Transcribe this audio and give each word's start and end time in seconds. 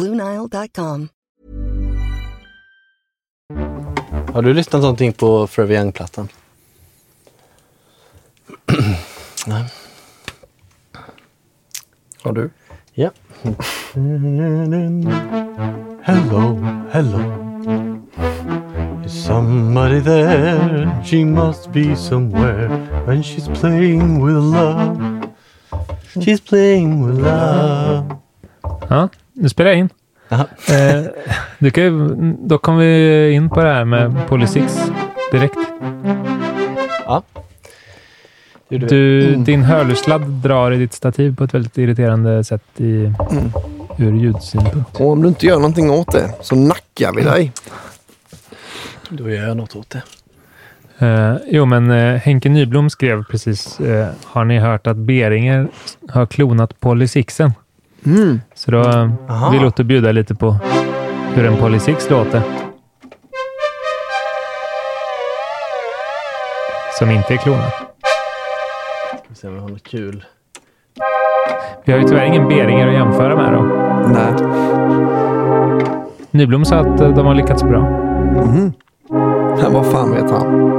BlueNile.com. 0.00 1.08
Har 4.34 4.42
du 4.42 4.52
lyssnat 4.52 4.82
någonting 4.82 5.12
på 5.12 5.46
Forever 5.46 5.74
Young-plattan? 5.74 6.28
Nej. 9.46 9.64
Har 12.22 12.32
du? 12.32 12.50
Ja. 12.94 13.10
Hello, 16.02 16.58
hello. 16.92 17.20
Is 19.04 19.24
somebody 19.24 20.00
there? 20.00 21.04
She 21.04 21.24
must 21.24 21.72
be 21.72 21.96
somewhere. 21.96 22.68
When 23.06 23.22
she's 23.22 23.60
playing 23.60 24.24
with 24.24 24.36
love. 24.36 25.22
She's 26.14 26.40
playing 26.48 27.06
with 27.06 27.18
love. 27.18 28.16
Ja, 28.88 29.08
nu 29.40 29.48
spelar 29.48 29.70
jag 29.70 29.78
in. 29.78 29.88
Eh, 30.30 31.04
du 31.58 31.70
kan 31.70 32.48
då 32.48 32.58
kommer 32.58 32.78
vi 32.78 33.30
in 33.32 33.48
på 33.48 33.62
det 33.62 33.72
här 33.72 33.84
med 33.84 34.28
Polysix 34.28 34.90
direkt. 35.32 35.56
Ja. 37.06 37.22
Du, 38.68 39.34
Din 39.36 39.62
hörlursladd 39.62 40.22
drar 40.22 40.72
i 40.72 40.76
ditt 40.76 40.92
stativ 40.92 41.36
på 41.36 41.44
ett 41.44 41.54
väldigt 41.54 41.78
irriterande 41.78 42.44
sätt 42.44 42.62
i, 42.76 43.12
ur 43.98 44.12
ljudsynpunkt. 44.12 45.00
Och 45.00 45.10
om 45.10 45.22
du 45.22 45.28
inte 45.28 45.46
gör 45.46 45.56
någonting 45.56 45.90
åt 45.90 46.12
det 46.12 46.34
så 46.40 46.54
nackar 46.54 47.12
vi 47.12 47.22
dig. 47.22 47.52
Då 49.08 49.30
gör 49.30 49.48
jag 49.48 49.56
något 49.56 49.76
åt 49.76 49.90
det. 49.90 50.02
Eh, 51.06 51.36
jo, 51.46 51.64
men 51.66 51.90
eh, 51.90 52.20
Henke 52.20 52.48
Nyblom 52.48 52.90
skrev 52.90 53.24
precis, 53.24 53.80
eh, 53.80 54.08
har 54.24 54.44
ni 54.44 54.58
hört 54.58 54.86
att 54.86 54.96
Beringer 54.96 55.68
har 56.08 56.26
klonat 56.26 56.80
Polysixen? 56.80 57.52
Mm. 58.06 58.40
Så 58.60 58.70
då 58.70 58.80
Aha. 59.28 59.50
vill 59.50 59.64
Otto 59.64 59.84
bjuda 59.84 60.12
lite 60.12 60.34
på 60.34 60.56
hur 61.34 61.46
en 61.46 61.56
Polysix 61.56 62.10
låter. 62.10 62.42
Som 66.98 67.10
inte 67.10 67.34
är 67.34 67.36
klonad. 67.36 67.70
Ska 69.08 69.28
vi 69.28 69.34
se 69.34 69.48
om 69.48 69.54
vi 69.54 69.60
har 69.60 69.68
något 69.68 69.82
kul. 69.82 70.24
Vi 71.84 71.92
har 71.92 71.98
ju 72.00 72.08
tyvärr 72.08 72.24
ingen 72.24 72.48
Beringer 72.48 72.88
att 72.88 72.94
jämföra 72.94 73.36
med 73.36 73.52
då. 73.52 73.62
Nej. 74.08 74.32
Nyblom 76.30 76.64
sa 76.64 76.76
att 76.76 77.00
eh, 77.00 77.08
de 77.08 77.26
har 77.26 77.34
lyckats 77.34 77.62
bra. 77.62 77.80
Mhm. 77.80 78.72
Men 79.62 79.72
vad 79.72 79.86
fan 79.86 80.10
vet 80.14 80.30
han? 80.30 80.70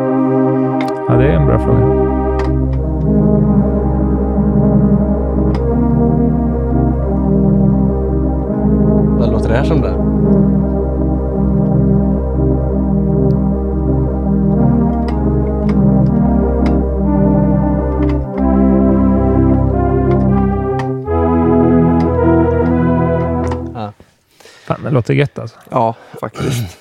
Ja, 1.08 1.14
det 1.14 1.26
är 1.26 1.34
en 1.34 1.46
bra 1.46 1.60
fråga. 1.60 2.11
Vad 9.22 9.32
låter 9.32 9.50
det 9.50 9.56
här 9.56 9.64
som 9.64 9.82
det? 9.82 9.90
Ja, 23.74 23.94
Fan, 24.66 24.84
det 24.84 24.90
låter 24.90 25.14
gött 25.14 25.40
alltså. 25.40 25.60
Ja, 25.70 25.96
faktiskt. 26.20 26.78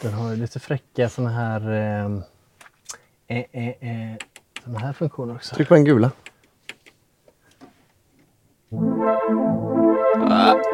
den 0.00 0.12
har 0.12 0.30
ju 0.30 0.36
lite 0.36 0.60
fräcka 0.60 1.08
såna 1.08 1.30
här, 1.30 1.70
eh, 1.70 3.38
eh, 3.38 3.68
eh, 3.68 4.16
såna 4.64 4.78
här 4.78 4.92
funktioner 4.92 5.34
också. 5.34 5.54
Tryck 5.54 5.68
på 5.68 5.74
den 5.74 5.84
gula. 5.84 6.10
Ah. 10.30 10.69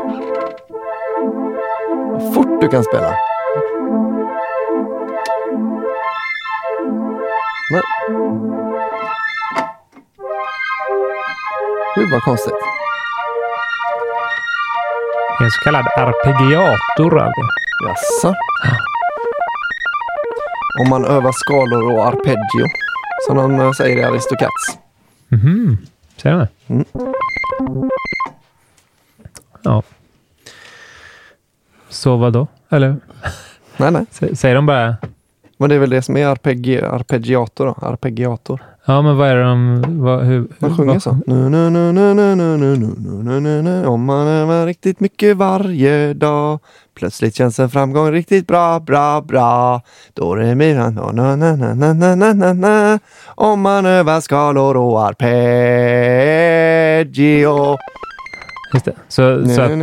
Fort 2.21 2.61
du 2.61 2.69
kan 2.69 2.85
spela. 2.85 3.15
Men. 7.73 7.83
Gud 11.97 12.11
vad 12.13 12.23
konstigt. 12.23 12.55
Det 15.39 15.45
är 15.45 15.47
en 15.47 15.51
så 15.51 15.61
kallad 15.65 15.87
arpeggiator. 15.97 17.33
Jaså? 17.87 18.35
Om 20.81 20.89
man 20.89 21.05
övar 21.05 21.33
skalor 21.33 21.93
och 21.93 22.07
arpeggio, 22.07 22.67
som 23.27 23.37
de 23.37 23.61
eh, 23.61 23.73
säger 23.73 23.97
i 23.99 24.05
Aristocats. 24.05 24.79
Mhm. 25.29 25.79
Ser 26.17 26.33
du 26.33 26.39
det? 26.39 26.49
Mm. 26.69 26.85
Ja. 29.63 29.83
Så 31.97 32.17
vad 32.17 32.33
då? 32.33 32.47
Eller 32.71 32.97
Nej, 33.77 33.91
nej. 33.91 34.05
sä- 34.13 34.35
säger 34.35 34.55
de 34.55 34.67
bara... 34.67 34.97
Men 35.59 35.69
det 35.69 35.75
är 35.75 35.79
väl 35.79 35.91
det 35.91 36.03
som 36.03 36.17
är 36.17 36.27
arpeggi 36.27 36.83
arpeggiator 36.83 37.67
då? 37.67 37.75
Arpeggiator. 37.87 38.63
Ja, 38.87 39.03
men 39.03 39.17
vad 39.17 39.29
är 39.29 39.37
det 39.37 39.43
de... 39.43 39.83
Vad, 40.03 40.25
hur, 40.25 40.47
Man 40.59 40.77
sjunger 40.77 40.93
vad- 40.93 41.03
så. 41.03 41.19
Nu, 41.27 41.35
nu, 41.49 41.71
nu, 41.71 41.93
nu, 41.93 42.15
nu, 42.15 42.35
nu, 42.35 42.57
nu, 42.57 42.77
nu, 42.77 42.89
nu, 43.23 43.41
nu, 43.41 43.63
nu. 43.63 43.87
Om 43.87 44.05
man 44.05 44.27
övar 44.27 44.67
riktigt 44.67 45.01
mycket 45.01 45.37
varje 45.37 46.15
dag. 46.15 46.59
Plötsligt 46.99 47.35
känns 47.35 47.59
en 47.59 47.71
framgång 47.71 48.11
riktigt 48.13 48.47
bra, 48.47 48.81
bra, 48.81 49.21
bra. 49.21 49.81
Då 50.15 50.33
är 50.35 50.37
det 50.39 50.55
mina 50.55 50.91
na, 50.91 51.13
na, 51.13 51.37
na, 51.37 51.57
na, 51.57 51.75
na, 51.75 51.93
na, 51.95 52.15
na, 52.15 52.33
na, 52.33 52.53
na. 52.53 52.99
Om 53.27 53.61
man 53.61 53.87
övar 53.87 54.21
skalor 54.21 54.77
och 54.77 55.07
arpeggio. 56.47 57.77
Just 58.77 58.85
det. 58.85 58.93
Så, 59.09 59.49
så 59.49 59.61
att 59.63 59.69
det 59.69 59.75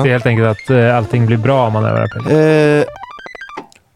är 0.00 0.06
helt 0.12 0.26
enkelt 0.26 0.48
att 0.48 0.70
eh, 0.70 0.96
allting 0.96 1.26
blir 1.26 1.36
bra 1.36 1.66
om 1.66 1.72
man 1.72 1.84
övar 1.84 2.00
arpeggio. 2.00 2.38
Eh, 2.38 2.84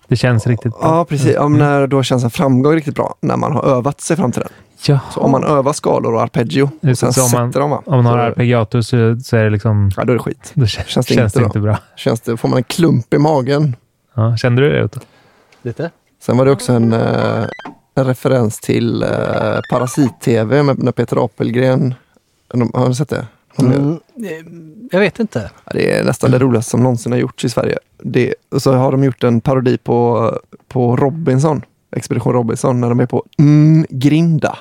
Det 0.08 0.16
känns 0.16 0.46
riktigt 0.46 0.72
bra. 0.72 0.80
Ja, 0.82 1.04
precis. 1.04 1.36
Om 1.36 1.58
när 1.58 1.86
då 1.86 2.02
känns 2.02 2.24
en 2.24 2.30
framgång 2.30 2.74
riktigt 2.74 2.94
bra, 2.94 3.14
när 3.20 3.36
man 3.36 3.52
har 3.52 3.64
övat 3.64 4.00
sig 4.00 4.16
fram 4.16 4.32
till 4.32 4.40
den. 4.42 4.50
Ja. 4.86 4.98
Så 5.14 5.20
om 5.20 5.30
man 5.30 5.44
övar 5.44 5.72
skalor 5.72 6.14
och 6.14 6.22
arpeggio 6.22 6.62
och 6.62 6.98
sen 6.98 7.12
så 7.12 7.22
om 7.22 7.28
sätter 7.28 7.38
man- 7.40 7.50
dem, 7.50 7.70
va? 7.70 7.82
Om 7.86 7.96
man 7.96 8.06
har 8.06 8.12
så, 8.18 8.18
arpeggiator 8.24 8.80
så, 8.80 9.16
så 9.24 9.36
är 9.36 9.44
det 9.44 9.50
liksom... 9.50 9.90
ja, 9.96 10.04
då 10.04 10.12
är 10.12 10.16
det 10.16 10.22
skit. 10.22 10.50
Då 10.54 10.66
känns, 10.66 10.88
Känns 10.88 11.06
det 11.06 11.14
känns 11.14 11.36
inte 11.36 11.38
det 11.38 11.42
bra. 11.42 11.46
inte 11.46 11.60
bra. 11.60 11.78
Känns 11.96 12.20
det, 12.20 12.36
får 12.36 12.48
man 12.48 12.56
en 12.58 12.64
klump 12.64 13.14
i 13.14 13.18
magen. 13.18 13.76
Ja, 14.14 14.36
kände 14.36 14.62
du 14.62 14.70
det 14.70 14.84
Otto? 14.84 15.00
Lite? 15.62 15.90
Sen 16.22 16.36
var 16.36 16.44
det 16.44 16.50
också 16.50 16.72
en, 16.72 16.92
eh, 16.92 17.44
en 17.94 18.04
referens 18.04 18.60
till 18.60 19.02
eh, 19.02 19.08
Parasit-TV 19.70 20.62
med, 20.62 20.82
när 20.82 20.92
Peter 20.92 21.24
Apelgren, 21.24 21.94
har 22.74 22.88
ni 22.88 22.94
sett 22.94 23.08
det? 23.08 23.26
Mm, 23.58 24.00
eh, 24.16 24.44
jag 24.90 25.00
vet 25.00 25.20
inte. 25.20 25.50
Det 25.72 25.92
är 25.92 26.04
nästan 26.04 26.30
det 26.30 26.38
roligaste 26.38 26.70
som 26.70 26.82
någonsin 26.82 27.12
har 27.12 27.18
gjorts 27.18 27.44
i 27.44 27.48
Sverige. 27.48 27.78
Det, 28.02 28.34
och 28.50 28.62
så 28.62 28.72
har 28.72 28.92
de 28.92 29.04
gjort 29.04 29.24
en 29.24 29.40
parodi 29.40 29.78
på, 29.78 30.30
på 30.68 30.96
Robinson, 30.96 31.62
Expedition 31.96 32.32
Robinson, 32.32 32.80
när 32.80 32.88
de 32.88 33.00
är 33.00 33.06
på 33.06 33.24
mm, 33.38 33.86
Grinda. 33.88 34.58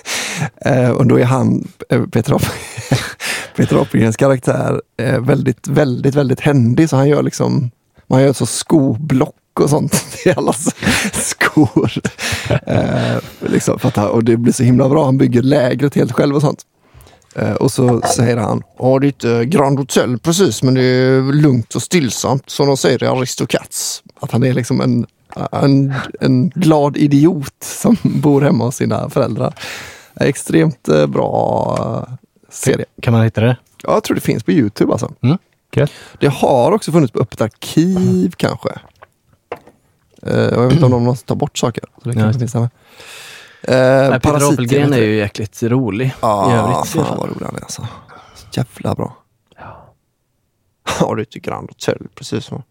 eh, 0.64 0.90
och 0.90 1.06
då 1.06 1.18
är 1.18 1.24
han, 1.24 1.68
eh, 1.88 2.06
Peter, 2.06 2.36
Peter 3.56 3.82
Apelgrens 3.82 4.16
karaktär, 4.16 4.82
eh, 4.96 5.20
väldigt, 5.20 5.68
väldigt, 5.68 6.14
väldigt 6.14 6.40
händig. 6.40 6.88
Så 6.88 6.96
han 6.96 7.08
gör 7.08 7.22
liksom, 7.22 7.70
man 8.06 8.22
gör 8.22 8.32
så 8.32 8.46
skoblock 8.46 9.34
och 9.60 9.70
sånt 9.70 10.04
i 10.24 10.30
allas 10.30 10.74
skor. 11.12 11.92
Eh, 12.66 13.16
liksom 13.40 13.78
att 13.82 13.98
och 13.98 14.24
det 14.24 14.36
blir 14.36 14.52
så 14.52 14.62
himla 14.62 14.88
bra. 14.88 15.04
Han 15.04 15.18
bygger 15.18 15.42
lägret 15.42 15.94
helt 15.94 16.12
själv 16.12 16.36
och 16.36 16.42
sånt. 16.42 16.66
Eh, 17.34 17.52
och 17.52 17.72
så 17.72 18.00
säger 18.16 18.36
han, 18.36 18.62
ja 18.78 18.98
det 18.98 19.06
är 19.06 19.08
inte 19.08 19.44
Grand 19.44 19.78
Hotel 19.78 20.18
precis 20.18 20.62
men 20.62 20.74
det 20.74 20.82
är 20.82 21.32
lugnt 21.32 21.74
och 21.74 21.82
stillsamt 21.82 22.50
som 22.50 22.66
de 22.66 22.76
säger 22.76 23.04
i 23.04 23.06
Aristocats. 23.06 24.02
Att 24.20 24.30
han 24.30 24.44
är 24.44 24.52
liksom 24.52 24.80
en, 24.80 25.06
en, 25.52 25.94
en 26.20 26.48
glad 26.48 26.96
idiot 26.96 27.54
som 27.62 27.96
bor 28.02 28.40
hemma 28.40 28.64
hos 28.64 28.76
sina 28.76 29.10
föräldrar. 29.10 29.54
Extremt 30.20 30.88
eh, 30.88 31.06
bra 31.06 31.76
eh, 32.08 32.14
serie. 32.50 32.84
Kan 33.02 33.12
man 33.12 33.24
hitta 33.24 33.40
det? 33.40 33.56
Ja, 33.82 33.92
jag 33.92 34.04
tror 34.04 34.14
det 34.14 34.20
finns 34.20 34.42
på 34.42 34.52
Youtube 34.52 34.92
alltså. 34.92 35.12
Gött. 35.76 35.90
Det 36.20 36.28
har 36.28 36.72
också 36.72 36.92
funnits 36.92 37.12
på 37.12 37.18
Öppet 37.20 37.40
arkiv 37.40 38.34
kanske. 38.36 38.68
Eh, 40.22 40.46
och 40.46 40.62
jag 40.62 40.64
vet 40.64 40.72
inte 40.72 40.84
om 40.84 40.90
de 40.90 41.02
måste 41.04 41.26
ta 41.26 41.34
bort 41.34 41.58
saker. 41.58 41.84
Så 42.02 42.08
det 42.08 42.10
Ja, 42.10 42.12
kanske 42.12 42.26
just 42.26 42.38
finns 42.38 42.52
där 42.52 42.60
med. 42.60 42.70
Nej, 43.68 43.76
Eh, 43.78 44.10
Peter 44.10 44.18
Parasiten 44.20 44.52
Apelgren 44.54 44.92
är 44.92 44.98
ju 44.98 45.16
jäkligt 45.16 45.62
rolig 45.62 46.06
i 46.06 46.12
Ja, 46.20 46.52
övrigt. 46.52 46.58
i 46.70 46.98
alla 46.98 47.06
fan 47.08 47.18
vad 47.18 47.28
rolig 47.28 47.46
han 47.46 47.56
är 47.56 47.60
alltså. 47.62 47.86
Så 48.34 48.46
jävla 48.52 48.94
bra. 48.94 49.16
Ja, 51.00 51.14
det 51.14 51.24
tycker 51.24 51.50
Grand 51.50 51.68
Hotel, 51.70 51.98
precis 52.14 52.44
så. 52.44 52.62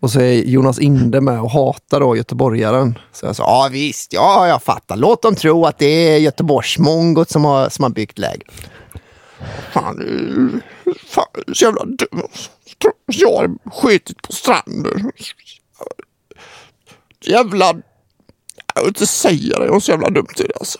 Och 0.00 0.10
så 0.10 0.20
är 0.20 0.32
Jonas 0.32 0.78
Inde 0.78 1.20
med 1.20 1.40
och 1.40 1.50
hatar 1.50 2.00
då 2.00 2.16
göteborgaren. 2.16 2.98
Så 3.12 3.26
jag 3.26 3.36
sa, 3.36 3.42
ja 3.42 3.68
visst, 3.72 4.12
ja 4.12 4.48
jag 4.48 4.62
fattar. 4.62 4.96
Låt 4.96 5.22
dem 5.22 5.34
tro 5.34 5.64
att 5.66 5.78
det 5.78 5.86
är 5.86 6.18
Göteborgsmongot 6.18 7.30
som 7.30 7.44
har, 7.44 7.68
som 7.68 7.82
har 7.82 7.90
byggt 7.90 8.18
lägret. 8.18 8.50
Fan, 9.72 10.62
fan, 11.06 11.24
så 11.52 11.64
jävla 11.64 11.84
dum. 11.84 12.22
Jag 13.06 13.28
har 13.36 13.70
skitit 13.70 14.22
på 14.22 14.32
stranden. 14.32 15.12
Jävla... 17.24 17.74
Jag 18.78 18.82
vill 18.82 18.90
inte 18.90 19.06
säga 19.06 19.58
det, 19.58 19.64
det 19.64 19.70
var 19.70 19.80
så 19.80 19.90
jävla 19.90 20.10
dumt 20.10 20.26
det 20.36 20.52
alltså. 20.60 20.78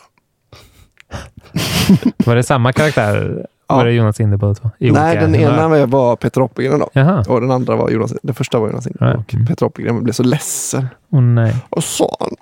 Var 2.27 2.37
det 2.37 2.43
samma 2.43 2.73
karaktär? 2.73 3.47
Ja. 3.69 3.77
Var 3.77 3.85
det 3.85 3.93
Jonas 3.93 4.21
Inde 4.21 4.37
båda 4.37 4.55
två? 4.55 4.71
I 4.79 4.91
Nej, 4.91 5.17
den 5.17 5.35
ena 5.35 5.87
var 5.87 6.17
Peter 6.17 6.41
Apelgren 6.41 6.79
då. 6.79 6.91
Jaha. 6.93 7.25
Och 7.29 7.41
den 7.41 7.51
andra 7.51 7.77
var 7.77 7.91
Jonas, 7.91 8.15
den 8.23 8.35
första 8.35 8.59
var 8.59 8.69
Jonas 8.69 8.87
Inde. 8.87 8.99
Ja. 9.01 9.15
Och 9.15 9.49
Peter 9.49 9.67
Apelgren 9.67 10.03
blev 10.03 10.13
så 10.13 10.23
ledsen. 10.23 10.89
Åh 11.13 11.21
nej. 11.21 11.57
Och 11.71 11.85
sa 11.85 12.17
han, 12.21 12.37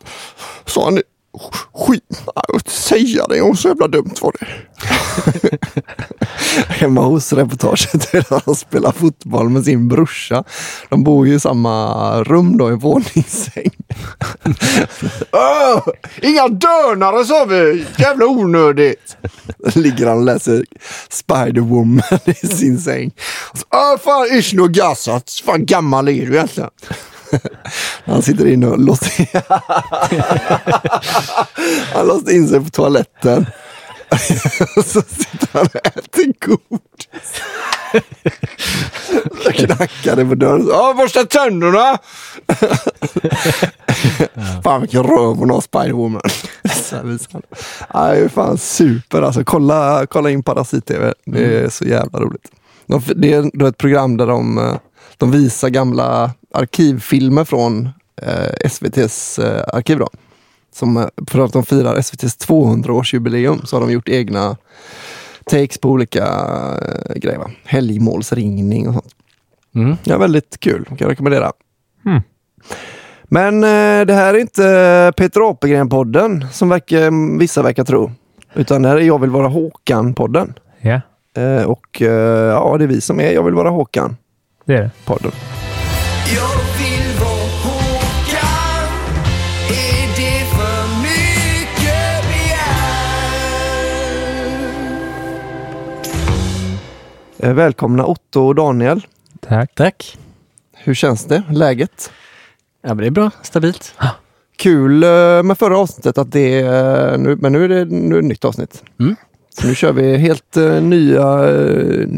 sa 0.65 0.85
han 0.85 1.01
skit, 1.75 2.23
jag 2.35 2.43
vill 2.49 2.55
inte 2.57 2.71
säga 2.71 3.27
det, 3.29 3.41
och 3.41 3.59
så 3.59 3.69
jävla 3.69 3.89
dumt 3.89 4.15
var 4.23 4.33
det. 4.41 4.47
Hemma 6.69 7.01
hos 7.01 7.33
reportaget 7.33 8.13
där 8.13 8.43
han 8.45 8.55
spelar 8.55 8.93
fotboll 8.93 9.49
med 9.49 9.65
sin 9.65 9.89
brorsa. 9.89 10.45
De 10.89 11.05
bor 11.05 11.27
ju 11.27 11.35
i 11.35 11.41
samma 11.41 12.23
rum 12.23 12.59
då, 12.59 12.73
i 12.73 12.75
våningssäng. 12.75 13.71
oh, 15.33 15.89
inga 16.23 16.49
dönare 16.49 17.25
sa 17.25 17.45
vi! 17.45 17.87
Jävla 17.99 18.27
onödigt! 18.27 19.17
Ligger 19.75 20.07
han 20.07 20.19
och 20.19 20.25
läser 20.25 20.65
Spider-Woman 21.11 22.31
i 22.43 22.47
sin 22.47 22.81
säng. 22.81 23.11
Så, 23.55 23.65
Åh, 23.71 23.99
fan, 24.05 24.39
ish 24.39 24.55
no 24.55 24.69
gassat. 24.69 25.43
Fan 25.45 25.67
gammal 25.67 26.09
är 26.09 26.27
du 26.27 26.35
egentligen? 26.35 26.71
Han 28.05 28.23
sitter 28.23 28.47
inne 28.47 28.67
och 28.67 28.79
låser 28.79 29.29
Han 31.95 32.07
låste 32.07 32.33
in 32.33 32.49
sig 32.49 32.65
på 32.65 32.71
toaletten. 32.71 33.47
så 34.85 35.03
sitter 35.03 35.49
han 35.53 35.67
och 35.67 35.77
äter 35.77 36.33
godis. 36.41 37.43
Knackar 39.55 40.17
det 40.17 40.25
på 40.25 40.35
dörren. 40.35 40.67
Ja, 40.69 40.95
borsta 40.97 41.25
tänderna! 41.25 41.99
fan 44.65 44.81
vilken 44.81 45.03
röv 45.03 45.37
hon 45.37 45.51
har, 45.51 45.61
Spiderwoman. 45.61 46.23
Är 47.89 48.29
fan 48.29 48.59
super 48.59 49.23
alltså. 49.23 49.45
Kolla, 49.45 50.07
kolla 50.07 50.31
in 50.31 50.43
Parasit-TV. 50.43 51.15
Det 51.25 51.45
är 51.45 51.69
så 51.69 51.85
jävla 51.85 52.21
roligt. 52.21 52.51
De, 52.87 53.03
det 53.17 53.33
är 53.33 53.69
ett 53.69 53.79
program 53.79 54.17
där 54.17 54.27
de, 54.27 54.59
eh, 54.59 54.77
de 55.17 55.31
visar 55.31 55.69
gamla 55.69 56.31
arkivfilmer 56.55 57.45
från 57.45 57.89
eh, 58.23 58.51
SVTs 58.65 59.39
eh, 59.39 59.65
arkiv. 59.73 59.99
Då. 59.99 60.09
Som, 60.77 60.97
eh, 60.97 61.07
för 61.27 61.45
att 61.45 61.53
de 61.53 61.65
firar 61.67 61.97
SVTs 61.97 62.39
200-årsjubileum 62.49 63.65
så 63.65 63.77
har 63.77 63.81
de 63.81 63.93
gjort 63.93 64.09
egna 64.09 64.57
takes 65.51 65.79
på 65.79 65.89
olika 65.91 66.25
eh, 66.25 67.15
grejer. 67.15 67.39
Va? 67.39 67.51
Helgmålsringning 67.65 68.89
och 68.89 68.95
sånt. 68.95 69.15
Mm. 69.75 69.97
Ja, 70.05 70.19
väldigt 70.19 70.61
kul. 70.61 70.85
Kan 70.85 70.97
jag 71.01 71.11
rekommendera. 71.11 71.53
Mm. 72.07 72.23
Men 73.25 73.65
eh, 73.65 74.07
det 74.07 74.15
här 74.15 74.35
är 74.35 74.39
inte 74.39 75.13
Peter 75.17 75.41
Apelgren-podden 75.41 76.47
som 76.53 76.69
verkar, 76.69 77.39
vissa 77.39 77.63
verkar 77.63 77.85
tro. 77.85 78.11
Utan 78.55 78.83
det 78.83 78.89
här 78.89 78.97
är 78.97 79.01
Jag 79.01 79.21
vill 79.21 79.31
vara 79.31 79.49
Håkan-podden. 79.49 80.55
Ja, 80.81 81.01
Eh, 81.37 81.63
och 81.63 82.03
eh, 82.03 82.09
ja, 82.51 82.77
det 82.79 82.85
är 82.85 82.89
vi 82.89 83.01
som 83.01 83.21
är 83.21 83.33
Jag 83.33 83.43
vill 83.43 83.55
vara 83.55 83.71
Håkan-podden. 83.71 84.17
det 84.65 84.75
är 84.75 84.83
det. 84.83 84.91
Jag 85.09 85.66
välkomna 97.39 98.07
Otto 98.07 98.41
och 98.41 98.55
Daniel. 98.55 99.07
Tack. 99.41 99.75
Tack. 99.75 100.19
Hur 100.75 100.95
känns 100.95 101.25
det? 101.25 101.43
Läget? 101.51 102.11
Ja, 102.83 102.89
men 102.89 102.97
det 102.97 103.07
är 103.07 103.11
bra. 103.11 103.31
Stabilt. 103.43 103.95
Kul 104.57 105.03
eh, 105.03 105.43
med 105.43 105.59
förra 105.59 105.79
avsnittet 105.79 106.19
att 106.19 106.33
det 106.33 106.61
är, 106.61 107.19
nu, 107.19 107.37
men 107.37 107.53
nu 107.53 107.65
är 107.65 107.69
det, 107.69 107.85
nu 107.85 108.09
är 108.09 108.13
det 108.13 108.19
ett 108.19 108.25
nytt 108.25 108.45
avsnitt. 108.45 108.83
Mm. 109.01 109.17
Så 109.59 109.67
nu 109.67 109.75
kör 109.75 109.93
vi 109.93 110.17
helt 110.17 110.57
eh, 110.57 110.83
nya, 110.83 111.51
uh, 111.51 112.09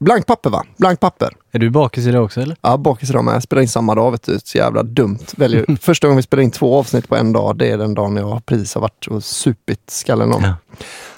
blankt 0.00 0.26
papper 0.26 0.50
va? 0.50 0.64
Blankt 0.76 1.00
papper. 1.00 1.36
Är 1.52 1.58
du 1.58 1.70
bakis 1.70 2.06
idag 2.06 2.24
också 2.24 2.40
eller? 2.40 2.56
Ja, 2.60 2.76
bakis 2.76 3.10
idag 3.10 3.24
med. 3.24 3.34
Jag 3.34 3.42
spelar 3.42 3.62
in 3.62 3.68
samma 3.68 3.94
dag, 3.94 4.10
vet 4.10 4.22
du. 4.22 4.38
Så 4.44 4.58
jävla 4.58 4.82
dumt. 4.82 5.26
Väljer, 5.36 5.76
första 5.80 6.06
gången 6.06 6.16
vi 6.16 6.22
spelar 6.22 6.42
in 6.42 6.50
två 6.50 6.78
avsnitt 6.78 7.08
på 7.08 7.16
en 7.16 7.32
dag, 7.32 7.56
det 7.56 7.70
är 7.70 7.78
den 7.78 7.94
dagen 7.94 8.16
jag 8.16 8.46
precis 8.46 8.74
har 8.74 8.80
varit 8.80 9.06
och 9.06 9.24
supit 9.24 9.90
skallen 9.90 10.32
om. 10.32 10.42
Ja. 10.42 10.54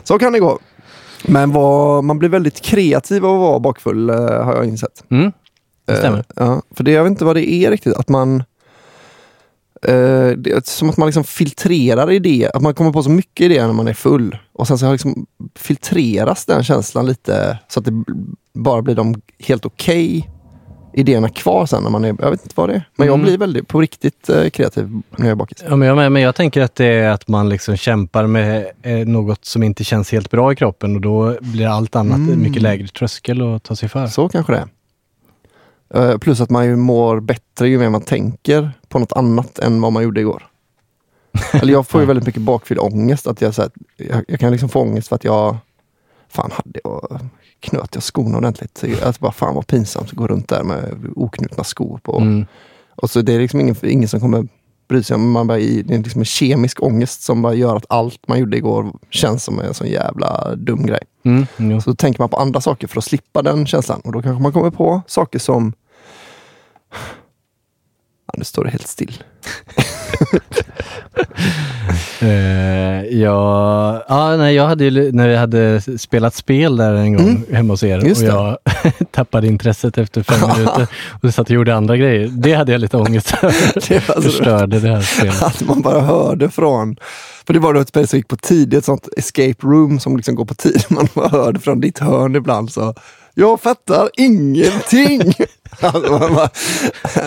Så 0.02 0.18
kan 0.18 0.32
det 0.32 0.40
gå. 0.40 0.58
Men 1.22 1.52
vad, 1.52 2.04
man 2.04 2.18
blir 2.18 2.28
väldigt 2.28 2.60
kreativ 2.60 3.26
av 3.26 3.34
att 3.34 3.40
vara 3.40 3.60
bakfull, 3.60 4.10
eh, 4.10 4.16
har 4.16 4.54
jag 4.54 4.64
insett. 4.64 5.04
Mm. 5.10 5.32
Det 5.84 5.96
stämmer. 5.96 6.18
Eh, 6.18 6.24
ja, 6.36 6.62
för 6.70 6.84
det, 6.84 6.90
jag 6.90 7.02
vet 7.02 7.10
inte 7.10 7.24
vad 7.24 7.36
det 7.36 7.52
är 7.52 7.70
riktigt. 7.70 7.96
Att 7.96 8.08
man... 8.08 8.44
Eh, 9.82 10.28
det 10.36 10.46
är 10.46 10.60
som 10.64 10.90
att 10.90 10.96
man 10.96 11.06
liksom 11.06 11.24
filtrerar 11.24 12.10
idéer. 12.10 12.56
Att 12.56 12.62
man 12.62 12.74
kommer 12.74 12.92
på 12.92 13.02
så 13.02 13.10
mycket 13.10 13.44
idéer 13.44 13.66
när 13.66 13.72
man 13.72 13.88
är 13.88 13.94
full. 13.94 14.38
Och 14.52 14.68
sen 14.68 14.78
så 14.78 14.92
liksom 14.92 15.26
filtreras 15.54 16.44
den 16.44 16.64
känslan 16.64 17.06
lite 17.06 17.58
så 17.68 17.80
att 17.80 17.84
det 17.84 18.04
bara 18.52 18.82
blir 18.82 18.94
de 18.94 19.20
helt 19.38 19.66
okej 19.66 20.30
idéerna 20.92 21.28
kvar 21.28 21.66
sen 21.66 21.82
när 21.82 21.90
man 21.90 22.04
är... 22.04 22.16
Jag 22.20 22.30
vet 22.30 22.42
inte 22.42 22.52
vad 22.56 22.68
det 22.68 22.74
är. 22.74 22.88
Men 22.96 23.06
jag 23.06 23.14
Mm. 23.14 23.24
blir 23.26 23.38
väldigt 23.38 23.68
på 23.68 23.80
riktigt 23.80 24.28
eh, 24.28 24.48
kreativ 24.50 25.02
när 25.10 25.26
jag 25.26 25.30
är 25.30 25.34
bakis. 25.34 25.64
Ja, 25.68 25.76
men, 25.76 25.88
jag, 25.88 26.12
men 26.12 26.22
jag 26.22 26.34
tänker 26.34 26.60
att 26.60 26.74
det 26.74 26.86
är 26.86 27.10
att 27.10 27.28
man 27.28 27.48
liksom 27.48 27.76
kämpar 27.76 28.26
med 28.26 28.66
eh, 28.82 28.96
något 29.06 29.44
som 29.44 29.62
inte 29.62 29.84
känns 29.84 30.12
helt 30.12 30.30
bra 30.30 30.52
i 30.52 30.56
kroppen 30.56 30.94
och 30.94 31.00
då 31.00 31.36
blir 31.40 31.66
allt 31.66 31.96
annat 31.96 32.16
Mm. 32.18 32.42
mycket 32.42 32.62
lägre 32.62 32.88
tröskel 32.88 33.54
att 33.54 33.62
ta 33.62 33.76
sig 33.76 33.88
för. 33.88 34.06
Så 34.06 34.28
kanske 34.28 34.52
det 34.52 34.58
är. 34.58 34.68
Eh, 35.94 36.18
plus 36.18 36.40
att 36.40 36.50
man 36.50 36.64
ju 36.66 36.76
mår 36.76 37.20
bättre 37.20 37.68
ju 37.68 37.78
mer 37.78 37.88
man 37.88 38.00
tänker 38.02 38.70
på 38.88 38.98
något 38.98 39.12
annat 39.12 39.58
än 39.58 39.80
vad 39.80 39.92
man 39.92 40.02
gjorde 40.02 40.20
igår. 40.20 40.46
Eller 41.52 41.72
jag 41.72 41.86
får 41.88 42.00
ju 42.00 42.06
väldigt 42.06 42.26
mycket 42.26 42.42
bakfylleångest. 42.42 43.26
Att 43.26 43.40
jag, 43.40 43.54
så 43.54 43.62
här, 43.62 43.70
jag, 43.96 44.24
jag 44.28 44.40
kan 44.40 44.50
liksom 44.50 44.68
få 44.68 44.80
ångest 44.80 45.08
för 45.08 45.16
att 45.16 45.24
jag 45.24 45.56
Fan, 46.28 46.50
hade 46.52 46.80
jag 46.84 47.20
knöt 47.62 47.94
jag 47.94 48.02
skorna 48.02 48.38
ordentligt. 48.38 48.84
Att 49.02 49.18
bara, 49.20 49.32
fan 49.32 49.54
vad 49.54 49.66
pinsamt 49.66 50.08
att 50.08 50.12
gå 50.16 50.26
runt 50.26 50.48
där 50.48 50.62
med 50.62 50.94
oknutna 51.16 51.64
skor 51.64 52.00
på. 52.02 52.16
Mm. 52.20 52.46
Och 52.96 53.10
så 53.10 53.22
det 53.22 53.32
är 53.32 53.38
liksom 53.38 53.60
ingen, 53.60 53.76
ingen 53.82 54.08
som 54.08 54.20
kommer 54.20 54.48
bry 54.88 55.02
sig. 55.02 55.18
Man 55.18 55.46
bara, 55.46 55.58
i- 55.58 55.82
det 55.82 55.94
är 55.94 55.98
liksom 55.98 56.20
en 56.20 56.24
kemisk 56.24 56.82
ångest 56.82 57.22
som 57.22 57.42
bara 57.42 57.54
gör 57.54 57.76
att 57.76 57.84
allt 57.88 58.28
man 58.28 58.38
gjorde 58.38 58.56
igår 58.56 58.92
känns 59.10 59.44
som 59.44 59.60
en 59.60 59.74
sån 59.74 59.86
jävla 59.88 60.54
dum 60.56 60.86
grej. 60.86 61.02
Mm. 61.24 61.46
Jo. 61.56 61.80
Så 61.80 61.94
tänker 61.94 62.20
man 62.20 62.28
på 62.28 62.36
andra 62.36 62.60
saker 62.60 62.86
för 62.88 62.98
att 62.98 63.04
slippa 63.04 63.42
den 63.42 63.66
känslan. 63.66 64.00
Och 64.04 64.12
då 64.12 64.22
kanske 64.22 64.42
man 64.42 64.52
kommer 64.52 64.70
på 64.70 65.02
saker 65.06 65.38
som... 65.38 65.72
Ja, 68.26 68.34
nu 68.38 68.44
står 68.44 68.64
det 68.64 68.70
helt 68.70 68.86
still. 68.88 69.22
Eh, 72.22 73.18
ja, 73.20 74.04
ja, 74.08 74.36
nej, 74.36 74.54
jag 74.54 74.66
hade 74.66 74.84
ju, 74.84 75.12
när 75.12 75.28
vi 75.28 75.36
hade 75.36 75.80
spelat 75.98 76.34
spel 76.34 76.76
där 76.76 76.94
en 76.94 77.16
gång 77.16 77.44
hemma 77.52 77.72
hos 77.72 77.82
er 77.82 77.94
Mm. 77.96 78.08
Just 78.08 78.22
och 78.22 78.28
det. 78.28 78.32
jag 78.34 78.58
tappade 79.10 79.46
intresset 79.46 79.98
efter 79.98 80.22
fem 80.22 80.50
minuter 80.56 80.86
och 81.22 81.34
satt 81.34 81.46
och 81.46 81.54
gjorde 81.54 81.74
andra 81.74 81.96
grejer. 81.96 82.28
Det 82.28 82.52
hade 82.54 82.72
jag 82.72 82.80
lite 82.80 82.96
ångest 82.96 83.34
över. 83.42 84.20
Förstörde 84.20 84.80
det 84.80 84.88
här 84.88 85.00
spelet. 85.02 85.42
Att 85.42 85.60
man 85.62 85.82
bara 85.82 86.00
hörde 86.00 86.50
från... 86.50 86.96
För 87.46 87.54
det 87.54 87.60
var 87.60 87.74
då 87.74 87.80
ett 87.80 87.88
spel 87.88 88.08
som 88.08 88.16
gick 88.16 88.28
på 88.28 88.36
tid, 88.36 88.74
ett 88.74 88.84
sånt 88.84 89.08
escape 89.16 89.56
room 89.66 90.00
som 90.00 90.16
liksom 90.16 90.34
går 90.34 90.44
på 90.44 90.54
tid. 90.54 90.84
Man 90.88 91.08
hörde 91.14 91.60
från 91.60 91.80
ditt 91.80 91.98
hörn 91.98 92.36
ibland 92.36 92.72
så 92.72 92.94
jag 93.34 93.60
fattar 93.60 94.08
ingenting. 94.16 95.32
Alltså 95.80 96.12
man 96.12 96.34
bara, 96.34 96.48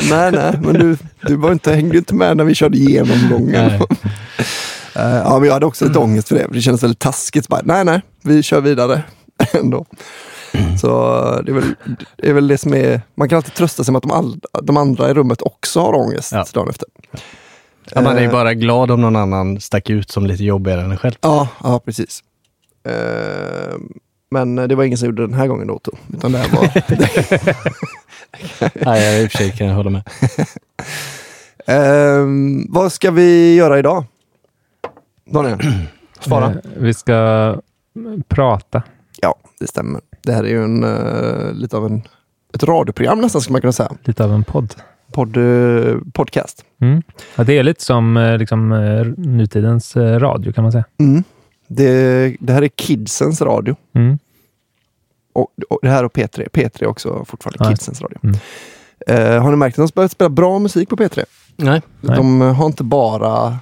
nej, 0.09 0.31
nej, 0.31 0.59
men 0.61 0.73
du, 0.73 0.97
du 1.21 1.35
var 1.35 1.51
inte, 1.51 1.73
hängde 1.73 1.97
inte 1.97 2.13
med 2.15 2.37
när 2.37 2.43
vi 2.43 2.55
körde 2.55 2.77
genomgången. 2.77 3.51
Nej. 3.67 3.79
Eh, 4.95 5.15
ja, 5.15 5.39
men 5.39 5.47
jag 5.47 5.53
hade 5.53 5.65
också 5.65 5.85
lite 5.85 5.99
ångest 5.99 6.27
för 6.27 6.35
det. 6.35 6.47
Det 6.51 6.61
kändes 6.61 6.83
väldigt 6.83 6.99
taskigt. 6.99 7.47
Bara, 7.47 7.61
nej, 7.63 7.85
nej, 7.85 8.01
vi 8.23 8.43
kör 8.43 8.61
vidare 8.61 9.03
ändå. 9.53 9.85
Så 10.81 10.87
det 11.45 11.51
är, 11.51 11.53
väl, 11.53 11.75
det 12.17 12.29
är 12.29 12.33
väl 12.33 12.47
det 12.47 12.57
som 12.57 12.73
är... 12.73 13.01
Man 13.15 13.29
kan 13.29 13.35
alltid 13.35 13.53
trösta 13.53 13.83
sig 13.83 13.91
med 13.91 13.97
att 13.97 14.03
de, 14.03 14.11
all, 14.11 14.39
de 14.63 14.77
andra 14.77 15.09
i 15.09 15.13
rummet 15.13 15.41
också 15.41 15.79
har 15.81 15.93
ångest 15.93 16.31
Ja. 16.31 16.45
dagen 16.53 16.69
efter. 16.69 16.87
Ja, 17.93 18.01
man 18.01 18.15
är 18.17 18.21
ju 18.21 18.25
Eh, 18.27 18.31
bara 18.31 18.53
glad 18.53 18.91
om 18.91 19.01
någon 19.01 19.15
annan 19.15 19.61
stack 19.61 19.89
ut 19.89 20.11
som 20.11 20.25
lite 20.25 20.43
jobbigare 20.43 20.81
än 20.81 20.91
en 20.91 20.97
själv. 20.97 21.15
Ja, 21.21 21.47
ja 21.63 21.79
precis. 21.85 22.23
Eh, 22.87 23.75
men 24.31 24.55
det 24.55 24.75
var 24.75 24.83
ingen 24.83 24.97
som 24.97 25.05
gjorde 25.05 25.21
det 25.21 25.27
den 25.27 25.37
här 25.39 25.47
gången 25.47 25.67
då. 25.67 25.79
Utan 26.13 26.31
det 26.31 26.37
här 26.37 26.49
var... 26.57 26.69
Nej, 28.85 29.03
jag 29.13 29.23
i 29.23 29.27
och 29.27 29.31
för 29.31 29.37
sig 29.37 29.51
kan 29.51 29.67
jag 29.67 29.75
hålla 29.75 29.89
med. 29.89 30.03
Ehm, 31.67 32.65
vad 32.69 32.91
ska 32.91 33.11
vi 33.11 33.55
göra 33.55 33.79
idag? 33.79 34.03
Daniel? 35.29 35.59
Svara. 36.19 36.45
Eh, 36.51 36.55
Vi 36.77 36.93
ska 36.93 37.57
prata. 38.27 38.83
Ja, 39.21 39.35
det 39.59 39.67
stämmer. 39.67 40.01
Det 40.23 40.31
här 40.33 40.43
är 40.43 40.47
ju 40.47 40.63
en, 40.63 40.83
eh, 40.83 41.53
lite 41.53 41.77
av 41.77 41.85
en, 41.85 42.01
ett 42.53 42.63
radioprogram 42.63 43.21
nästan, 43.21 43.41
skulle 43.41 43.53
man 43.53 43.61
kunna 43.61 43.71
säga. 43.73 43.91
Lite 44.03 44.23
av 44.23 44.33
en 44.33 44.43
podd. 44.43 44.75
Podd, 45.11 45.37
eh, 45.37 45.95
podcast. 46.13 46.65
Mm. 46.81 47.01
Ja, 47.35 47.43
det 47.43 47.57
är 47.57 47.63
lite 47.63 47.83
som 47.83 48.35
liksom, 48.39 48.69
nutidens 49.17 49.95
radio 49.95 50.51
kan 50.53 50.63
man 50.63 50.71
säga. 50.71 50.85
Mm. 50.97 51.23
Det, 51.67 52.35
det 52.39 52.53
här 52.53 52.61
är 52.61 52.67
kidsens 52.77 53.41
radio. 53.41 53.75
Mm. 53.93 54.19
Och, 55.33 55.47
och 55.69 55.79
det 55.81 55.89
här 55.89 56.03
och 56.03 56.13
P3. 56.13 56.49
P3 56.49 56.83
är 56.83 56.87
också 56.87 57.25
fortfarande 57.25 57.57
Ja. 57.63 57.69
kidsens 57.69 58.01
radio. 58.01 58.19
Mm. 58.23 58.35
Eh, 59.07 59.43
har 59.43 59.51
ni 59.51 59.57
märkt 59.57 59.73
att 59.73 59.75
de 59.75 59.81
har 59.81 59.91
börjat 59.95 60.11
spela 60.11 60.29
bra 60.29 60.59
musik 60.59 60.89
på 60.89 60.95
P3? 60.95 61.23
Nej. 61.55 61.81
Nej. 62.01 62.17
De 62.17 62.41
eh, 62.41 62.53
har 62.53 62.65
inte 62.65 62.83
bara 62.83 63.57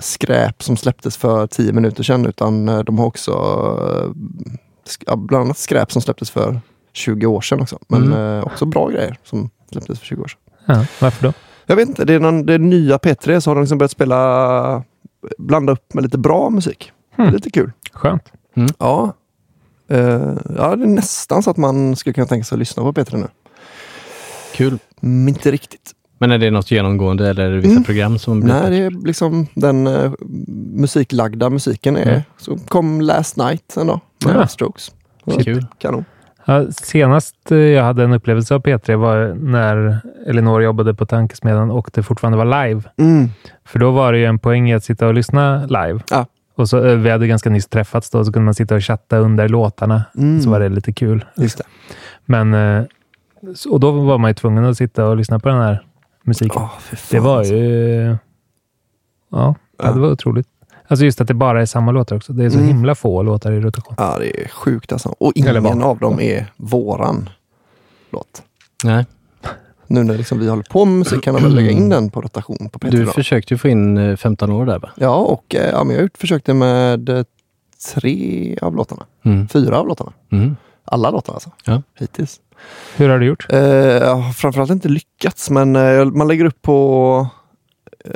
skräp 0.00 0.62
som 0.62 0.76
släpptes 0.76 1.16
för 1.16 1.46
tio 1.46 1.72
minuter 1.72 2.02
sedan 2.02 2.26
utan 2.26 2.68
eh, 2.68 2.78
de 2.78 2.98
har 2.98 3.06
också 3.06 3.32
eh, 3.92 4.10
ja, 5.06 5.16
bland 5.16 5.44
annat 5.44 5.58
skräp 5.58 5.92
som 5.92 6.02
släpptes 6.02 6.30
för 6.30 6.60
20 6.92 7.26
år 7.26 7.40
sedan 7.40 7.60
också. 7.60 7.78
Men 7.88 8.02
Mm. 8.02 8.38
eh, 8.38 8.44
också 8.44 8.66
bra 8.66 8.88
grejer 8.88 9.18
som 9.24 9.50
släpptes 9.72 9.98
för 9.98 10.06
20 10.06 10.22
år 10.22 10.28
sedan. 10.28 10.38
Ja, 10.66 10.86
varför 11.00 11.26
då? 11.26 11.32
Jag 11.66 11.76
vet 11.76 11.88
inte, 11.88 12.04
det 12.04 12.14
är, 12.14 12.20
någon, 12.20 12.46
det 12.46 12.54
är 12.54 12.58
nya 12.58 12.96
P3 12.96 13.40
så 13.40 13.50
har 13.50 13.54
de 13.54 13.60
liksom 13.60 13.78
börjat 13.78 13.90
spela, 13.90 14.82
blanda 15.38 15.72
upp 15.72 15.94
med 15.94 16.04
lite 16.04 16.18
bra 16.18 16.50
musik. 16.50 16.92
Hmm. 17.16 17.30
lite 17.32 17.50
kul. 17.50 17.72
Skönt. 17.92 18.32
Ja. 18.78 19.12
Eh, 19.88 19.98
ja, 20.56 20.76
det 20.76 20.84
är 20.84 20.86
nästan 20.86 21.42
så 21.42 21.50
att 21.50 21.56
man 21.56 21.96
skulle 21.96 22.14
kunna 22.14 22.26
tänka 22.26 22.44
sig 22.44 22.56
att 22.56 22.58
lyssna 22.58 22.82
på 22.82 22.92
P3 22.92 23.16
nu. 23.16 23.28
Kul. 24.54 24.78
Mm, 25.02 25.28
inte 25.28 25.50
riktigt. 25.50 25.92
Men 26.22 26.30
är 26.30 26.38
det 26.38 26.50
något 26.50 26.70
genomgående 26.70 27.28
eller 27.30 27.44
är 27.44 27.50
det 27.50 27.56
vissa 27.56 27.70
Mm. 27.70 27.84
program 27.84 28.18
som 28.18 28.40
blir 28.40 28.54
Nej, 28.54 28.70
det 28.70 28.76
är 28.76 29.06
liksom 29.06 29.46
den 29.54 29.86
uh, 29.86 30.12
musiklagda 30.74 31.50
musiken 31.50 31.96
är. 31.96 32.08
Mm. 32.08 32.20
Så 32.38 32.56
kom 32.68 33.00
Last 33.00 33.36
Night 33.36 33.76
en 33.76 33.86
dag 33.86 34.00
med 34.26 34.34
Ja. 34.36 34.46
Strokes. 34.46 34.90
Kul. 35.44 35.66
Kanon. 35.78 36.04
Ja, 36.44 36.64
senast 36.72 37.52
eh, 37.52 37.58
jag 37.58 37.84
hade 37.84 38.04
en 38.04 38.12
upplevelse 38.12 38.54
av 38.54 38.62
P3 38.62 38.96
var 38.96 39.34
när 39.34 39.98
Elinor 40.26 40.62
jobbade 40.62 40.94
på 40.94 41.06
Tankesmedjan 41.06 41.70
och 41.70 41.90
det 41.94 42.02
fortfarande 42.02 42.38
var 42.44 42.66
live. 42.66 42.82
Mm. 42.96 43.28
För 43.64 43.78
då 43.78 43.90
var 43.90 44.12
det 44.12 44.18
ju 44.18 44.24
en 44.24 44.38
poäng 44.38 44.70
i 44.70 44.74
att 44.74 44.84
sitta 44.84 45.06
och 45.06 45.14
lyssna 45.14 45.66
live. 45.66 46.00
Ja. 46.10 46.26
Och 46.56 46.68
så, 46.68 46.86
eh, 46.86 46.96
vi 46.96 47.10
hade 47.10 47.26
ganska 47.26 47.50
nyss 47.50 47.66
träffats 47.68 48.10
då, 48.10 48.24
så 48.24 48.32
kunde 48.32 48.44
man 48.44 48.54
sitta 48.54 48.74
och 48.74 48.84
chatta 48.84 49.18
under 49.18 49.48
låtarna. 49.48 50.02
Mm. 50.18 50.40
Så 50.42 50.50
var 50.50 50.60
det 50.60 50.68
lite 50.68 50.92
kul. 50.92 51.24
Just 51.36 51.58
det. 51.58 51.64
Men, 52.26 52.54
och 53.70 53.80
då 53.80 53.90
var 53.90 54.18
man 54.18 54.30
ju 54.30 54.34
tvungen 54.34 54.64
att 54.64 54.76
sitta 54.76 55.06
och 55.06 55.16
lyssna 55.16 55.38
på 55.38 55.48
den 55.48 55.58
här 55.58 55.82
musiken. 56.30 56.60
Fan, 56.60 56.68
det 57.10 57.20
var 57.20 57.38
alltså. 57.38 57.54
ju... 57.54 58.16
Ja, 59.30 59.54
ja, 59.78 59.92
det 59.92 60.00
var 60.00 60.10
otroligt. 60.10 60.48
Alltså 60.88 61.04
just 61.04 61.20
att 61.20 61.28
det 61.28 61.34
bara 61.34 61.62
är 61.62 61.66
samma 61.66 61.92
låtar 61.92 62.16
också. 62.16 62.32
Det 62.32 62.44
är 62.44 62.50
så 62.50 62.56
Mm. 62.58 62.68
himla 62.68 62.94
få 62.94 63.22
låtar 63.22 63.52
i 63.52 63.60
rotation. 63.60 63.94
Ja, 63.98 64.16
det 64.18 64.40
är 64.44 64.48
sjukt 64.48 64.92
alltså. 64.92 65.14
Och 65.18 65.32
ingen 65.34 65.82
av 65.82 65.98
dem 65.98 66.20
är 66.20 66.46
våran 66.56 67.28
låt. 68.10 68.42
Nej. 68.84 69.06
Nu 69.86 70.02
när 70.04 70.16
liksom 70.18 70.38
vi 70.38 70.48
håller 70.48 70.62
på 70.62 70.84
med 70.84 70.98
musik 70.98 71.22
kan 71.24 71.34
de 71.34 71.42
väl 71.42 71.54
lägga 71.54 71.70
in 71.70 71.88
den 71.88 72.10
på 72.10 72.20
rotation 72.20 72.68
på 72.72 72.78
P3 72.78 72.90
Du 72.90 73.04
då. 73.04 73.10
försökte 73.12 73.54
ju 73.54 73.58
få 73.58 73.68
in 73.68 73.98
eh, 73.98 74.16
15 74.16 74.52
år 74.52 74.66
där 74.66 74.78
va? 74.78 74.90
Ja, 74.96 75.14
och 75.16 75.54
eh, 75.54 75.70
ja, 75.70 75.84
men 75.84 75.96
jag 75.96 76.10
försökte 76.14 76.54
med 76.54 77.08
eh, 77.08 77.24
tre 77.94 78.56
av 78.62 78.76
låtarna. 78.76 79.06
Mm. 79.24 79.48
Fyra 79.48 79.78
av 79.78 79.86
låtarna. 79.88 80.12
Mm. 80.32 80.56
Alla 80.84 81.10
låtar 81.10 81.32
alltså. 81.32 81.50
Ja. 81.64 81.82
Hittills. 81.98 82.40
Hur 82.96 83.08
har 83.08 83.18
du 83.18 83.26
gjort? 83.26 83.46
Eh, 83.48 83.58
har 83.60 84.32
framförallt 84.32 84.70
inte 84.70 84.88
lyckats, 84.88 85.50
men 85.50 85.76
eh, 85.76 86.04
man 86.04 86.28
lägger 86.28 86.44
upp 86.44 86.62
på, 86.62 87.26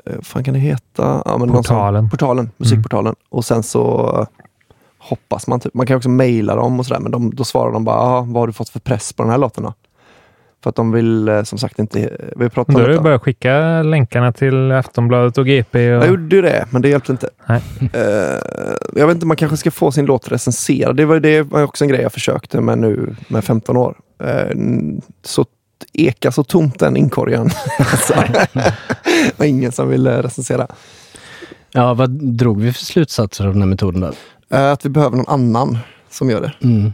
eh, 0.07 0.15
vad 0.35 0.45
kan 0.45 0.55
det 0.55 0.61
heta? 0.61 1.23
Ja, 1.25 1.37
någon 1.39 1.49
sån- 1.49 1.57
Portalen. 1.63 2.11
portalen, 2.11 2.51
musikportalen. 2.57 3.15
Och 3.31 3.45
sen 3.45 3.63
så 3.63 4.17
eh, 4.21 4.27
hoppas 4.99 5.47
man. 5.47 5.61
Typ. 5.61 5.75
Man 5.75 5.87
kan 5.87 5.97
också 5.97 6.09
mejla 6.09 6.57
dem 6.57 6.81
och 6.81 6.87
sådär, 6.87 7.01
men 7.01 7.13
de, 7.13 7.35
då 7.35 7.45
svarar 7.45 7.73
de 7.73 7.85
bara, 7.85 7.97
"Ah, 7.97 8.21
vad 8.21 8.43
har 8.43 8.47
du 8.47 8.53
fått 8.53 8.69
för 8.69 8.81
press 8.81 9.13
på 9.13 9.23
den 9.23 9.31
här 9.33 9.39
låten 9.39 9.65
då?" 9.65 9.73
För 10.63 10.71
att 10.71 10.77
de 10.77 10.93
vill 10.93 11.29
eh, 11.29 11.43
som 11.43 11.59
sagt 11.59 11.79
inte, 11.79 12.17
vi 12.37 12.49
pratade 12.51 12.81
Då 12.81 12.87
detta. 12.87 13.03
bara 13.03 13.15
att 13.15 13.23
skicka 13.23 13.83
länkarna 13.83 14.33
till 14.33 14.73
Aftonbladet 14.73 15.39
och 15.39 15.47
GP. 15.47 15.95
Och... 15.95 16.03
Jag 16.05 16.09
gjorde 16.09 16.37
ju 16.37 16.43
det, 16.43 16.67
men 16.71 16.83
det 16.83 16.89
hjälpte 16.89 17.13
inte. 17.13 17.29
Nej. 17.47 17.61
Eh, 17.93 18.41
jag 19.01 19.07
vet 19.07 19.15
inte, 19.15 19.27
man 19.27 19.37
kanske 19.37 19.57
ska 19.57 19.71
få 19.71 19.93
sin 19.93 20.05
låt 20.07 20.33
recenserad. 20.33 20.97
Det 20.97 21.05
var, 21.05 21.21
det 21.21 21.43
var 21.43 21.63
också 21.63 21.85
en 21.85 21.89
grej 21.89 22.01
jag 22.01 22.13
försökte 22.13 22.61
med 22.61 22.79
nu 22.79 23.17
med 23.29 23.45
15 23.45 23.77
år. 23.77 23.97
Eh, 24.19 24.57
så 25.23 25.47
eka 25.93 26.33
så 26.33 26.45
tomt 26.45 26.79
den 26.79 26.97
inkorgen. 26.97 27.51
alltså, 27.79 28.15
det 28.55 29.33
var 29.37 29.47
ingen 29.47 29.73
som 29.73 29.89
ville 29.89 30.23
recensera. 30.23 30.67
Ja, 31.73 31.95
vad 31.95 32.11
drog 32.11 32.61
vi 32.61 32.73
för 32.73 32.85
slutsatser 32.85 33.47
av 33.47 33.53
den 33.53 33.63
här 33.63 33.69
metoden 33.69 34.01
då? 34.01 34.13
Eh, 34.57 34.73
att 34.73 34.85
vi 34.85 34.89
behöver 34.89 35.17
någon 35.17 35.29
annan 35.29 35.79
som 36.11 36.31
gör 36.31 36.41
det. 36.41 36.53
Mm. 36.63 36.93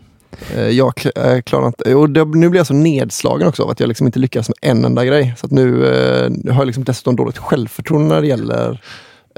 Eh, 0.55 0.69
jag 0.69 0.93
kl- 0.93 1.43
klarar 1.43 1.67
inte... 1.67 1.95
Och 1.95 2.11
nu 2.11 2.49
blir 2.49 2.61
jag 2.61 2.67
så 2.67 2.75
nedslagen 2.75 3.49
också 3.49 3.63
av 3.63 3.71
att 3.71 3.81
jag 3.81 3.89
liksom 3.89 4.07
inte 4.07 4.19
lyckas 4.19 4.49
med 4.49 4.57
en 4.71 4.85
enda 4.85 5.05
grej. 5.05 5.35
Så 5.37 5.47
nu 5.51 5.87
eh, 5.87 6.53
har 6.53 6.61
jag 6.61 6.67
liksom 6.67 6.85
dessutom 6.85 7.17
dåligt 7.17 7.39
självförtroende 7.39 8.15
när 8.15 8.21
det 8.21 8.27
gäller 8.27 8.83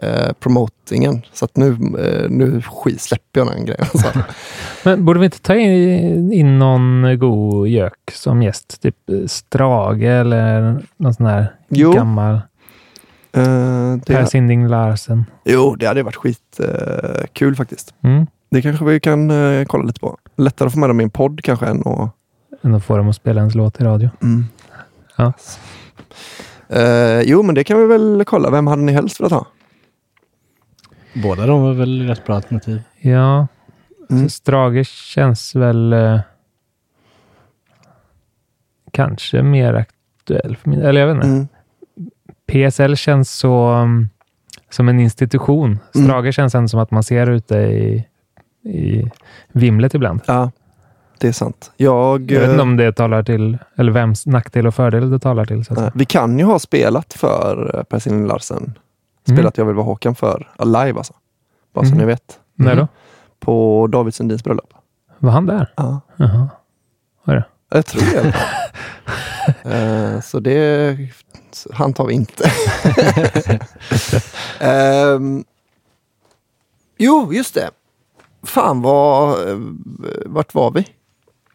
eh, 0.03 0.33
promotingen. 0.41 1.23
Så 1.33 1.45
att 1.45 1.57
nu, 1.57 1.69
eh, 1.71 2.31
nu 2.31 2.63
släpper 2.99 3.41
jag 3.41 3.47
den 3.47 3.65
grejen. 3.65 3.87
Alltså. 3.93 4.09
Men 4.85 5.05
borde 5.05 5.21
vi 5.21 5.25
inte 5.25 5.41
ta 5.41 5.55
in, 5.55 6.33
in 6.33 6.59
någon 6.59 7.19
god 7.19 7.69
gök 7.69 8.11
som 8.13 8.43
gäst? 8.43 8.83
Typ 8.83 8.97
Strage 9.27 10.03
eller 10.03 10.83
någon 10.97 11.15
sån 11.15 11.27
här 11.27 11.55
Jo. 11.69 11.93
gammal 11.93 12.41
Eh, 13.37 13.99
Per 14.07 14.25
Sinding 14.25 14.69
Larsen. 14.69 15.25
jo, 15.45 15.75
det 15.77 15.87
hade 15.87 16.03
varit 16.03 16.17
skitkul 16.17 16.67
eh, 17.19 17.27
kul 17.33 17.57
faktiskt. 17.57 17.95
Mm. 18.03 18.27
Det 18.51 18.63
kanske 18.63 18.85
vi 18.85 19.01
kan 19.01 19.31
eh, 19.31 19.65
kolla 19.65 19.85
lite 19.85 20.01
på. 20.01 20.17
Lättare 20.37 20.67
att 20.67 20.73
få 20.73 20.79
med 20.79 20.91
dem 20.91 21.01
i 21.01 21.05
en 21.05 21.11
podd 21.11 21.41
kanske 21.45 21.67
än 21.67 21.81
att... 21.87 22.11
Än 22.63 22.75
att 22.75 22.85
få 22.85 22.97
dem 22.97 23.09
att 23.09 23.17
spela 23.17 23.41
ens 23.41 23.55
låt 23.55 23.81
i 23.81 23.85
radio. 23.85 24.11
Mm. 24.23 24.45
Ja. 25.17 25.33
Eh, 26.69 27.21
jo, 27.21 27.43
men 27.43 27.55
det 27.55 27.65
kan 27.65 27.79
vi 27.79 27.87
väl 27.87 28.25
kolla. 28.27 28.51
Vem 28.51 28.67
hade 28.67 28.83
ni 28.83 28.93
helst 28.93 29.21
velat 29.21 29.33
ha? 29.33 29.47
Båda 31.15 31.47
de 31.47 31.63
var 31.63 31.73
väl 31.73 32.07
rätt 32.09 32.25
bra 32.27 32.35
alternativ. 32.37 32.83
Ja, 33.01 33.47
Mm. 34.11 34.25
så 34.25 34.31
Strage 34.31 34.87
känns 34.87 35.55
väl 35.55 35.93
eh, 35.93 36.21
kanske 38.91 39.43
mer 39.43 39.75
aktuell. 39.75 40.57
För 40.57 40.71
min, 40.71 40.83
eller 40.83 41.01
jag 41.01 41.15
vet 41.15 41.25
inte. 41.25 41.27
Mm. 41.27 41.49
PSL 42.71 42.97
känns 42.97 43.31
så 43.31 43.71
um, 43.73 44.09
som 44.71 44.89
en 44.89 45.01
institution. 45.01 45.79
Mm. 45.95 46.07
Strage 46.09 46.35
känns 46.35 46.55
ändå 46.55 46.69
som 46.69 46.81
att 46.81 46.91
man 46.91 47.03
ser 47.03 47.31
ute 47.31 47.57
i, 47.57 48.07
i 48.65 49.11
vimlet 49.53 49.95
ibland. 49.95 50.21
Ja, 50.27 50.51
det 51.19 51.29
är 51.29 51.33
sant. 51.33 51.73
Jag, 51.77 52.31
Jag 52.31 52.41
vet 52.41 52.49
eh, 52.49 52.51
inte 52.51 52.63
om 52.63 52.77
det 52.77 52.93
talar 52.93 53.23
till, 53.23 53.59
eller 53.77 53.93
vems 53.93 54.27
nackdel 54.27 54.67
och 54.67 54.75
fördel 54.75 55.11
det 55.11 55.19
talar 55.19 55.45
till. 55.45 55.65
Så 55.65 55.73
att 55.73 55.79
Nej. 55.81 55.91
Vi 55.95 56.05
kan 56.05 56.39
ju 56.39 56.45
ha 56.45 56.59
spelat 56.59 57.13
för 57.13 57.77
eh, 57.79 57.83
Per 57.83 58.27
Larsen. 58.27 58.79
Spelat 59.29 59.59
Jag 59.59 59.65
vill 59.65 59.75
vara 59.75 59.87
Håkan 59.87 60.15
för 60.15 60.49
live 60.65 60.99
alltså. 60.99 61.15
Bara 61.75 61.85
så 61.85 61.89
Mm. 61.93 61.99
ni 61.99 62.05
vet. 62.05 62.39
När 62.55 62.77
då? 62.77 62.89
På 63.41 63.87
David 63.93 64.15
Sundins 64.15 64.45
bröllop. 64.45 64.75
Var 65.19 65.31
han 65.31 65.47
där? 65.47 65.73
Ja. 65.77 66.01
Jaha. 66.17 66.49
Var 67.25 67.35
det? 67.35 67.45
Jag 67.71 67.87
tror 67.87 68.03
det. 68.03 68.35
Eh, 69.65 70.21
så 70.21 70.41
det, 70.41 70.97
han 71.73 71.93
tar 71.93 72.07
vi 72.07 72.15
inte. 72.15 72.45
Ehm, 74.61 75.45
Jo, 76.99 77.33
just 77.33 77.55
det. 77.55 77.71
Fan 78.43 78.83
vad... 78.83 79.39
Vart 80.27 80.55
var 80.55 80.71
vi? 80.71 80.87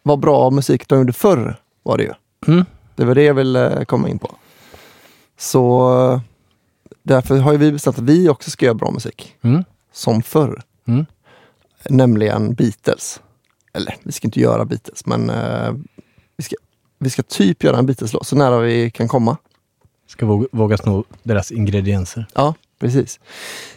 Vad 0.03 0.19
bra 0.19 0.49
musik 0.49 0.87
de 0.87 0.99
gjorde 0.99 1.13
förr 1.13 1.55
var 1.83 1.97
det 1.97 2.03
ju. 2.03 2.11
Mm. 2.47 2.65
Det 2.95 3.05
var 3.05 3.15
det 3.15 3.23
jag 3.23 3.33
ville 3.33 3.85
komma 3.85 4.09
in 4.09 4.19
på. 4.19 4.31
Så 5.37 6.21
därför 7.07 7.37
har 7.37 7.53
vi 7.53 7.71
bestämt 7.71 7.97
att 7.97 8.03
vi 8.03 8.29
också 8.29 8.51
ska 8.51 8.65
göra 8.65 8.75
bra 8.75 8.91
musik. 8.91 9.35
Mm. 9.41 9.63
Som 9.91 10.23
förr. 10.23 10.61
Mm. 10.87 11.05
Nämligen 11.89 12.53
Beatles. 12.53 13.21
Eller 13.73 13.95
vi 14.03 14.11
ska 14.11 14.27
inte 14.27 14.39
göra 14.39 14.65
Beatles, 14.65 15.05
men 15.05 15.29
eh, 15.29 15.73
vi, 16.37 16.43
ska, 16.43 16.55
vi 16.99 17.09
ska 17.09 17.23
typ 17.23 17.63
göra 17.63 17.77
en 17.77 17.85
Beatles-låt 17.85 18.27
så 18.27 18.35
nära 18.35 18.59
vi 18.59 18.91
kan 18.91 19.07
komma. 19.07 19.37
Ska 20.07 20.25
våga, 20.25 20.47
våga 20.51 20.77
sno 20.77 21.03
deras 21.23 21.51
ingredienser. 21.51 22.25
Ja, 22.33 22.53
precis. 22.79 23.19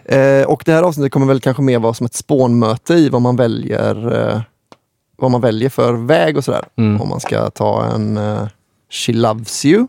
Eh, 0.05 0.45
och 0.47 0.63
det 0.67 0.73
här 0.73 0.83
avsnittet 0.83 1.13
kommer 1.13 1.27
väl 1.27 1.41
kanske 1.41 1.63
mer 1.63 1.79
vara 1.79 1.95
som 1.95 2.07
ett 2.07 2.15
spånmöte 2.15 2.95
i 2.95 3.09
vad 3.09 3.23
man 3.23 3.37
väljer 3.37 4.29
eh, 4.29 4.41
vad 5.17 5.31
man 5.31 5.41
väljer 5.41 5.69
för 5.71 5.93
väg 5.93 6.37
och 6.37 6.45
sådär. 6.45 6.65
Mm. 6.77 7.01
Om 7.01 7.09
man 7.09 7.21
ska 7.21 7.51
ta 7.51 7.85
en 7.85 8.17
eh, 8.17 8.49
She 8.91 9.13
Loves 9.13 9.65
You 9.65 9.87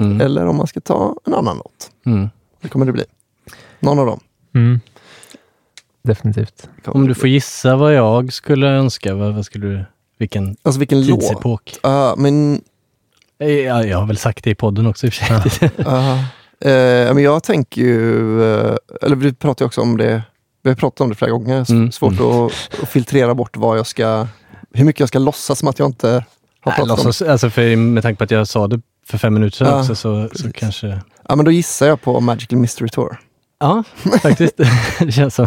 Mm. 0.00 0.20
eller 0.20 0.46
om 0.46 0.56
man 0.56 0.66
ska 0.66 0.80
ta 0.80 1.16
en 1.24 1.34
annan 1.34 1.56
låt. 1.56 1.90
Mm. 2.06 2.28
Det 2.60 2.68
kommer 2.68 2.86
det 2.86 2.92
bli. 2.92 3.04
Någon 3.80 3.98
av 3.98 4.06
dem. 4.06 4.20
Mm. 4.54 4.80
Definitivt. 6.02 6.68
Om 6.86 7.06
du 7.08 7.14
får 7.14 7.28
gissa 7.28 7.76
vad 7.76 7.94
jag 7.94 8.32
skulle 8.32 8.66
önska, 8.68 9.14
vad, 9.14 9.34
vad 9.34 9.44
skulle 9.44 9.66
du, 9.66 9.84
vilken 10.18 10.56
Alltså 10.62 10.78
vilken 10.78 11.06
låt? 11.06 11.20
tidsepok? 11.20 11.76
Ja, 11.82 12.14
men 12.18 12.62
Eh, 13.38 13.48
Ja, 13.50 13.84
jag 13.84 13.98
har 13.98 14.06
väl 14.06 14.16
sagt 14.16 14.44
det 14.44 14.50
i 14.50 14.54
podden 14.54 14.86
också 14.86 15.06
i 15.06 15.10
och 15.10 15.12
för 15.14 15.48
sig. 15.50 15.70
Eh, 16.64 17.14
men 17.14 17.18
jag 17.22 17.42
tänker 17.42 17.80
ju, 17.82 18.42
eh, 18.54 18.76
eller 19.02 19.16
vi 19.16 19.32
pratar 19.32 19.64
ju 19.64 19.66
också 19.66 19.80
om 19.80 19.96
det, 19.96 20.22
vi 20.62 20.70
har 20.70 20.74
pratat 20.76 21.00
om 21.00 21.08
det 21.08 21.14
flera 21.14 21.30
gånger, 21.30 21.60
S- 21.62 21.68
Mm, 21.70 21.92
svårt 21.92 22.12
Att, 22.12 22.82
att 22.82 22.88
filtrera 22.88 23.34
bort 23.34 23.56
vad 23.56 23.78
jag 23.78 23.86
ska, 23.86 24.26
hur 24.74 24.84
mycket 24.84 25.00
jag 25.00 25.08
ska 25.08 25.18
låtsas 25.18 25.58
som 25.58 25.68
att 25.68 25.78
jag 25.78 25.88
inte 25.88 26.08
har 26.08 26.14
Nej, 26.14 26.24
pratat 26.62 26.80
om 26.80 26.88
låtsas, 26.88 27.22
alltså 27.22 27.50
för, 27.50 27.76
med 27.76 28.02
tanke 28.02 28.18
på 28.18 28.24
att 28.24 28.30
jag 28.30 28.48
sa 28.48 28.66
det 28.66 28.80
för 29.06 29.18
fem 29.18 29.34
minuter 29.34 29.56
sedan 29.56 29.66
Ja, 29.68 29.80
också 29.80 29.94
så, 29.94 30.28
så 30.34 30.52
kanske... 30.52 31.00
Ja 31.30 31.36
men 31.36 31.44
då 31.44 31.50
gissar 31.50 31.86
jag 31.86 32.02
på 32.02 32.20
Magical 32.20 32.58
Mystery 32.58 32.88
Tour. 32.88 33.16
Ja, 33.60 33.84
faktiskt. 34.22 34.56
det 35.00 35.12
känns 35.12 35.34
som... 35.34 35.46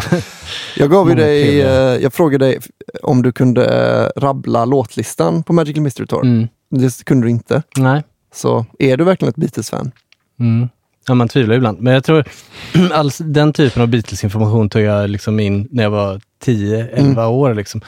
Jag 0.78 0.92
gav 0.92 1.10
ju 1.10 1.16
dig, 1.16 1.62
eh, 1.62 1.68
jag 2.04 2.14
frågade 2.14 2.46
dig 2.46 2.60
om 3.04 3.22
du 3.22 3.32
kunde 3.32 3.66
eh, 3.66 4.22
rabbla 4.22 4.66
låtlistan 4.66 5.44
på 5.44 5.54
Magical 5.54 5.84
Mystery 5.84 6.08
Tour. 6.08 6.24
Mm. 6.26 6.48
Det 6.70 7.06
kunde 7.06 7.28
du 7.28 7.32
inte. 7.32 7.64
Nej. 7.78 8.04
Så 8.34 8.66
är 8.80 8.98
du 8.98 9.04
verkligen 9.04 9.30
ett 9.30 9.36
Beatles-fan? 9.36 9.92
Mm. 10.40 10.70
Ja, 11.08 11.14
man 11.14 11.28
tvivlar 11.30 11.56
ibland. 11.56 11.80
Men 11.82 11.94
jag 11.94 12.04
tror 12.04 12.26
alls, 12.94 13.18
den 13.18 13.54
typen 13.54 13.82
av 13.82 13.88
Beatles-information 13.88 14.70
tog 14.70 14.82
jag 14.82 15.10
liksom 15.10 15.40
in 15.40 15.68
när 15.72 15.84
jag 15.84 15.92
var 15.92 16.22
10-11 16.46 16.98
Mm. 17.00 17.18
år. 17.18 17.54
Liksom. 17.54 17.82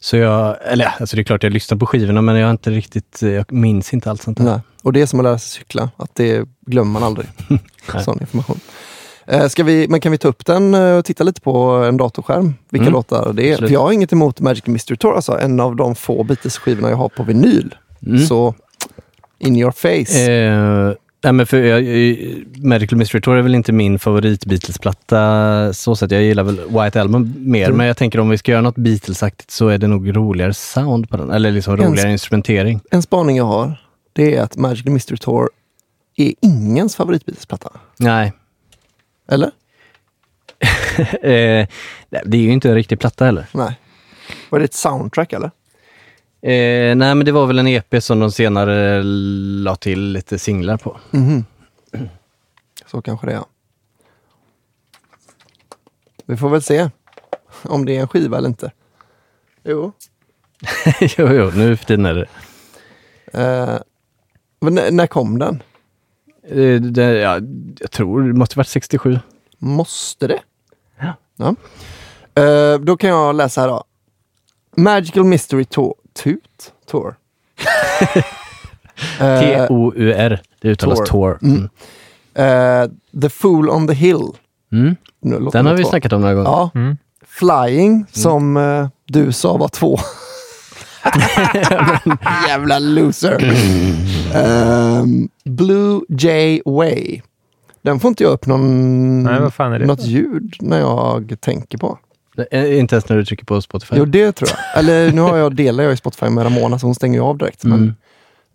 Så 0.00 0.16
jag, 0.16 0.56
eller 0.64 0.94
alltså 1.00 1.16
det 1.16 1.22
är 1.22 1.24
klart 1.24 1.42
jag 1.42 1.52
lyssnar 1.52 1.78
på 1.78 1.86
skivorna 1.86 2.22
men 2.22 2.36
jag 2.36 2.46
har 2.46 2.50
inte 2.50 2.70
riktigt, 2.70 3.22
jag 3.22 3.52
minns 3.52 3.92
inte 3.94 4.10
allt 4.10 4.22
sånt 4.22 4.38
där. 4.38 4.44
Nej. 4.44 4.60
Och 4.82 4.92
det 4.92 5.02
är 5.02 5.06
som 5.06 5.20
att 5.20 5.24
lära 5.24 5.38
sig 5.38 5.48
cykla, 5.58 5.90
att 5.96 6.14
det 6.14 6.48
glömmer 6.66 6.92
man 6.92 7.02
aldrig. 7.02 7.26
Sån 8.04 8.20
information. 8.20 8.60
Eh, 9.26 9.48
Ska 9.48 9.64
vi, 9.64 9.88
men 9.88 10.00
kan 10.00 10.12
vi 10.12 10.18
ta 10.18 10.28
upp 10.28 10.46
den 10.46 10.74
eh, 10.74 10.96
och 10.96 11.04
titta 11.04 11.24
lite 11.24 11.40
på 11.40 11.60
en 11.70 11.96
datorskärm? 11.96 12.54
Vilka 12.70 12.82
Mm. 12.84 12.92
låtar 12.92 13.32
det 13.32 13.48
är? 13.48 13.52
Absolut. 13.52 13.68
För 13.68 13.74
jag 13.74 13.80
har 13.82 13.92
inget 13.92 14.12
emot 14.12 14.40
Magical 14.40 14.72
Mystery 14.72 14.96
Tour, 14.96 15.14
alltså 15.16 15.38
en 15.38 15.60
av 15.60 15.76
de 15.76 15.94
få 15.94 16.22
Beatles-skivorna 16.24 16.90
jag 16.90 16.96
har 16.96 17.08
på 17.08 17.22
vinyl. 17.22 17.74
Mm. 18.06 18.18
Så 18.26 18.54
in 19.38 19.56
your 19.56 19.70
face. 19.70 20.30
Eh, 20.32 20.92
nej, 21.22 21.32
men 21.32 21.46
för 21.46 21.62
jag, 21.62 21.82
Medical 22.64 22.98
Mystery 22.98 23.20
Tour 23.20 23.36
är 23.36 23.42
väl 23.42 23.54
inte 23.54 23.72
min 23.72 23.98
favorit 23.98 24.44
Beatles-platta 24.44 25.72
så 25.72 25.96
sätt. 25.96 26.10
Jag 26.10 26.22
gillar 26.22 26.42
väl 26.42 26.60
White 26.68 27.00
Album 27.00 27.34
mer, 27.38 27.64
Mm. 27.66 27.76
men 27.76 27.86
jag 27.86 27.96
tänker 27.96 28.20
om 28.20 28.28
vi 28.28 28.38
ska 28.38 28.52
göra 28.52 28.62
något 28.62 28.76
Beatles-aktigt 28.76 29.50
så 29.50 29.68
är 29.68 29.78
det 29.78 29.86
nog 29.86 30.16
roligare 30.16 30.54
sound 30.54 31.10
på 31.10 31.16
den, 31.16 31.30
eller 31.30 31.50
liksom 31.50 31.74
En- 31.74 31.80
roligare 31.80 32.12
instrumentering. 32.12 32.80
En 32.90 33.02
spaning 33.02 33.36
jag 33.36 33.44
har, 33.44 33.76
det 34.12 34.36
är 34.36 34.42
att 34.42 34.56
Magical 34.56 34.92
Mystery 34.92 35.16
Tour 35.18 35.50
är 36.16 36.34
ingens 36.42 36.96
favorit 36.96 37.26
Beatles-platta. 37.26 37.70
Nej, 37.98 38.32
Eller? 39.28 39.46
eh, 41.22 41.66
det 42.24 42.36
är 42.36 42.42
ju 42.42 42.52
inte 42.52 42.68
en 42.68 42.74
riktig 42.74 43.00
platta 43.00 43.24
heller. 43.24 43.46
Nej. 43.54 43.78
Var 44.50 44.58
det 44.58 44.64
ett 44.64 44.74
soundtrack 44.74 45.32
eller? 45.32 45.50
Eh, 46.42 46.96
nej, 46.96 47.14
men 47.14 47.24
det 47.24 47.32
var 47.32 47.46
väl 47.46 47.58
en 47.58 47.66
EP 47.66 48.02
som 48.02 48.20
de 48.20 48.32
senare 48.32 49.02
la 49.02 49.76
till 49.76 50.12
lite 50.12 50.38
singlar 50.38 50.76
på. 50.76 51.00
Mhm. 51.10 51.44
Så 52.86 53.02
kanske 53.02 53.26
det 53.26 53.32
är. 53.32 53.44
Vi 56.26 56.36
får 56.36 56.48
väl 56.48 56.62
se 56.62 56.90
om 57.62 57.84
det 57.84 57.96
är 57.96 58.00
en 58.00 58.08
skiva 58.08 58.38
eller 58.38 58.48
inte. 58.48 58.72
Jo. 59.64 59.92
jo, 61.00 61.28
jo, 61.32 61.50
nu 61.54 61.76
för 61.76 61.84
tiden 61.84 62.06
är 62.06 62.14
det. 62.14 62.26
Eh, 63.32 63.78
men 64.60 64.74
när, 64.74 64.90
när 64.90 65.06
kom 65.06 65.38
den? 65.38 65.62
Eh, 66.48 66.80
det 66.80 67.02
ja, 67.02 67.40
jag 67.80 67.90
tror 67.90 68.22
det 68.22 68.32
måste 68.32 68.58
varit 68.58 68.68
67. 68.68 69.18
Måste 69.58 70.26
det? 70.26 70.40
Ja. 71.00 71.14
ja. 71.36 71.54
Eh, 72.42 72.78
då 72.80 72.96
kan 72.96 73.10
jag 73.10 73.34
läsa 73.34 73.60
här 73.60 73.68
då. 73.68 73.84
Magical 74.76 75.24
Mystery 75.24 75.64
Tour. 75.64 75.94
Tut? 76.14 76.72
Tour. 76.90 77.14
T-O-U-R. 79.18 80.40
Det 80.60 80.68
uttalas 80.68 80.98
Tour. 80.98 81.06
Tour. 81.06 81.38
Mm. 81.42 81.68
Mm. 82.34 82.82
eh, 82.84 83.20
the 83.20 83.28
Fool 83.28 83.70
on 83.70 83.86
the 83.86 83.94
Hill. 83.94 84.22
Mm. 84.72 84.96
Den 85.52 85.66
har 85.66 85.74
vi 85.74 85.82
två. 85.82 85.90
snackat 85.90 86.12
om 86.12 86.20
några 86.20 86.34
gånger. 86.34 86.50
Ja. 86.50 86.70
Mm. 86.74 86.96
Flying, 87.26 88.06
som 88.12 88.56
eh, 88.56 88.88
du 89.06 89.32
sa 89.32 89.56
var 89.56 89.68
två. 89.68 89.98
Jävla 92.48 92.78
loser. 92.78 93.54
Ehm, 94.34 95.28
Blue 95.44 96.00
Jay 96.08 96.62
Way. 96.64 97.20
Den 97.82 98.00
får 98.00 98.08
inte 98.08 98.22
jag 98.22 98.32
upp 98.32 98.46
någon, 98.46 99.22
Nej, 99.22 99.40
vad 99.40 99.54
fan 99.54 99.72
är 99.72 99.78
det? 99.78 99.86
något 99.86 100.02
ljud 100.04 100.56
när 100.60 100.78
jag 100.80 101.36
tänker 101.40 101.78
på. 101.78 101.98
Eh, 102.50 102.78
Inte 102.78 102.94
ens 102.94 103.08
när 103.08 103.16
du 103.16 103.24
trycker 103.24 103.44
på 103.44 103.62
Spotify. 103.62 103.94
Jo, 103.98 104.04
det 104.04 104.32
tror 104.32 104.50
jag. 104.50 104.78
Eller 104.84 105.12
nu 105.12 105.20
har 105.20 105.36
jag, 105.36 105.56
delar 105.56 105.84
jag 105.84 105.92
i 105.92 105.96
Spotify 105.96 106.28
med 106.28 106.44
Ramona, 106.44 106.78
så 106.78 106.86
hon 106.86 106.94
stänger 106.94 107.14
ju 107.18 107.24
av 107.24 107.38
direkt. 107.38 107.64
Men, 107.64 107.94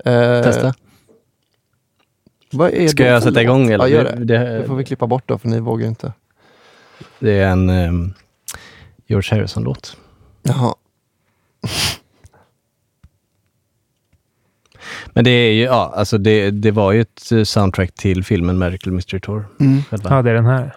Mm. 0.05 0.37
eh, 0.37 0.43
Testa. 0.43 0.73
Vad 2.51 2.73
är 2.73 2.87
Ska 2.87 3.03
det 3.03 3.09
jag 3.09 3.23
sätta 3.23 3.33
låt? 3.33 3.41
igång 3.43 3.69
eller? 3.71 3.85
Ja, 3.87 3.89
gör 3.89 4.03
Det- 4.03 4.11
det. 4.25 4.37
det- 4.37 4.57
Det 4.57 4.67
får 4.67 4.75
vi 4.75 4.83
klippa 4.85 5.07
bort 5.07 5.23
då, 5.25 5.37
för 5.37 5.47
ni 5.47 5.59
vågar 5.59 5.87
inte. 5.87 6.13
Det 7.19 7.39
är 7.39 7.47
en 7.49 7.69
um, 7.69 8.13
George 9.07 9.35
Harrison-låt. 9.37 9.97
Jaha. 10.43 10.75
Men 15.13 15.23
det 15.23 15.29
är 15.31 15.51
ju, 15.53 15.63
ja, 15.63 15.93
alltså 15.95 16.17
det, 16.17 16.51
det 16.51 16.71
var 16.71 16.91
ju 16.91 17.01
ett 17.01 17.31
eh, 17.31 17.43
soundtrack 17.43 17.91
till 17.95 18.23
filmen 18.23 18.57
Miracle 18.59 18.91
Mystery 18.91 19.19
Tour. 19.19 19.45
Mm. 19.59 19.81
Ja, 20.03 20.21
det 20.21 20.29
är 20.29 20.33
den 20.33 20.45
här. 20.45 20.75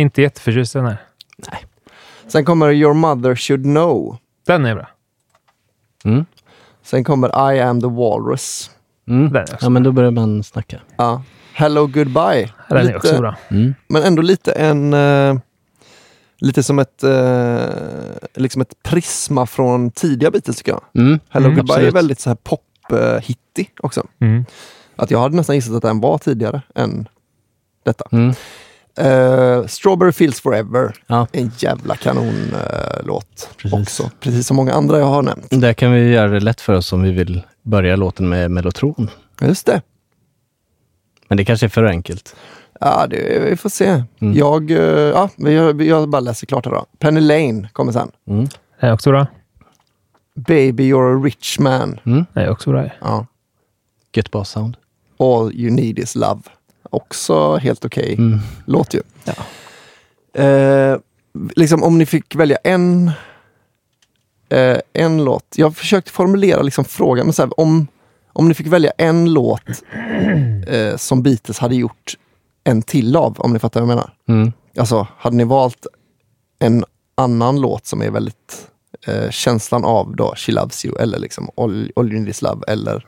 Inte 0.00 0.22
jätteförtjust 0.22 0.74
i 0.74 0.78
den 0.78 0.86
här. 0.86 0.98
Sen 2.26 2.44
kommer 2.44 2.70
Your 2.72 2.94
Mother 2.94 3.36
Should 3.36 3.62
Know. 3.62 4.16
Den 4.46 4.64
är 4.66 4.74
bra. 4.74 4.88
Mm. 6.04 6.24
Sen 6.82 7.04
kommer 7.04 7.52
I 7.54 7.60
Am 7.60 7.80
The 7.80 7.86
Walrus. 7.88 8.70
Mm. 9.08 9.32
Den 9.32 9.36
är 9.36 9.42
också 9.42 9.56
Ja, 9.60 9.68
men 9.68 9.82
då 9.82 9.92
börjar 9.92 10.10
man 10.10 10.42
snacka. 10.42 10.80
Ja. 10.96 11.22
Hello 11.54 11.86
Goodbye. 11.86 12.52
Den 12.68 12.78
är 12.78 12.82
Lite- 12.82 12.96
också 12.96 13.18
bra. 13.18 13.36
Mm. 13.48 13.74
Men 13.88 14.02
ändå 14.02 14.22
lite 14.22 14.52
en... 14.52 14.94
eh, 14.94 15.38
lite 16.38 16.62
som 16.62 16.78
ett, 16.78 17.02
eh, 17.02 17.64
liksom 18.34 18.62
ett 18.62 18.82
prisma 18.82 19.46
från 19.46 19.90
tidiga 19.90 20.30
Beatles 20.30 20.56
tycker 20.56 20.72
jag. 20.72 20.82
Mm. 20.94 21.18
Hello 21.28 21.46
Mm, 21.46 21.56
Goodbye 21.56 21.74
är 21.74 21.78
absolut. 21.78 21.94
väldigt 21.94 22.20
så 22.20 22.30
här 22.30 22.36
pop-hittig 22.36 23.70
också. 23.80 24.06
Mm. 24.20 24.44
Att 24.96 25.10
jag 25.10 25.18
hade 25.20 25.36
nästan 25.36 25.56
gissat 25.56 25.74
att 25.74 25.82
den 25.82 26.00
var 26.00 26.18
tidigare 26.18 26.62
än 26.74 27.08
detta. 27.84 28.04
Eh, 29.00 29.66
Strawberry 29.66 30.12
Fields 30.12 30.40
Forever. 30.40 30.94
Ja. 31.06 31.26
En 31.32 31.50
jävla 31.58 31.96
kanonlåt 31.96 33.50
Precis. 33.56 33.80
också. 33.80 34.10
Precis 34.20 34.46
som 34.46 34.56
många 34.56 34.72
andra 34.72 34.98
jag 34.98 35.06
har 35.06 35.22
nämnt. 35.22 35.46
Där 35.50 35.72
kan 35.72 35.92
vi 35.92 36.10
göra 36.10 36.28
det 36.28 36.40
lätt 36.40 36.60
för 36.60 36.72
oss 36.72 36.92
om 36.92 37.02
vi 37.02 37.10
vill 37.12 37.42
börja 37.62 37.96
låten 37.96 38.28
med 38.28 38.50
Mellotron. 38.50 39.10
Just 39.40 39.66
det. 39.66 39.82
Men 41.28 41.36
det 41.36 41.44
kanske 41.44 41.66
är 41.66 41.68
för 41.68 41.84
enkelt. 41.84 42.36
Ja, 42.80 43.06
det, 43.06 43.42
vi 43.50 43.56
får 43.56 43.68
se. 43.70 44.04
Mm. 44.20 44.34
Jag, 44.34 44.70
eh, 44.70 44.78
ja, 44.78 45.30
jag, 45.36 45.82
jag 45.82 46.08
bara 46.08 46.20
läser 46.20 46.46
klart 46.46 46.64
här 46.66 46.72
då. 46.72 46.86
Penny 46.98 47.20
Lane 47.20 47.68
kommer 47.72 47.92
sen. 47.92 48.10
Mm. 48.28 48.48
Är 48.78 48.92
också 48.92 49.10
bra. 49.10 49.26
Baby 50.34 50.92
You're 50.92 51.20
a 51.20 51.24
Rich 51.24 51.58
Man. 51.58 52.00
Mm. 52.06 52.26
Är 52.34 52.50
också 52.50 52.70
bra. 52.70 52.90
Ja. 53.00 53.26
Get 54.12 54.30
Boss 54.30 54.50
Sound. 54.50 54.76
All 55.18 55.52
You 55.54 55.70
Need 55.70 55.98
Is 55.98 56.14
Love. 56.14 56.40
Också 56.90 57.56
helt 57.56 57.84
okej 57.84 58.14
Mm. 58.18 58.38
låt 58.66 58.94
ju. 58.94 59.00
Eh, 60.44 60.98
liksom 61.56 61.82
om 61.82 61.98
ni 61.98 62.06
fick 62.06 62.34
välja 62.34 62.56
en, 62.64 63.10
eh, 64.48 64.78
en 64.92 65.24
låt. 65.24 65.44
Jag 65.56 65.76
försökte 65.76 66.10
formulera 66.12 66.62
liksom 66.62 66.84
frågan, 66.84 67.26
men 67.26 67.32
så 67.32 67.42
här, 67.42 67.60
om, 67.60 67.86
om 68.32 68.48
ni 68.48 68.54
fick 68.54 68.66
välja 68.66 68.92
en 68.98 69.32
låt 69.32 69.62
eh, 70.66 70.96
som 70.96 71.22
Beatles 71.22 71.58
hade 71.58 71.74
gjort 71.74 72.14
en 72.64 72.82
till 72.82 73.16
av, 73.16 73.40
om 73.40 73.52
ni 73.52 73.58
fattar 73.58 73.80
vad 73.80 73.90
jag 73.90 73.96
menar. 73.96 74.14
Mm. 74.28 74.52
Alltså, 74.78 75.06
hade 75.18 75.36
ni 75.36 75.44
valt 75.44 75.86
en 76.58 76.84
annan 77.14 77.60
låt 77.60 77.86
som 77.86 78.02
är 78.02 78.10
väldigt 78.10 78.66
eh, 79.06 79.30
känslan 79.30 79.84
av 79.84 80.16
då 80.16 80.34
She 80.36 80.52
Loves 80.52 80.84
You 80.84 80.98
eller 80.98 81.18
liksom 81.18 81.50
All, 81.56 81.92
All 81.96 82.08
You 82.12 82.18
Need 82.20 82.28
Is 82.28 82.42
Love 82.42 82.64
eller 82.68 83.06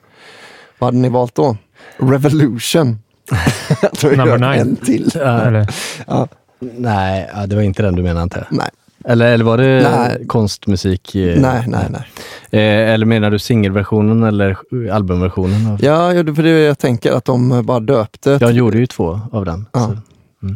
vad 0.79 0.87
hade 0.89 0.99
ni 0.99 1.09
valt 1.09 1.35
då? 1.35 1.57
Revolution. 1.97 2.99
Jag 3.83 3.93
tror 3.93 4.15
jag 4.15 4.41
nine. 4.41 4.61
En 4.61 4.77
till. 4.77 5.17
Eller, 5.17 5.67
Ja, 6.07 6.29
Nej, 6.61 7.31
ja, 7.35 7.47
det 7.47 7.57
var 7.57 7.63
inte 7.63 7.83
den 7.83 7.97
du 7.97 8.03
menade 8.03 8.23
inte. 8.23 8.47
nej, 8.51 8.69
Eller, 9.05 9.33
eller 9.33 9.45
var 9.45 9.59
det 9.59 9.89
Nej. 9.97 10.27
konstmusik? 10.27 11.15
eh, 11.15 11.41
nej, 11.41 11.65
nej, 11.69 11.87
nej. 11.91 12.07
Eh, 12.51 12.91
eller 12.95 13.07
menar 13.07 13.31
du 13.31 13.39
singelversionen 13.39 14.23
eller 14.23 14.57
albumversionen? 14.93 15.67
Av... 15.73 15.85
Ja, 15.85 16.15
ja, 16.15 16.35
för 16.35 16.43
det 16.43 16.51
är 16.51 16.67
jag 16.67 16.79
tänker 16.79 17.13
att 17.13 17.25
de 17.25 17.67
bara 17.67 17.81
döpte. 17.81 18.39
Jag 18.41 18.53
gjorde 18.53 18.79
ju 18.79 18.87
två 18.87 19.21
av 19.33 19.45
den. 19.45 19.67
Ja. 19.73 19.81
Så, 19.81 19.97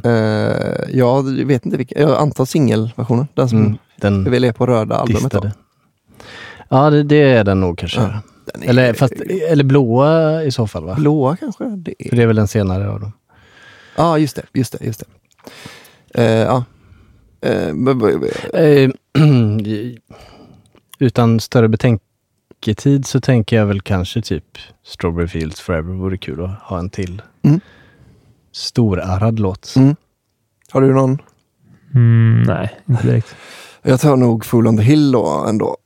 Eh, 0.04 0.52
jag 0.92 1.22
vet 1.46 1.66
inte 1.66 1.78
vilken, 1.78 2.02
jag 2.02 2.16
antar 2.18 2.44
singelversionen. 2.44 3.26
Den 3.34 3.48
som 3.48 3.58
mm, 3.58 3.76
den 4.00 4.30
väl 4.30 4.44
är 4.44 4.52
på 4.52 4.66
röda 4.66 4.94
albumet. 4.96 5.22
Då. 5.22 5.28
distade. 5.40 5.52
Ja, 6.68 6.90
det, 6.90 7.02
det 7.02 7.22
är 7.22 7.44
den 7.44 7.60
nog 7.60 7.78
kanske. 7.78 8.00
Ja. 8.00 8.10
Den 8.54 8.62
är 8.62 8.68
Eller, 8.68 8.92
fast, 8.92 9.12
eller 9.48 9.64
blåa 9.64 10.42
i 10.42 10.50
så 10.50 10.66
fall 10.66 10.84
va? 10.84 10.94
blåa 10.98 11.36
kanske? 11.36 11.64
Det 11.64 11.94
är. 11.98 12.08
För 12.08 12.16
det 12.16 12.22
är 12.22 12.26
väl 12.26 12.36
den 12.36 12.48
senare 12.48 12.90
av 12.90 13.00
dem. 13.00 13.12
Ja, 13.96 14.18
just 14.18 14.36
det. 14.36 14.42
Just 14.52 14.72
det, 14.78 14.84
just 14.86 15.02
det. 15.02 16.22
Eh, 16.22 16.40
ja. 16.40 16.64
Eh, 17.40 17.68
Eh, 18.54 18.90
utan 20.98 21.40
större 21.40 21.68
betänketid 21.68 23.06
så 23.06 23.20
tänker 23.20 23.56
jag 23.56 23.66
väl 23.66 23.80
kanske 23.80 24.22
typ 24.22 24.58
Strawberry 24.84 25.28
Fields 25.28 25.60
Forever 25.60 25.92
vore 25.94 26.18
kul 26.18 26.44
att 26.44 26.60
ha 26.62 26.78
en 26.78 26.90
till. 26.90 27.22
Mm. 27.42 27.60
Storarrad 28.52 29.38
låt. 29.38 29.74
Mm. 29.76 29.96
Har 30.70 30.80
du 30.80 30.94
någon? 30.94 31.18
mm, 31.94 32.42
nej, 32.42 32.80
inte 32.88 33.06
direkt. 33.06 33.36
Jag 33.82 34.00
tar 34.00 34.16
nog 34.16 34.44
Fool 34.44 34.66
on 34.66 34.76
the 34.76 34.82
Hill 34.82 35.12
då 35.12 35.46
ändå. 35.48 35.76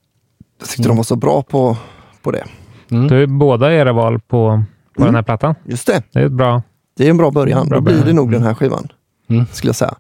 Jag 0.58 0.68
tyckte 0.68 0.82
Mm. 0.82 0.88
de 0.88 0.96
var 0.96 1.04
så 1.04 1.16
bra 1.16 1.42
på, 1.42 1.76
på 2.22 2.30
det. 2.30 2.44
Mm. 2.90 3.08
Då 3.08 3.14
är 3.14 3.26
båda 3.26 3.72
era 3.74 3.92
val 3.92 4.20
på, 4.20 4.62
på 4.96 5.04
den 5.04 5.14
här 5.14 5.22
plattan. 5.22 5.54
Just 5.64 5.86
det. 5.86 6.02
Det 6.12 6.18
är 6.20 6.26
ett 6.26 6.32
bra. 6.32 6.62
Det 6.96 7.06
är 7.06 7.10
en 7.10 7.16
bra 7.16 7.30
början. 7.30 7.68
Bra 7.68 7.78
då 7.78 7.84
blir 7.84 7.94
det 7.94 8.00
början. 8.00 8.16
nog 8.16 8.32
den 8.32 8.42
här 8.42 8.54
skivan. 8.54 8.88
Mm. 9.28 9.46
Skulle 9.52 9.68
jag 9.68 9.76
säga. 9.76 9.94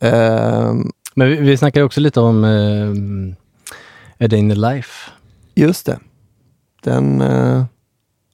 Ehm, 0.00 0.90
Men 1.14 1.28
vi, 1.28 1.36
vi 1.36 1.56
snackade 1.56 1.84
också 1.84 2.00
lite 2.00 2.20
om 2.20 2.44
eh, 2.44 4.24
A 4.24 4.28
Day 4.28 4.38
in 4.38 4.48
the 4.50 4.54
Life. 4.54 5.10
just 5.54 5.86
det. 5.86 5.98
Den... 6.82 7.20
eh, 7.20 7.64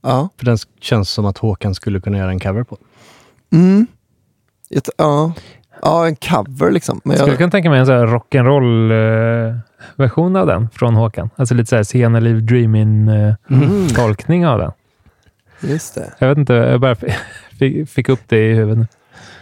ja. 0.02 0.28
För 0.36 0.44
den 0.44 0.58
känns 0.80 1.10
som 1.10 1.24
att 1.26 1.38
Håkan 1.38 1.74
skulle 1.74 2.00
kunna 2.00 2.18
göra 2.18 2.30
en 2.30 2.40
cover 2.40 2.62
på. 2.64 2.76
Mm. 3.52 3.86
Ett, 4.70 4.88
ja. 4.98 5.32
Ja, 5.82 6.06
en 6.06 6.16
cover 6.16 6.70
liksom. 6.70 7.00
Men 7.04 7.10
Jag 7.10 7.18
skulle 7.18 7.32
jag, 7.32 7.38
kunna 7.38 7.50
tänka 7.50 7.70
mig 7.70 7.80
en 7.80 7.86
rock'n'roll-version 7.86 10.36
av 10.36 10.46
den 10.46 10.68
från 10.70 10.94
Håkan. 10.94 11.30
Alltså 11.36 11.54
lite 11.54 11.68
så 11.68 11.76
här 11.76 11.82
Sena 11.82 12.20
Liv 12.20 12.42
Dreamin-tolkning 12.42 14.46
av 14.46 14.58
den. 14.58 14.72
just 15.60 15.94
det. 15.94 16.12
Jag 16.18 16.28
vet 16.28 16.38
inte, 16.38 16.52
jag 16.52 16.80
bara 16.80 16.94
fick, 16.94 17.88
fick 17.90 18.08
upp 18.08 18.20
det 18.26 18.50
i 18.50 18.54
huvudet. 18.54 18.88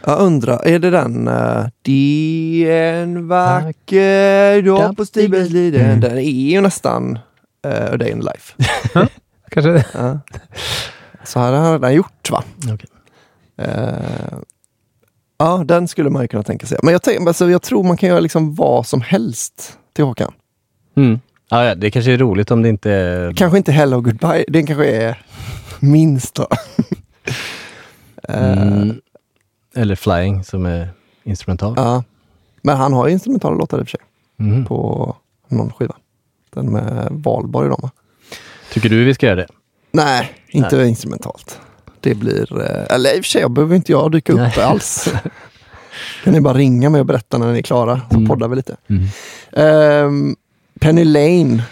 Jag 0.05 0.21
undrar, 0.21 0.67
är 0.67 0.79
det 0.79 0.91
den 0.91 1.29
uh, 1.29 1.67
Det 1.83 2.65
är 2.69 3.03
en 3.03 3.29
vacker 3.29 4.63
dag 4.63 4.97
på 4.97 5.05
Stibergsliden? 5.05 5.85
Mm. 5.87 6.01
Den 6.01 6.19
är 6.19 6.23
ju 6.23 6.61
nästan 6.61 7.19
uh, 7.67 7.93
A 7.93 7.97
Day 7.97 8.11
in 8.11 8.21
Life. 8.21 8.55
Kanske 9.51 9.71
det. 9.71 9.85
Ja. 9.95 10.19
Så 11.25 11.41
här 11.41 11.53
har 11.53 11.79
den 11.79 11.95
gjort 11.95 12.31
va? 12.31 12.45
Okej. 12.73 12.89
Eh, 13.57 14.39
ja, 15.41 15.63
den 15.67 15.89
skulle 15.89 16.11
man 16.11 16.23
ju 16.23 16.29
kunna 16.29 16.43
tänka 16.43 16.67
sig. 16.67 16.79
Men 16.83 16.93
jag, 16.93 17.03
tänk, 17.03 17.27
alltså, 17.29 17.51
jag 17.51 17.63
tror 17.63 17.85
man 17.85 17.97
kan 17.97 18.09
göra 18.09 18.21
liksom 18.21 18.55
vad 18.55 18.87
som 18.87 19.01
helst 19.01 19.79
till 19.93 20.05
Håkan. 20.05 20.33
Mm. 20.97 21.21
Ja, 21.49 21.65
ja, 21.65 21.75
det 21.75 21.91
kanske 21.91 22.13
är 22.13 22.19
roligt 22.19 22.51
om 22.51 22.63
det 22.63 22.69
inte 22.69 22.91
är... 22.93 23.33
Kanske 23.33 23.59
inte 23.59 23.73
Hello 23.73 24.01
Goodbye, 24.01 24.45
den 24.49 24.67
kanske 24.67 24.87
är 24.91 25.23
minst 25.81 26.35
då. 26.35 26.47
Eh, 28.29 28.63
Mm. 28.73 29.01
Eller 29.77 29.95
Flying 29.95 30.45
som 30.45 30.67
är 30.67 30.89
instrumental. 31.25 31.75
ja. 31.77 32.05
Men 32.63 32.77
han 32.77 32.93
har 32.93 33.07
ju 33.07 33.13
instrumentala 33.13 33.57
låtar 33.57 33.79
i 33.79 33.83
och 33.83 33.87
för 33.89 33.91
sig 33.91 34.01
Mm. 34.41 34.65
på 34.65 35.17
någon 35.49 35.73
skiva. 35.73 35.97
Den 36.55 36.73
med 36.73 37.09
Valborg 37.11 37.69
dem 37.69 37.79
va? 37.83 37.91
Tycker 38.73 38.89
du 38.89 39.05
vi 39.05 39.15
ska 39.15 39.27
göra 39.27 39.37
det? 39.37 39.47
Nej, 39.93 40.31
inte 40.49 40.77
instrumentalt. 40.83 41.61
Det 42.01 42.15
blir, 42.15 42.61
eh, 42.61 42.95
eller 42.95 43.17
i 43.17 43.21
och 43.21 43.25
för 43.25 43.31
sig, 43.31 43.41
jag 43.41 43.51
behöver 43.51 43.77
inte 43.77 43.93
jag 43.93 44.13
dyka 44.13 44.33
upp 44.33 44.39
Nej. 44.39 44.61
alls. 44.63 45.13
kan 46.25 46.33
ni 46.33 46.41
bara 46.41 46.55
ringa 46.55 46.91
mig 46.91 47.01
och 47.01 47.07
berätta 47.07 47.39
när 47.39 47.53
ni 47.53 47.59
är 47.59 47.63
klara, 47.63 48.01
så 48.11 48.17
Mm. 48.17 48.29
poddar 48.29 48.49
vi 48.49 48.57
lite. 48.57 48.77
Mm. 48.89 49.05
Ehm, 49.53 50.37
Penny 50.81 51.05
Lane 51.05 51.63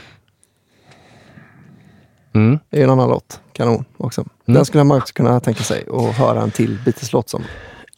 Mm. 2.35 2.59
är 2.71 2.85
en 2.85 2.91
annan 2.91 3.09
låt. 3.09 3.41
Kanon 3.53 3.85
också. 3.97 4.25
Den 4.47 4.65
skulle 4.65 4.85
man 4.85 4.99
också 4.99 5.15
kunna 5.15 5.41
tänka 5.41 5.63
sig 5.65 5.85
att 5.93 6.15
höra 6.17 6.43
en 6.43 6.51
till 6.51 6.79
Beatles-låt 6.85 7.29
som. 7.29 7.43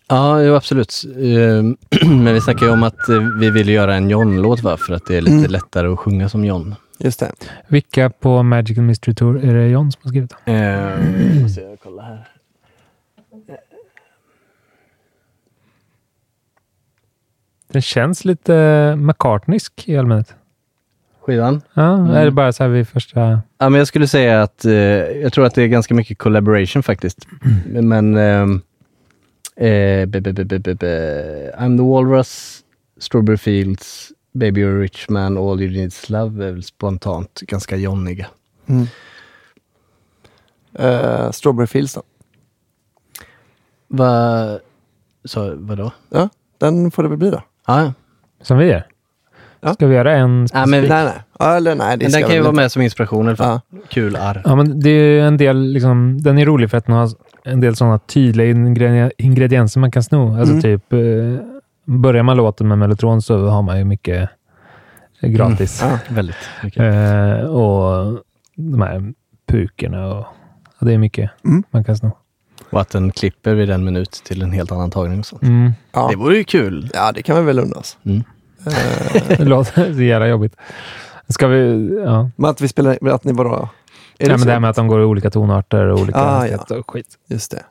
Ja, 0.09 0.43
jo, 0.43 0.55
absolut. 0.55 1.03
Ehm, 1.17 1.77
Men 2.25 2.35
vi 2.35 2.41
snackar 2.41 2.67
ju 2.67 2.73
om 2.73 2.83
att 2.83 3.09
eh, 3.09 3.21
vi 3.41 3.51
vill 3.51 3.69
göra 3.69 3.95
en 3.95 4.11
John-låt 4.11 4.61
va? 4.63 4.77
för 4.77 4.95
att 4.95 5.07
det 5.07 5.17
är 5.17 5.21
lite 5.21 5.37
Mm. 5.37 5.51
lättare 5.51 5.89
att 5.89 5.99
sjunga 5.99 6.29
som 6.29 6.45
John. 6.45 6.75
Just 7.05 7.21
det. 7.21 7.33
Vilka 7.69 8.11
på 8.11 8.43
Magical 8.43 8.85
Mystery 8.85 9.15
Tour 9.15 9.45
är 9.45 9.55
det 9.55 9.69
John 9.69 9.93
som 9.93 10.01
har 10.03 10.09
skrivit? 10.09 10.35
Eh, 10.45 10.55
jag 10.55 11.43
måste 11.43 11.61
jag 11.61 11.79
kolla 11.83 12.03
här. 12.03 12.29
Den 17.73 17.83
känns 17.83 18.25
lite 18.25 18.95
McCartneysk 18.99 19.89
i 19.89 19.97
allmänhet. 19.97 20.35
Skivan? 21.21 21.63
Ja, 21.75 21.95
Mm. 21.99 22.11
är 22.11 22.25
det 22.25 22.31
bara 22.31 22.53
så 22.53 22.63
här 22.63 22.71
vid 22.71 22.89
första... 22.89 23.21
Ja, 23.59 23.69
men 23.69 23.75
jag 23.79 23.87
skulle 23.87 24.07
säga 24.09 24.43
att 24.43 24.65
eh, 24.65 24.73
jag 24.73 25.33
tror 25.33 25.45
att 25.47 25.55
det 25.55 25.63
är 25.63 25.67
ganska 25.69 25.95
mycket 25.95 26.19
collaboration 26.19 26.83
faktiskt. 26.83 27.27
Men 27.67 28.17
ehm, 28.17 28.61
eh, 29.57 30.07
be, 30.07 30.21
be, 30.21 30.33
be, 30.33 30.59
be. 30.75 31.55
I'm 31.59 31.77
the 31.79 31.83
Walrus, 31.83 32.61
Strawberry 32.99 33.37
Fields, 33.37 34.13
Baby 34.33 34.61
You're 34.61 34.77
a 34.77 34.81
Rich 34.81 35.09
Man, 35.09 35.39
All 35.39 35.61
You 35.63 35.71
Need 35.71 35.87
Is 35.87 36.11
Love 36.11 36.47
är 36.47 36.53
väl 36.53 36.63
spontant 36.63 37.41
ganska 37.41 37.77
Johniga. 37.77 38.27
Mm. 38.67 38.87
Eh, 40.75 41.31
Strawberry 41.31 41.67
Fields 41.67 41.95
då. 41.95 42.03
Va, 43.89 44.59
så, 45.25 45.55
vadå? 45.57 45.91
Ja, 46.11 46.29
den 46.59 46.91
får 46.91 47.03
det 47.03 47.09
väl 47.09 47.19
bli 47.19 47.31
då. 47.31 47.43
Ja, 47.67 47.83
ja. 47.83 47.93
Som 48.43 48.59
vi 48.59 48.65
gör. 48.67 48.87
Ja. 49.61 49.75
Ska 49.75 49.87
vi 49.87 49.95
göra 49.95 50.13
en 50.17 50.47
Ja, 50.53 50.67
men, 50.67 50.85
Nej, 50.85 51.05
nej. 51.05 51.23
Eller 51.57 51.75
nej, 51.75 51.97
det 51.97 52.05
men 52.05 52.13
den 52.13 52.23
kan 52.23 52.35
ju 52.35 52.41
vara 52.41 52.53
med 52.53 52.73
som 52.73 52.83
inspiration 52.83 53.25
i 53.25 53.29
alla 53.29 53.37
fall. 53.37 53.61
Ja. 53.71 53.79
Kul 53.89 54.17
arr. 54.17 54.43
Ja, 54.45 54.55
men 54.57 54.81
det 54.81 54.91
är 54.91 55.21
en 55.23 55.37
del, 55.37 55.63
liksom, 55.73 56.23
den 56.23 56.39
är 56.39 56.47
rolig 56.47 56.71
för 56.71 56.79
att 56.79 56.87
den 56.87 56.95
har 56.95 57.09
en 57.45 57.61
del 57.61 57.77
sådana 57.77 57.99
tydliga 57.99 58.47
ingredi- 58.53 59.11
ingredienser 59.19 59.81
man 59.81 59.91
kan 59.91 60.03
sno. 60.03 60.39
Alltså 60.39 60.53
Mm. 60.53 60.63
typ, 60.63 60.93
eh, 60.93 60.99
börjar 61.99 62.23
man 62.23 62.37
låten 62.37 62.69
med 62.69 62.79
mellotron 62.79 63.23
så 63.23 63.47
har 63.47 63.63
man 63.63 63.79
ju 63.79 63.85
mycket 63.85 64.31
gratis. 65.21 65.81
Ja. 65.83 65.99
Väldigt 66.09 66.37
mycket. 66.65 66.81
Eh, 66.83 67.41
och 67.47 68.19
de 68.55 68.83
här 68.83 69.13
pukorna 69.49 70.07
och 70.07 70.27
ja, 70.79 70.87
det 70.87 70.93
är 70.93 70.99
mycket 70.99 71.31
Mm. 71.45 71.63
man 71.71 71.85
kan 71.85 71.97
sno. 71.97 72.17
Och 72.71 72.81
att 72.81 72.91
den 72.91 73.11
klipper 73.13 73.55
vid 73.55 73.71
en 73.71 73.85
minut 73.85 74.11
till 74.25 74.43
en 74.43 74.53
helt 74.53 74.73
annan 74.73 74.91
tagning 74.91 75.19
och 75.19 75.27
sånt. 75.27 75.43
Mm. 75.43 75.73
Ja. 75.93 76.09
Det 76.11 76.17
vore 76.17 76.37
ju 76.37 76.45
kul. 76.45 76.91
ja, 76.95 77.13
det 77.13 77.23
kan 77.23 77.37
vi 77.37 77.43
väl 77.43 77.73
oss. 77.73 77.99
Mm. 78.05 78.23
Eh, 78.67 79.23
Det 79.39 79.45
låter 79.45 79.95
så 79.95 80.03
jävla 80.03 80.29
jobbigt. 80.29 80.57
Ska 81.29 81.47
vi... 81.47 81.91
Ja. 82.05 82.31
men 82.37 82.51
att 82.51 82.61
vi 82.61 82.69
spelar, 82.69 83.09
att 83.09 83.25
ni 83.25 83.33
bara... 83.33 83.69
Är 84.19 84.25
det 84.25 84.29
men 84.29 84.39
så? 84.39 84.45
det 84.47 84.53
här 84.53 84.61
med 84.61 84.71
att 84.71 84.77
de 84.77 84.89
går 84.89 85.01
i 85.01 85.05
olika 85.05 85.31
tonarter 85.31 85.87
och 85.87 86.01
olika 86.01 86.19
Ah, 86.19 86.31
hastigheter 86.31 86.79
och 86.79 86.91
skit. 86.91 87.07
Just 87.29 87.51
det. 87.51 87.63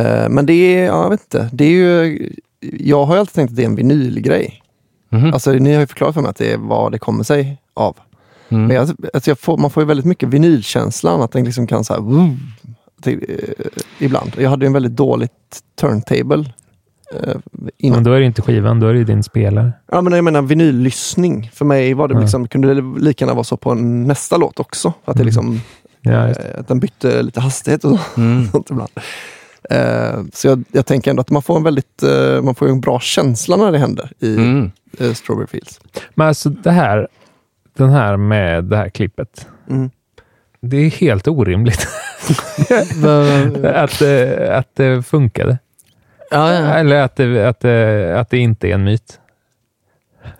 Eh, 0.00 0.28
men 0.28 0.46
det 0.46 0.52
är, 0.52 0.86
ja, 0.86 1.02
jag 1.02 1.10
vet 1.10 1.20
inte. 1.20 1.48
Det 1.52 1.64
är 1.64 1.70
ju, 1.70 2.30
jag 2.80 3.04
har 3.04 3.14
ju 3.14 3.20
alltid 3.20 3.34
tänkt 3.34 3.50
att 3.50 3.56
det 3.56 3.62
är 3.62 3.66
en 3.66 3.74
vinylgrej. 3.74 4.62
Mhm. 5.10 5.32
Alltså 5.32 5.52
ni 5.52 5.72
har 5.74 5.80
ju 5.80 5.86
förklarat 5.86 6.14
för 6.14 6.20
mig 6.22 6.30
att 6.30 6.36
det 6.36 6.52
är 6.52 6.58
vad 6.58 6.92
det 6.92 6.98
kommer 6.98 7.24
sig 7.24 7.58
av. 7.74 7.96
Mm. 8.48 8.66
Men 8.66 8.76
jag, 8.76 8.88
alltså 9.14 9.30
jag 9.30 9.38
får, 9.38 9.56
man 9.58 9.70
får 9.70 9.82
ju 9.82 9.86
väldigt 9.86 10.06
mycket 10.06 10.28
vinylkänslan, 10.28 11.22
att 11.22 11.32
den 11.32 11.44
liksom 11.44 11.66
kan 11.66 11.84
så 11.84 11.92
här, 11.94 12.00
woo, 12.00 12.36
till, 13.02 13.24
eh, 13.28 13.64
ibland. 13.98 14.32
Jag 14.38 14.50
hade 14.50 14.64
ju 14.64 14.66
en 14.66 14.72
väldigt 14.72 14.96
dåligt 14.96 15.30
turntable 15.80 16.52
eh, 17.14 17.36
Men 17.52 17.70
innan. 17.78 18.04
då 18.04 18.12
är 18.12 18.20
det 18.20 18.26
inte 18.26 18.42
skivan, 18.42 18.80
då 18.80 18.86
är 18.88 18.94
det 18.94 19.04
din 19.04 19.22
spelare. 19.22 19.72
Ja, 19.92 20.00
men 20.00 20.12
jag 20.12 20.24
menar 20.24 20.42
vinyllyssning. 20.42 21.50
För 21.54 21.64
mig 21.64 21.94
var 21.94 22.08
det 22.08 22.14
Ja. 22.14 22.20
liksom, 22.20 22.48
kunde 22.48 22.74
det 22.74 23.00
lika 23.00 23.24
gärna 23.24 23.34
vara 23.34 23.44
så 23.44 23.56
på 23.56 23.70
en 23.70 24.04
nästa 24.06 24.36
låt 24.36 24.60
också. 24.60 24.88
Att, 24.88 24.94
det 25.04 25.10
Mm. 25.22 25.26
liksom, 25.26 25.60
Ja, 26.00 26.28
just 26.28 26.40
det. 26.40 26.48
eh, 26.48 26.60
att 26.60 26.68
den 26.68 26.80
bytte 26.80 27.22
lite 27.22 27.40
hastighet 27.40 27.84
och 27.84 27.98
Mm. 28.18 28.48
sånt 28.52 28.70
ibland. 28.70 28.90
Eh, 29.70 30.22
så 30.32 30.48
jag, 30.48 30.64
jag 30.72 30.86
tänker 30.86 31.10
ändå 31.10 31.20
att 31.20 31.30
man 31.30 31.42
får 31.42 31.56
en 31.56 31.62
väldigt 31.62 32.02
eh, 32.02 32.42
man 32.42 32.54
får 32.54 32.68
en 32.68 32.80
bra 32.80 33.00
känsla 33.00 33.56
när 33.56 33.72
det 33.72 33.78
händer 33.78 34.12
i 34.18 34.34
Mm. 34.36 34.70
eh, 34.98 35.12
Strawberry 35.12 35.46
Fields. 35.46 35.80
Men 36.14 36.28
alltså 36.28 36.48
det 36.50 36.70
här, 36.70 37.08
den 37.76 37.90
här 37.90 38.16
med 38.16 38.64
det 38.64 38.76
här 38.76 38.88
klippet. 38.88 39.46
Mm. 39.70 39.90
Det 40.60 40.76
är 40.76 40.90
helt 40.90 41.28
orimligt 41.28 41.86
att, 43.74 44.02
eh, 44.02 44.58
att 44.58 44.68
det 44.76 45.02
funkade. 45.06 45.58
Ja, 46.30 46.52
ja. 46.52 46.60
Eller 46.60 46.96
att 47.02 47.16
det, 47.16 47.48
att, 47.48 47.60
det, 47.60 48.20
att 48.20 48.30
det 48.30 48.38
inte 48.38 48.68
är 48.68 48.74
en 48.74 48.84
myt. 48.84 49.20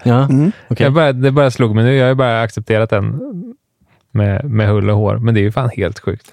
ja. 0.03 0.25
Mm. 0.25 0.53
Jag 0.69 0.93
bara, 0.93 1.13
det 1.13 1.31
bara 1.31 1.51
slog 1.51 1.75
mig 1.75 1.85
nu. 1.85 1.95
Jag 1.97 2.07
har 2.09 2.15
bara 2.15 2.43
accepterat 2.43 2.91
den 2.91 3.21
med, 4.11 4.45
med 4.51 4.69
hull 4.69 4.91
och 4.91 4.97
hår. 4.97 5.17
Men 5.17 5.35
det 5.35 5.41
är 5.41 5.43
ju 5.43 5.53
fan 5.53 5.71
helt 5.77 5.99
sjukt. 5.99 6.33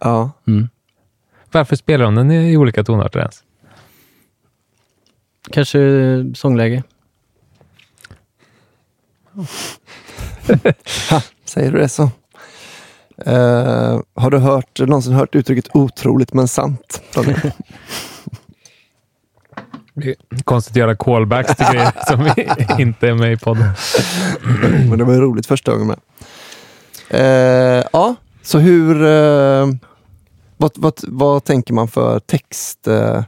Ja. 0.00 0.30
Mm. 0.46 0.68
Varför 1.52 1.76
spelar 1.76 2.04
de 2.04 2.14
den 2.14 2.30
i 2.30 2.56
olika 2.56 2.84
tonarter 2.84 3.18
ens? 3.20 3.42
Kanske 5.50 5.80
sångläge. 6.34 6.82
Säger 11.44 11.72
du 11.72 11.78
det 11.78 11.88
så. 11.88 12.10
Eh, 13.26 14.00
har 14.14 14.30
du 14.30 14.38
hört, 14.38 14.80
någonsin 14.80 15.12
hört 15.12 15.34
uttrycket 15.34 15.76
otroligt 15.76 16.32
men 16.32 16.48
sant? 16.48 17.02
Konstigt 20.44 20.72
att 20.72 20.76
göra 20.76 20.96
callbacks 20.96 21.56
till 21.56 21.66
grejer 21.66 21.92
som 22.06 22.24
vi 22.24 22.48
inte 22.82 23.08
är 23.08 23.14
med 23.14 23.32
i 23.32 23.36
podden. 23.36 23.72
men 24.88 24.98
det 24.98 25.04
var 25.04 25.12
ju 25.12 25.20
roligt 25.20 25.46
första 25.46 25.72
gången 25.72 25.86
med. 25.86 25.98
Eh, 27.10 27.84
ja, 27.92 28.14
så 28.42 28.58
hur... 28.58 29.04
Eh, 29.04 29.68
vad, 30.60 30.72
vad, 30.76 30.94
vad 31.02 31.44
tänker 31.44 31.74
man 31.74 31.88
för 31.88 32.18
text? 32.18 32.88
Eh, 32.88 33.22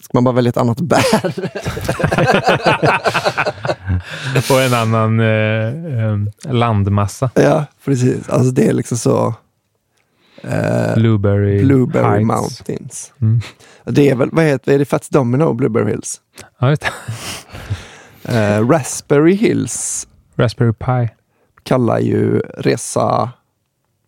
ska 0.00 0.10
man 0.12 0.24
bara 0.24 0.34
välja 0.34 0.48
ett 0.48 0.56
annat 0.56 0.80
bär? 0.80 1.04
Och 4.50 4.62
en 4.62 4.74
annan 4.74 5.20
eh, 5.20 6.52
landmassa. 6.52 7.30
ja, 7.34 7.64
precis. 7.84 8.28
Alltså 8.28 8.50
det 8.50 8.66
är 8.66 8.72
liksom 8.72 8.98
så... 8.98 9.34
Eh, 10.42 10.94
Blueberry, 10.94 11.64
Blueberry 11.64 12.04
Heights. 12.04 12.26
Mountains. 12.26 13.12
Mm. 13.20 13.40
Det 13.84 14.10
är 14.10 14.14
väl, 14.16 14.28
vad 14.32 14.44
heter 14.44 14.72
är 14.72 14.78
det, 14.78 14.84
Fats 14.84 15.08
Domino 15.08 15.52
Blueberry 15.52 15.90
Hills? 15.90 16.20
Ja, 16.58 16.70
just 16.70 16.82
det. 16.82 16.92
Eh, 18.24 18.68
Raspberry 18.68 19.34
Hills 19.34 20.08
Raspberry 20.36 20.72
Pi. 20.72 21.08
kallar 21.62 21.98
ju 21.98 22.38
Resa, 22.38 23.30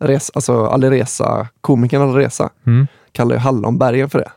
res, 0.07 0.31
alltså 0.35 0.67
Alireza, 0.67 1.49
komikern 1.61 2.03
Alireza, 2.03 2.51
Mm. 2.67 2.87
kallar 3.13 3.35
ju 3.35 3.39
Hallonbergen 3.41 4.11
för 4.11 4.19
det. 4.19 4.31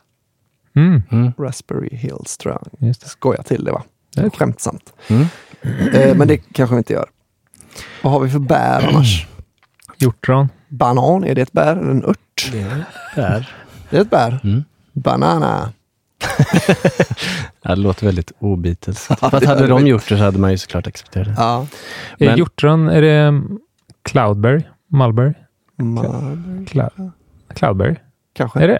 Mm. 0.76 1.34
Raspberry 1.40 1.90
Hills 1.98 2.38
tror 2.38 2.54
jag. 2.54 2.88
Just 2.88 3.02
det. 3.02 3.08
Skojar 3.10 3.44
till 3.44 3.64
det 3.64 3.72
va? 3.72 3.84
Det 4.16 4.22
är- 4.22 4.30
Skämtsamt. 4.30 4.94
Mm. 5.08 5.26
Eh, 5.94 6.16
men 6.16 6.28
det 6.28 6.38
kanske 6.38 6.76
vi 6.76 6.78
inte 6.78 6.94
gör. 6.94 7.10
Vad 8.04 8.14
har 8.14 8.20
vi 8.20 8.30
för 8.30 8.40
bär 8.40 8.88
annars? 8.94 9.28
Hjortron. 9.98 10.50
Banan, 10.68 11.24
är 11.24 11.36
det 11.36 11.42
ett 11.42 11.52
bär 11.52 11.72
eller 11.76 11.92
en 11.92 12.06
ört? 12.06 12.52
Där. 13.16 13.50
Det 13.90 13.98
är 13.98 14.02
ett 14.02 14.10
bär. 14.10 14.40
Mm. 14.44 14.64
Banana. 14.94 15.74
Det 17.62 17.76
låter 17.76 18.06
väldigt 18.06 18.32
obitels. 18.40 19.08
Ja, 19.10 19.16
Fast 19.16 19.40
det 19.42 19.48
hade 19.48 19.68
de 19.68 19.84
det. 19.84 19.90
gjort 19.90 20.10
det 20.10 20.18
så 20.18 20.24
hade 20.24 20.40
man 20.40 20.52
ju 20.52 20.58
såklart 20.58 20.88
accepterat 20.88 21.28
det. 21.28 21.34
Ja. 21.38 21.68
Är 22.20 22.26
Men- 22.26 22.38
hjortron, 22.38 22.90
är 22.90 23.02
det 23.02 23.12
mm, 23.14 23.58
Cloudberry? 24.04 24.64
Mulberry? 24.92 25.34
Ma- 25.78 26.66
Clou- 26.68 27.12
Cloudberry? 27.56 27.96
kanske. 28.34 28.60
Är 28.60 28.68
det? 28.68 28.80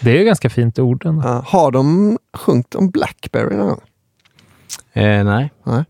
Det 0.00 0.10
är 0.10 0.18
ju 0.18 0.24
ganska 0.24 0.50
fint 0.50 0.78
ord 0.78 1.06
ändå. 1.06 1.22
Ja. 1.28 1.42
Har 1.46 1.70
de 1.70 2.18
sjungit 2.36 2.74
om 2.74 2.90
Blackberry 2.90 3.56
någon 3.56 3.66
gång? 3.68 3.80
Eh, 4.92 5.24
nej. 5.24 5.50
Ja, 5.64 5.84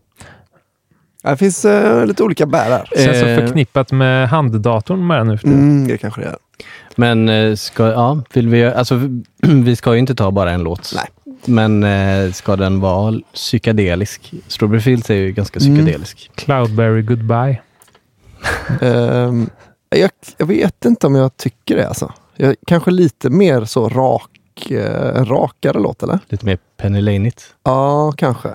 Det 1.31 1.37
finns 1.37 1.65
eh, 1.65 2.05
lite 2.05 2.23
olika 2.23 2.45
bär 2.45 2.69
här. 2.69 2.89
Det 2.91 3.03
känns 3.05 3.19
så 3.19 3.25
Eh, 3.25 3.39
förknippat 3.39 3.91
med 3.91 4.29
handdatorn 4.29 5.07
bara 5.07 5.23
nu 5.23 5.37
för 5.37 5.43
tiden. 5.47 5.59
Mm, 5.59 5.87
det 5.87 5.97
kanske 5.97 6.21
det 6.21 6.27
är. 6.27 6.35
Men 6.95 7.29
eh, 7.29 7.55
ska, 7.55 7.87
ja, 7.91 8.23
vill 8.33 8.47
vi, 8.47 8.65
alltså, 8.65 9.01
vi 9.63 9.75
ska 9.75 9.93
ju 9.93 9.99
inte 9.99 10.15
ta 10.15 10.31
bara 10.31 10.51
en 10.51 10.63
låt. 10.63 10.93
Nej. 10.95 11.05
Men 11.45 11.83
eh, 11.83 12.31
ska 12.31 12.55
den 12.55 12.79
vara 12.79 13.19
psykedelisk? 13.33 14.33
Strawberry 14.47 14.81
Fields 14.81 15.09
är 15.09 15.15
ju 15.15 15.31
ganska 15.31 15.59
Mm. 15.59 15.75
psykedelisk. 15.75 16.31
Cloudberry 16.35 17.01
Goodbye. 17.01 17.61
Ehm, 18.81 19.49
jag, 19.89 20.09
jag 20.37 20.45
vet 20.45 20.85
inte 20.85 21.07
om 21.07 21.15
jag 21.15 21.37
tycker 21.37 21.75
det 21.75 21.87
alltså. 21.87 22.13
Jag, 22.35 22.55
kanske 22.67 22.91
lite 22.91 23.29
mer 23.29 23.65
så 23.65 23.89
rak, 23.89 24.71
eh, 24.71 25.25
rakare 25.25 25.79
låt 25.79 26.03
eller? 26.03 26.19
Lite 26.27 26.45
mer 26.45 26.57
Penny 26.77 27.01
Laneit. 27.01 27.55
Ja, 27.63 28.11
kanske. 28.17 28.49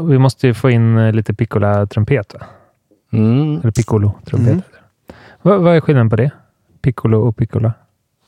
Vi 0.00 0.18
måste 0.18 0.46
ju 0.46 0.54
få 0.54 0.70
in 0.70 0.98
eh, 0.98 1.12
lite 1.12 1.34
piccola-trumpet. 1.34 2.34
va? 2.34 2.46
Mm. 3.12 3.60
Eller 3.60 3.70
piccolo-trumpet. 3.70 4.48
Mm. 4.52 4.62
Vad, 5.42 5.60
vad 5.60 5.76
är 5.76 5.80
skillnaden 5.80 6.10
på 6.10 6.16
det? 6.16 6.30
Piccolo 6.82 7.28
och 7.28 7.36
piccola? 7.36 7.72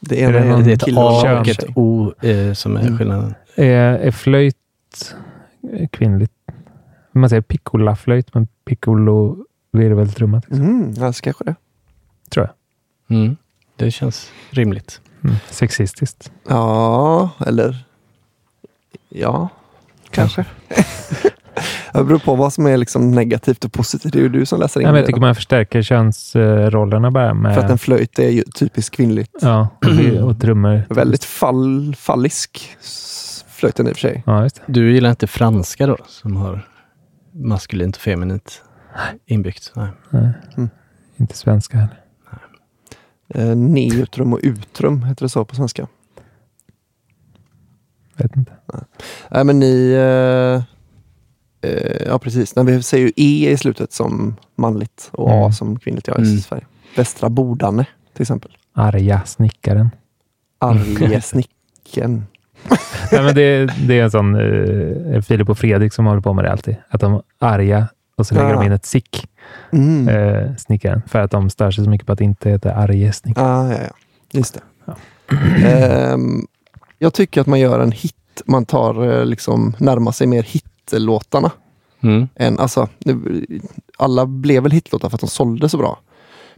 Det 0.00 0.22
Är 0.24 0.28
ena 0.34 0.56
det 0.56 0.60
är, 0.60 0.62
Det 0.64 0.70
är 0.70 0.74
ett 0.74 0.82
kille 0.84 1.00
A 1.00 1.40
och 1.40 1.48
ett 1.48 1.64
O 1.76 2.12
eh, 2.22 2.52
som 2.52 2.76
är 2.76 2.80
Mm. 2.80 2.98
skillnaden. 2.98 3.34
Är, 3.54 3.94
är 3.98 4.10
flöjt 4.10 4.56
eh, 5.72 5.88
kvinnligt? 5.88 6.32
Man 7.12 7.28
säger 7.30 7.42
piccola-flöjt, 7.42 8.34
men 8.34 8.46
piccolo-virveltrumma. 8.64 10.40
till 10.40 10.52
exempel. 10.52 10.80
Mm, 10.94 11.02
alltså 11.04 11.22
kanske 11.22 11.44
det. 11.44 11.54
Tror 12.30 12.46
jag. 12.46 13.16
Mm. 13.18 13.36
Det 13.76 13.90
känns 13.90 14.30
rimligt. 14.50 15.00
Mm. 15.24 15.36
Sexistiskt. 15.50 16.32
Ja, 16.48 17.30
eller 17.46 17.84
ja, 19.08 19.48
kanske. 20.10 20.44
det 21.92 22.04
beror 22.04 22.18
på 22.18 22.34
vad 22.34 22.52
som 22.52 22.66
är 22.66 22.76
liksom 22.76 23.10
negativt 23.10 23.64
och 23.64 23.72
positivt. 23.72 24.12
Det 24.12 24.18
är 24.18 24.22
ju 24.22 24.28
du 24.28 24.46
som 24.46 24.60
läser 24.60 24.80
in 24.80 24.84
Ja, 24.84 24.88
men 24.88 24.94
det. 24.94 25.00
jag 25.00 25.06
tycker 25.06 25.20
man 25.20 25.34
förstärker 25.34 25.82
könsrollerna 25.82 27.10
bara 27.10 27.34
med... 27.34 27.54
För 27.54 27.62
att 27.62 27.70
en 27.70 27.78
flöjt 27.78 28.18
är 28.18 28.28
ju 28.28 28.42
typiskt 28.42 28.96
kvinnligt. 28.96 29.34
Ja, 29.40 29.68
och, 30.22 30.40
trummor. 30.40 30.84
Väldigt 30.88 31.24
fall, 31.24 31.94
fallisk 31.98 32.76
flöjten 33.48 33.88
i 33.88 33.92
och 33.92 33.96
för 33.96 34.00
sig. 34.00 34.22
Ja, 34.26 34.42
just 34.42 34.56
det. 34.56 34.62
Du 34.66 34.92
gillar 34.92 35.10
inte 35.10 35.26
franska 35.26 35.86
då, 35.86 35.96
som 36.06 36.36
har 36.36 36.68
maskulint 37.32 37.96
och 37.96 38.02
feminint 38.02 38.62
inbyggt? 39.26 39.72
Nej. 39.76 39.88
Nej. 40.10 40.32
Mm. 40.56 40.70
Inte 41.16 41.36
svenska 41.36 41.76
heller. 41.76 42.00
Eh, 43.34 43.56
neutrum 43.56 44.32
och 44.32 44.40
utrum 44.42 45.02
heter 45.02 45.24
det 45.24 45.28
så 45.28 45.44
på 45.44 45.54
svenska. 45.54 45.86
Vet 48.16 48.36
inte. 48.36 48.52
Nej 49.30 49.44
men 49.44 49.58
ni... 49.58 49.92
Eh, 49.92 50.62
eh, 51.70 52.02
ja 52.06 52.18
precis, 52.18 52.56
Nej, 52.56 52.64
vi 52.64 52.82
säger 52.82 53.06
ju 53.06 53.12
E 53.16 53.50
i 53.50 53.56
slutet 53.56 53.92
som 53.92 54.36
manligt 54.56 55.08
och 55.12 55.30
A 55.30 55.34
Mm. 55.40 55.52
som 55.52 55.78
kvinnligt 55.78 56.06
ja, 56.08 56.14
i 56.18 56.22
Mm. 56.22 56.38
Sverige. 56.38 56.64
Västra 56.96 57.28
Bodane 57.28 57.86
till 58.12 58.22
exempel. 58.22 58.56
Arga 58.72 59.22
snickaren. 59.26 59.90
Arjesnicken. 60.58 62.26
Nej, 63.12 63.22
men 63.22 63.34
det, 63.34 63.66
det 63.88 63.98
är 63.98 64.04
en 64.04 64.10
sån 64.10 64.34
eh, 65.14 65.22
Filip 65.22 65.48
och 65.48 65.58
Fredrik 65.58 65.92
som 65.92 66.06
håller 66.06 66.20
på 66.20 66.32
med 66.32 66.44
det 66.44 66.52
alltid. 66.52 66.76
Att 66.88 67.00
de 67.00 67.22
arga 67.38 67.88
och 68.18 68.26
så 68.26 68.34
lägger 68.34 68.48
Ja. 68.48 68.54
de 68.54 68.62
in 68.66 68.72
ett 68.72 68.84
sick, 68.86 69.26
Mm. 69.72 70.08
eh, 70.08 70.56
snickaren. 70.56 71.02
För 71.06 71.18
att 71.18 71.30
de 71.30 71.50
stör 71.50 71.70
sig 71.70 71.84
så 71.84 71.90
mycket 71.90 72.06
på 72.06 72.12
att 72.12 72.18
det 72.18 72.24
inte 72.24 72.50
heter 72.50 72.70
arge 72.70 73.12
snickaren. 73.12 73.48
Ah, 73.50 73.72
ja, 73.72 73.78
ja. 73.82 73.90
Just 74.32 74.54
det. 74.54 74.60
Ja. 74.84 74.94
Ehm, 75.68 76.46
jag 76.98 77.14
tycker 77.14 77.40
att 77.40 77.46
man 77.46 77.60
gör 77.60 77.80
en 77.80 77.92
hit. 77.92 78.14
Man 78.46 78.64
tar 78.64 79.18
eh, 79.20 79.24
liksom 79.26 79.74
närmar 79.78 80.12
sig 80.12 80.26
mer 80.26 80.42
hitlåtarna. 80.42 81.50
Mm. 82.00 82.28
Än, 82.36 82.58
alltså, 82.58 82.88
nu, 82.98 83.44
alla 83.98 84.26
blev 84.26 84.62
väl 84.62 84.72
hitlåtar 84.72 85.08
för 85.08 85.16
att 85.16 85.20
de 85.20 85.28
sålde 85.30 85.68
så 85.68 85.78
bra. 85.78 85.98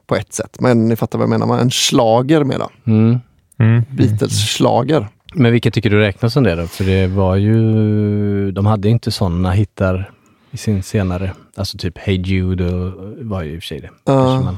På 0.07 0.17
ett 0.17 0.33
sätt. 0.33 0.57
Men 0.61 0.89
ni 0.89 0.97
fattar 0.97 1.19
vad 1.19 1.23
jag 1.25 1.31
menar. 1.31 1.47
Man- 1.47 1.59
En 1.61 1.71
slager 1.71 2.45
med 2.45 2.59
då. 2.61 2.71
Mm. 2.93 3.19
Mm. 3.59 3.83
Beatles-slager. 3.91 5.09
Men 5.35 5.53
vilka 5.53 5.71
tycker 5.71 5.91
du 5.91 5.99
räknas 5.99 6.33
som 6.33 6.43
det 6.45 6.55
då? 6.55 6.67
För 6.67 6.85
det 6.85 7.07
var 7.07 7.37
ju, 7.37 8.53
de 8.53 8.67
hade 8.67 8.89
inte 8.89 9.11
sådana 9.11 9.51
hittar 9.51 10.11
i 10.51 10.57
sin 10.57 10.83
senare, 10.83 11.33
alltså 11.57 11.79
typ 11.79 11.99
Hey 11.99 12.17
Jude 12.23 12.75
och, 12.75 13.17
var 13.25 13.43
ju 13.43 13.53
i 13.55 13.59
och 13.59 13.63
för 13.63 13.67
sig 13.67 13.81
det. 13.81 13.91
Kanske 14.05 14.45
man, 14.45 14.57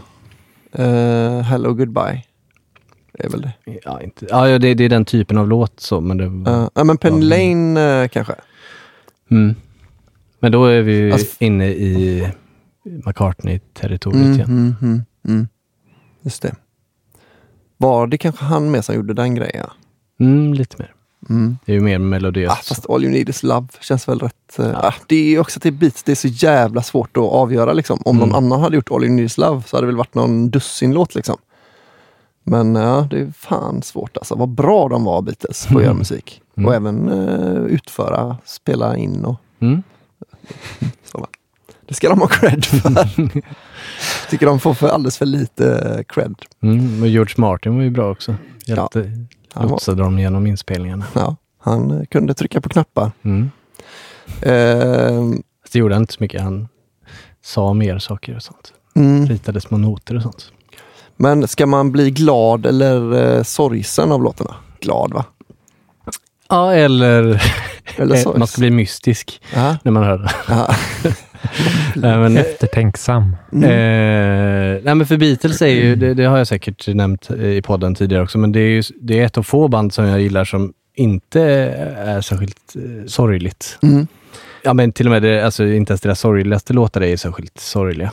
Eh, 0.75 1.41
hello 1.41 1.75
goodbye. 1.75 2.23
Är 3.19 3.29
väl 3.29 3.41
det. 3.43 3.53
ja, 3.85 4.01
inte, 4.03 4.27
ja, 4.31 4.59
det, 4.59 4.75
det 4.75 4.85
är 4.85 4.89
den 4.89 5.05
typen 5.05 5.39
av 5.39 5.49
låt 5.49 5.81
så, 5.81 6.01
men 6.01 6.17
det 6.19 6.25
Uh, 6.25 6.69
ja, 6.75 6.85
men 6.85 6.99
Penny. 6.99 7.25
Lane 7.27 8.03
eh, 8.03 8.09
kanske. 8.09 8.35
mm. 9.31 9.55
Men 10.41 10.53
då 10.53 10.65
är 10.67 10.83
vi 10.83 10.93
ju 10.97 11.13
Alltså- 11.13 11.37
inne 11.45 11.67
i 11.69 12.29
McCartney-territoriet 12.85 14.21
Mm, 14.25 14.35
igen. 14.35 14.49
mm, 14.51 14.75
mm, 14.83 15.03
mm. 15.29 15.49
Just 16.23 16.43
det. 16.43 16.55
Var 17.77 18.07
det 18.07 18.19
kanske 18.19 18.45
han 18.45 18.71
med 18.71 18.85
som 18.85 18.95
gjorde 18.95 19.15
den 19.15 19.35
grejen? 19.35 19.67
Mm, 20.21 20.55
lite 20.55 20.77
mer. 20.79 20.95
Mm. 21.29 21.59
Det 21.65 21.73
är 21.73 21.77
ju 21.77 21.81
mer 21.81 21.99
melodiöst. 21.99 22.53
Ah, 22.61 22.63
fast 22.65 22.91
All 22.91 23.05
You 23.05 23.13
Need 23.13 23.29
Is 23.29 23.43
Love 23.43 23.67
känns 23.81 24.09
väl 24.09 24.19
rätt... 24.19 24.59
eh, 24.59 24.79
ah, 24.85 24.95
det 25.07 25.17
är 25.17 25.25
ju 25.29 25.39
också 25.39 25.61
till 25.61 25.73
Beats, 25.73 26.03
det 26.03 26.13
är 26.13 26.17
så 26.17 26.29
jävla 26.29 26.83
svårt 26.83 27.17
att 27.17 27.23
avgöra. 27.23 27.73
Liksom. 27.73 27.99
Om 28.05 28.17
Mm. 28.17 28.29
någon 28.29 28.45
annan 28.45 28.61
hade 28.61 28.77
gjort 28.77 28.91
All 28.91 29.05
You 29.05 29.13
Need 29.15 29.25
Is 29.25 29.39
Love 29.39 29.63
så 29.67 29.77
hade 29.77 29.83
det 29.87 29.87
väl 29.87 29.97
varit 29.97 30.15
någon 30.15 30.51
dussinlåt. 30.51 31.15
Liksom. 31.15 31.37
Men 32.45 32.75
ja, 32.75 33.07
det 33.11 33.19
är 33.21 33.33
fan 33.39 33.83
svårt 33.83 34.17
alltså. 34.17 34.35
Vad 34.35 34.49
bra 34.49 34.89
de 34.89 35.05
var 35.05 35.23
Beatles 35.23 35.67
på 35.67 35.79
att 35.79 35.85
göra 35.85 35.95
musik. 35.95 36.43
Mm. 36.57 36.69
Och 36.69 36.75
även 36.75 37.09
eh, 37.09 37.63
utföra, 37.65 38.37
spela 38.45 38.97
in 38.97 39.25
och 39.25 39.37
Mm. 39.61 39.83
så. 41.13 41.27
Det 41.89 41.95
ska 41.95 42.09
de 42.09 42.21
ha 42.21 42.27
cred 42.27 42.65
för. 42.65 43.09
Tycker 44.31 44.47
de 44.47 44.61
får 44.61 44.75
för 44.75 44.89
alldeles 44.89 45.19
för 45.19 45.27
lite 45.27 45.79
eh, 45.79 46.03
cred. 46.15 46.35
Mm. 46.63 47.03
Och 47.03 47.09
George 47.09 47.35
Martin 47.37 47.77
var 47.77 47.83
ju 47.83 47.91
bra 47.91 48.11
också. 48.11 48.35
Hjälpte, 48.67 48.99
Han 49.01 49.11
var- 49.11 49.27
lotsade 49.61 50.03
dem 50.03 50.19
genom 50.19 50.47
inspelningarna. 50.47 51.05
Ja. 51.15 51.37
Han 51.59 51.91
eh, 51.91 52.05
kunde 52.07 52.35
trycka 52.35 52.61
på 52.61 52.69
knappar. 52.69 53.13
Mm. 53.23 53.51
Fast 55.63 55.73
det 55.73 55.79
gjorde 55.79 55.95
han 55.95 56.03
inte 56.03 56.13
så 56.13 56.23
mycket. 56.23 56.43
Han 56.43 56.69
sa 57.45 57.73
mer 57.75 57.99
saker 57.99 58.37
och 58.37 58.43
sånt. 58.43 58.73
mm. 58.95 59.27
Ritade 59.27 59.61
små 59.61 59.79
noter 59.79 60.17
och 60.17 60.23
sånt. 60.23 60.53
Men 61.17 61.49
ska 61.49 61.67
man 61.67 61.93
bli 61.93 62.11
glad 62.11 62.67
eller 62.67 63.13
eh, 63.37 63.43
sorgsen 63.43 64.13
av 64.13 64.23
låtarna? 64.23 64.55
Glad 64.81 65.13
va? 65.13 65.25
Ja, 66.49 66.73
eller, 66.75 67.43
Eller 67.97 68.17
eh, 68.29 68.33
man 68.39 68.47
ska 68.49 68.61
bli 68.61 68.71
mystisk 68.71 69.43
Ja. 69.55 69.77
när 69.83 69.93
man 69.93 70.03
hör 70.05 70.19
det. 70.19 70.31
Nej, 71.95 72.19
men, 72.19 72.37
Eftertänksam. 72.37 73.37
Mm. 73.53 73.65
Eh, 73.65 74.81
nej 74.85 74.95
men 74.95 75.07
för 75.07 75.17
Beatles 75.17 75.63
är 75.63 75.67
ju, 75.67 75.97
det, 75.97 76.15
det 76.15 76.25
har 76.25 76.39
jag 76.39 76.47
säkert 76.47 76.89
nämnt 76.89 77.31
eh, 77.31 77.47
i 77.47 77.63
podden 77.63 77.95
tidigare 77.95 78.23
också, 78.23 78.39
men 78.39 78.53
det 78.53 78.61
är 78.61 78.69
ju 78.69 78.83
det 79.01 79.21
är 79.21 79.27
ett 79.27 79.39
av 79.39 79.43
få 79.43 79.69
band 79.69 79.93
som 79.95 80.05
jag 80.05 80.21
gillar 80.21 80.45
som 80.45 80.73
inte 80.95 81.43
är 81.43 82.21
särskilt 82.21 82.77
eh, 82.77 83.07
sorgligt. 83.07 83.79
Mm. 83.83 84.07
Ja 84.65 84.75
men 84.75 84.93
till 84.93 85.07
och 85.07 85.11
med, 85.11 85.23
det, 85.23 85.45
alltså 85.45 85.65
inte 85.65 85.93
ens 85.93 86.01
deras 86.01 86.21
sorgligaste 86.21 86.73
låtar 86.73 87.01
är 87.01 87.17
särskilt 87.17 87.61
sorgliga. 87.61 88.13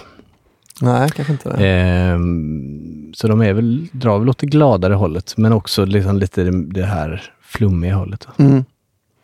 Nej, 0.82 1.10
kanske 1.16 1.34
inte 1.34 1.50
det. 1.50 1.68
Ehm, 1.68 3.12
så 3.16 3.28
de 3.28 3.42
är 3.42 3.54
väl, 3.54 3.88
drar 3.92 4.20
väl 4.20 4.30
åt 4.30 4.38
det 4.38 4.48
gladare 4.48 4.94
hållet, 4.94 5.34
men 5.38 5.54
också 5.54 5.86
liksom 5.86 6.18
lite 6.18 6.44
det, 6.44 6.86
här 6.86 7.32
flummiga 7.42 7.96
hållet. 7.96 8.28
Mm. 8.38 8.66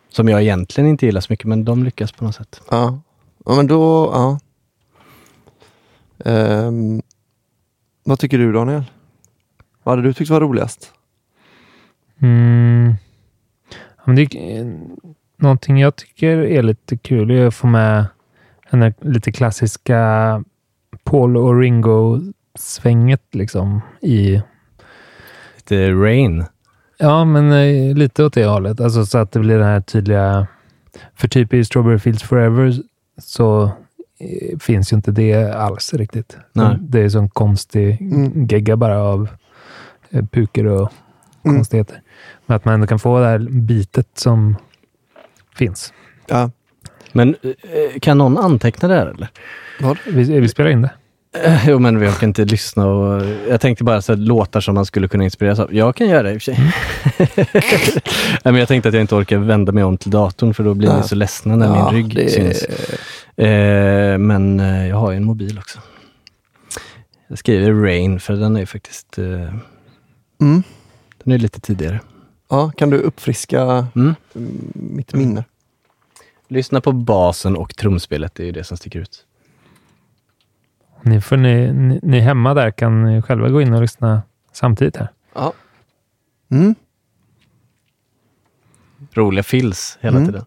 Som 0.10 0.30
jag 0.30 0.42
egentligen 0.42 0.90
inte 0.90 1.06
gillar 1.06 1.22
så 1.22 1.34
mycket, 1.34 1.46
men 1.46 1.66
de 1.66 1.84
lyckas 1.84 2.12
på 2.12 2.26
något 2.26 2.36
sätt. 2.36 2.62
Ja. 2.72 3.00
Ja, 3.46 3.56
men 3.56 3.68
då, 3.68 4.12
ja. 4.14 4.40
Ehm, 6.26 7.02
vad 8.04 8.20
tycker 8.20 8.38
du 8.38 8.54
Daniel? 8.54 8.84
Vad 9.84 9.96
hade 9.96 10.08
du 10.08 10.14
tyckt 10.14 10.32
var 10.32 10.42
roligast? 10.42 10.92
Mm. 12.20 12.94
Ja, 13.70 14.04
men 14.06 14.16
det 14.16 14.22
är, 14.22 14.60
eh, 14.60 14.68
någonting 15.38 15.80
jag 15.80 15.96
tycker 15.96 16.38
är 16.38 16.64
lite 16.64 16.98
kul 16.98 17.32
är 17.32 17.48
att 17.48 17.56
få 17.56 17.68
med 17.68 18.06
den 18.72 18.82
här 18.82 18.94
lite 19.02 19.32
klassiska 19.32 20.44
Paul 21.04 21.38
och 21.38 21.60
Ringo-svänget 21.60 23.22
liksom 23.32 23.82
i 24.02 24.42
Lite 25.56 25.92
Rain. 25.92 26.46
Ja, 26.98 27.26
men 27.26 27.52
eh, 27.52 27.96
lite 27.96 28.24
åt 28.24 28.34
det 28.34 28.46
hållet. 28.46 28.80
Alltså 28.80 29.06
så 29.06 29.18
att 29.18 29.32
det 29.32 29.40
blir 29.40 29.58
den 29.58 29.68
här 29.68 29.82
tydliga... 29.82 30.48
För 31.16 31.28
typ 31.28 31.54
i 31.54 31.66
Strawberry 31.66 32.00
Fields 32.00 32.24
Forever 32.24 32.74
så 33.18 33.64
eh, 34.20 34.58
finns 34.60 34.92
ju 34.94 34.96
inte 34.96 35.12
det 35.12 35.54
alls 35.56 35.94
riktigt. 35.94 36.38
Nej. 36.54 36.78
Det 36.82 37.00
är 37.02 37.10
sån 37.10 37.30
konstig 37.30 38.02
Mm. 38.02 38.46
gegga 38.48 38.76
bara 38.78 39.00
av 39.04 39.30
eh, 40.10 40.26
puker 40.26 40.66
och 40.66 40.92
Mm. 41.46 41.58
konstigheter. 41.58 42.02
Men 42.46 42.56
att 42.58 42.66
man 42.66 42.74
ändå 42.74 42.88
kan 42.88 43.00
få 43.00 43.20
det 43.20 43.26
här 43.26 43.40
bitet 43.40 44.08
som 44.14 44.56
finns. 45.56 45.94
Ja. 46.28 46.52
Men 47.12 47.36
eh, 47.42 48.00
kan 48.02 48.18
någon 48.18 48.38
anteckna 48.38 48.88
det 48.88 48.96
här 48.96 49.08
eller? 49.08 49.30
Vad? 49.82 49.98
Vi, 50.08 50.40
vi 50.40 50.48
spelar 50.50 50.70
in 50.70 50.82
det. 50.82 50.92
Eh, 51.44 51.70
Jo, 51.70 51.80
men 51.80 52.00
vi 52.00 52.08
orkar 52.08 52.28
inte 52.28 52.46
lyssna 52.46 52.86
och... 52.88 53.26
Jag 53.50 53.62
tänkte 53.62 53.84
bara 53.84 54.02
så 54.02 54.12
här, 54.12 54.18
låtar 54.18 54.60
som 54.62 54.76
man 54.76 54.86
skulle 54.86 55.08
kunna 55.08 55.24
inspireras 55.24 55.60
av. 55.60 55.74
Jag 55.76 55.96
kan 55.96 56.08
göra 56.10 56.24
det 56.24 56.32
i 56.34 56.38
och 56.38 56.42
för 56.42 56.54
sig. 56.54 56.74
Nej, 58.44 58.52
men 58.54 58.56
jag 58.56 58.68
tänkte 58.68 58.90
att 58.90 58.96
jag 58.96 59.02
inte 59.02 59.16
orkar 59.16 59.38
vända 59.38 59.72
mig 59.72 59.84
om 59.84 59.98
till 59.98 60.12
datorn 60.12 60.54
för 60.54 60.64
då 60.64 60.74
blir 60.74 60.90
Ja. 60.90 60.98
ni 61.02 61.08
så 61.08 61.16
ledsna 61.16 61.56
när 61.56 61.66
Ja, 61.66 61.92
min 61.92 62.04
rygg 62.04 62.16
det- 62.16 62.30
syns. 62.32 62.64
Eh, 63.38 64.18
men 64.18 64.60
eh, 64.60 64.88
jag 64.88 64.96
har 64.98 65.12
ju 65.12 65.18
en 65.18 65.24
mobil 65.24 65.58
också. 65.60 65.80
Jag 67.28 67.38
skriver 67.38 67.72
Rain 67.74 68.20
för 68.20 68.34
den 68.34 68.58
är 68.58 68.66
faktiskt... 68.66 69.18
Eh, 69.18 69.54
Mm. 70.42 70.64
den 71.24 71.34
är 71.34 71.38
lite 71.38 71.60
tidigare. 71.62 72.00
Ja, 72.50 72.72
kan 72.78 72.90
du 72.90 72.98
uppfriska 72.98 73.88
mm, 73.96 74.16
mitt 74.74 75.14
minne? 75.14 75.44
Lyssna 76.48 76.82
på 76.82 76.92
basen 76.92 77.56
och 77.58 77.76
trumspelet, 77.76 78.36
det 78.36 78.44
är 78.44 78.46
ju 78.46 78.52
det 78.52 78.64
som 78.64 78.78
sticker 78.78 79.00
ut. 79.00 79.24
Ni, 81.06 81.22
får, 81.22 81.38
ni, 81.38 81.74
ni, 81.74 82.00
ni 82.04 82.20
hemma 82.20 82.54
där 82.54 82.72
kan 82.72 83.04
ni 83.04 83.22
själva 83.22 83.50
gå 83.50 83.62
in 83.62 83.74
och 83.74 83.82
lyssna 83.82 84.22
samtidigt 84.52 84.98
här. 84.98 85.08
Ja. 85.34 85.54
Mm. 86.52 86.76
Roliga 89.14 89.44
fills 89.44 89.98
hela 90.02 90.18
Mm. 90.18 90.28
tiden. 90.28 90.46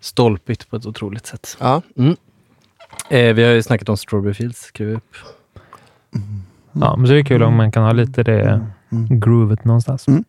Stolpigt 0.00 0.70
på 0.70 0.76
ett 0.76 0.86
otroligt 0.86 1.26
sätt. 1.26 1.56
Ja. 1.60 1.82
Mm. 1.96 2.16
Eh, 3.10 3.34
vi 3.34 3.44
har 3.44 3.50
ju 3.52 3.62
snackat 3.62 3.88
om 3.88 3.96
Strawberry 3.96 4.34
Fields, 4.34 4.60
skrev 4.60 4.88
vi 4.88 4.94
upp. 4.94 5.16
Ja, 6.72 6.96
men 6.96 7.06
så 7.06 7.12
är 7.12 7.16
det 7.16 7.24
kul 7.24 7.42
om 7.42 7.54
man 7.56 7.72
kan 7.72 7.82
ha 7.84 7.92
lite 7.92 8.22
det 8.22 8.66
Mm. 8.92 9.20
groovet 9.20 9.64
någonstans. 9.64 10.08
Mm. 10.08 10.24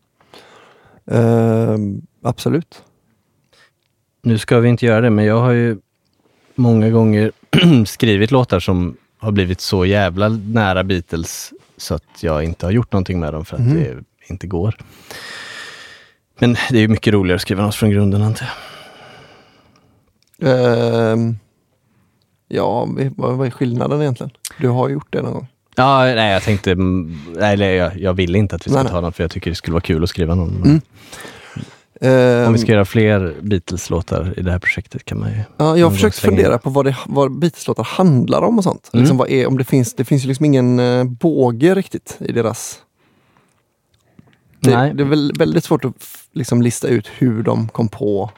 Ehm, 1.11 2.01
absolut. 2.23 2.83
Nu 4.21 4.37
ska 4.37 4.59
vi 4.59 4.69
inte 4.69 4.85
göra 4.85 5.01
det, 5.01 5.09
men 5.09 5.25
jag 5.25 5.39
har 5.41 5.51
ju 5.51 5.77
många 6.55 6.89
gånger 6.89 7.31
skrivit 7.85 8.31
låtar 8.31 8.59
som 8.59 8.97
har 9.19 9.31
blivit 9.31 9.61
så 9.61 9.85
jävla 9.85 10.29
nära 10.29 10.83
Beatles 10.83 11.53
så 11.77 11.95
att 11.95 12.23
jag 12.23 12.43
inte 12.43 12.65
har 12.65 12.71
gjort 12.71 12.91
någonting 12.93 13.19
med 13.19 13.33
dem 13.33 13.45
för 13.45 13.55
att 13.57 13.61
Mhm. 13.61 13.73
det 13.75 14.03
inte 14.29 14.47
går. 14.47 14.75
Men 16.39 16.53
det 16.69 16.77
är 16.77 16.81
ju 16.81 16.87
mycket 16.87 17.13
roligare 17.13 17.35
att 17.35 17.41
skriva 17.41 17.63
något 17.63 17.75
från 17.75 17.89
grunden 17.89 18.21
antar 18.21 18.45
jag. 18.45 18.55
Ehm, 21.11 21.35
ja, 22.47 22.87
vad, 23.15 23.37
vad 23.37 23.47
är 23.47 23.51
skillnaden 23.51 24.01
egentligen? 24.01 24.31
Du 24.59 24.67
har 24.67 24.89
gjort 24.89 25.07
det 25.09 25.21
någon 25.21 25.33
gång. 25.33 25.47
Ja, 25.75 26.03
nej, 26.03 26.33
jag 26.33 26.43
tänkte, 26.43 26.71
mm, 26.71 27.17
nej, 27.35 27.59
jag, 27.61 27.97
jag 27.99 28.13
ville 28.13 28.37
inte 28.37 28.55
att 28.55 28.67
vi 28.67 28.71
nej. 28.71 28.85
ta 28.85 29.01
något 29.01 29.15
för 29.15 29.23
jag 29.23 29.31
tycker 29.31 29.51
det 29.51 29.55
skulle 29.55 29.73
vara 29.73 29.81
kul 29.81 30.03
att 30.03 30.09
skriva 30.09 30.35
någon. 30.35 30.55
Mm. 30.63 30.81
Ehm, 32.01 32.47
Om 32.47 32.53
vi 32.53 32.59
ska 32.59 32.71
göra 32.71 32.85
fler 32.85 33.35
Beatles-låtar 33.41 34.33
i 34.37 34.41
det 34.41 34.51
här 34.51 34.59
projektet 34.59 35.05
kan 35.05 35.19
man 35.19 35.29
ju... 35.29 35.43
Ja, 35.57 35.77
jag 35.77 35.85
har 35.85 35.91
försökt 35.91 36.19
fundera 36.19 36.57
på 36.57 36.69
vad, 36.69 36.85
det, 36.85 36.97
vad 37.05 37.39
Beatles-låtar 37.39 37.83
handlar 37.83 38.41
om 38.41 38.57
och 38.57 38.63
sånt. 38.63 38.89
Mm. 38.93 39.01
Liksom 39.01 39.17
vad 39.17 39.29
är, 39.29 39.47
om 39.47 39.57
det, 39.57 39.63
finns, 39.63 39.93
det 39.93 40.05
finns 40.05 40.23
ju 40.23 40.27
liksom 40.27 40.45
ingen 40.45 40.79
eh, 40.79 41.03
båge 41.03 41.75
riktigt 41.75 42.17
i 42.19 42.31
deras... 42.31 42.79
Det, 44.59 44.77
Nej. 44.77 44.93
det 44.93 45.03
är 45.03 45.07
väl 45.07 45.31
väldigt 45.39 45.63
svårt 45.63 45.85
att 45.85 45.93
liksom 46.33 46.61
lista 46.61 46.87
ut 46.87 47.07
hur 47.17 47.43
de 47.43 47.67
kom 47.67 47.87
på 47.87 48.31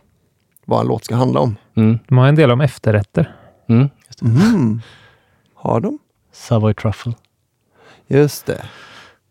vad 0.65 0.81
en 0.81 0.87
låt 0.87 1.05
ska 1.05 1.15
handla 1.15 1.39
om. 1.39 1.55
Mm. 1.75 1.99
De 2.07 2.17
har 2.17 2.27
en 2.27 2.35
del 2.35 2.51
om 2.51 2.61
efterrätter. 2.61 3.35
Mm. 3.69 3.89
Just 4.07 4.19
det. 4.19 4.25
Mm. 4.25 4.81
Har 5.55 5.79
de? 5.79 5.99
Savoy 6.33 6.73
Truffle. 6.73 7.13
Just 8.07 8.45
det. 8.45 8.65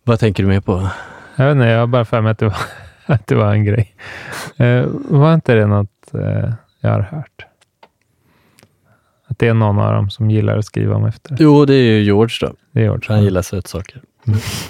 Vad 0.04 0.20
tänker 0.20 0.42
du 0.42 0.48
mer 0.48 0.60
på? 0.60 0.88
Jag 1.36 1.46
vet 1.46 1.52
inte, 1.52 1.66
jag 1.66 1.80
har 1.80 1.86
bara 1.86 2.04
för 2.04 2.20
mig 2.20 2.32
att 2.32 2.38
det 2.38 2.44
var, 2.46 2.56
att 3.14 3.26
det 3.26 3.34
var 3.34 3.52
en 3.52 3.64
grej. 3.64 3.94
Eh, 4.56 4.84
var 5.08 5.34
inte 5.34 5.54
det 5.54 5.66
något 5.66 6.14
eh, 6.14 6.52
jag 6.80 6.90
har 6.90 7.00
hört? 7.00 7.46
Att 9.26 9.38
det 9.38 9.48
är 9.48 9.54
någon 9.54 9.78
av 9.78 9.92
dem 9.94 10.10
som 10.10 10.30
gillar 10.30 10.58
att 10.58 10.64
skriva 10.64 10.94
om 10.94 11.04
efter. 11.04 11.36
Jo, 11.40 11.64
det 11.64 11.74
är 11.74 11.82
ju 11.82 12.02
George 12.02 12.36
då. 12.40 12.52
Det 12.72 12.80
är 12.80 12.84
George. 12.84 13.04
Han 13.08 13.22
gillar 13.24 13.42
sötsaker. 13.42 14.00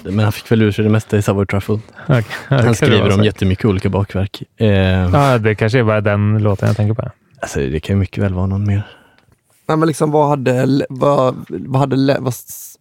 Men 0.03 0.19
han 0.19 0.31
fick 0.31 0.51
väl 0.51 0.61
ur 0.61 0.71
sig 0.71 0.83
det 0.83 0.89
mesta 0.89 1.17
i 1.17 1.21
Savoy 1.21 1.45
Truffle. 1.45 1.79
Kan 2.07 2.23
Han 2.49 2.75
skriver 2.75 3.13
om 3.13 3.23
jättemycket 3.23 3.65
olika 3.65 3.89
bakverk. 3.89 4.43
Eh, 4.57 4.67
Ja, 4.69 5.37
det 5.37 5.55
kanske 5.55 5.79
är 5.79 5.83
bara 5.83 6.01
den 6.01 6.43
låten 6.43 6.67
jag 6.67 6.77
tänker 6.77 6.93
på. 6.93 7.11
alltså, 7.41 7.59
det 7.59 7.79
kan 7.79 7.95
ju 7.95 7.99
mycket 7.99 8.23
väl 8.23 8.33
vara 8.33 8.45
någon 8.45 8.67
mer. 8.67 8.87
Nej, 9.67 9.77
men 9.77 9.87
liksom, 9.87 10.11
vad, 10.11 10.29
hade, 10.29 10.85
vad, 10.89 11.45
vad, 11.49 11.79
hade, 11.79 12.17
vad 12.19 12.33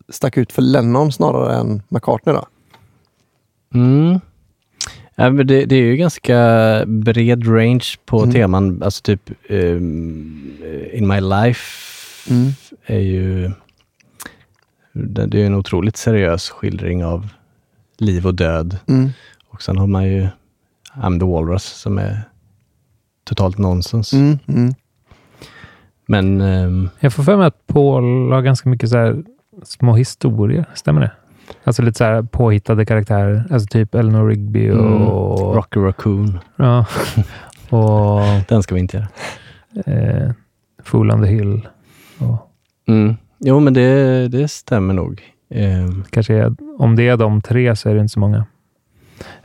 stack 0.08 0.36
ut 0.36 0.52
för 0.52 0.62
Lennon 0.62 1.12
snarare 1.12 1.54
än 1.56 1.82
McCartney 1.88 2.34
då? 2.34 2.46
Mm. 3.74 4.20
Ja, 5.20 5.30
men 5.30 5.46
det, 5.46 5.64
det 5.64 5.76
är 5.76 5.82
ju 5.82 5.96
ganska 5.96 6.36
bred 6.86 7.46
range 7.48 7.84
på 8.06 8.18
Mm. 8.22 8.32
teman. 8.34 8.82
Alltså 8.82 9.02
typ 9.02 9.30
ehm, 9.50 10.56
In 10.92 11.08
My 11.08 11.20
Life 11.20 11.60
Mm. 12.30 12.50
är 12.86 12.98
ju 12.98 13.50
det 14.92 15.42
är 15.42 15.46
en 15.46 15.54
otroligt 15.54 15.96
seriös 15.96 16.50
skildring 16.50 17.04
av 17.04 17.28
liv 17.98 18.26
och 18.26 18.34
död. 18.34 18.76
Mm. 18.88 19.08
Och 19.48 19.62
sen 19.62 19.76
har 19.78 19.86
man 19.86 20.04
ju 20.08 20.28
I'm 20.94 21.18
the 21.20 21.26
Walrus 21.26 21.64
som 21.64 21.98
är 21.98 22.20
totalt 23.24 23.58
nonsens. 23.58 24.12
Mm. 24.12 24.38
Mm. 24.48 24.74
Men 26.06 26.40
ehm, 26.40 26.88
Jag 27.00 27.12
får 27.12 27.22
för 27.22 27.36
mig 27.36 27.46
att 27.46 27.66
Paul 27.66 28.32
har 28.32 28.42
ganska 28.42 28.68
mycket 28.68 28.90
så 28.90 28.96
här 28.98 29.22
små 29.64 29.94
historier. 29.96 30.64
Stämmer 30.74 31.00
det? 31.00 31.10
Alltså 31.64 31.82
lite 31.82 31.98
så 31.98 32.04
här 32.04 32.22
påhittade 32.22 32.84
karaktärer. 32.86 33.44
Alltså 33.50 33.66
typ 33.66 33.94
Eleanor 33.94 34.28
Rigby 34.28 34.68
Mm. 34.68 35.02
och... 35.02 35.54
Rocky 35.56 35.80
Raccoon, 35.80 36.38
Ja. 36.56 36.86
och 37.70 38.20
den 38.48 38.62
ska 38.62 38.74
vi 38.74 38.80
inte 38.80 38.96
göra. 38.96 39.08
eh, 39.96 40.30
Fool 40.84 41.10
on 41.10 41.22
the 41.22 41.28
Hill. 41.28 41.68
Och 42.18 42.46
Mm. 42.88 43.16
Jo, 43.38 43.60
men 43.60 43.74
det, 43.74 44.28
det 44.28 44.48
stämmer 44.48 44.94
nog. 44.94 45.22
Ehm, 45.50 46.04
kanske 46.10 46.34
är, 46.34 46.54
om 46.78 46.96
det 46.96 47.08
är 47.08 47.16
de 47.16 47.40
tre 47.40 47.76
så 47.76 47.88
är 47.88 47.94
det 47.94 48.00
inte 48.00 48.12
så 48.12 48.20
många. 48.20 48.44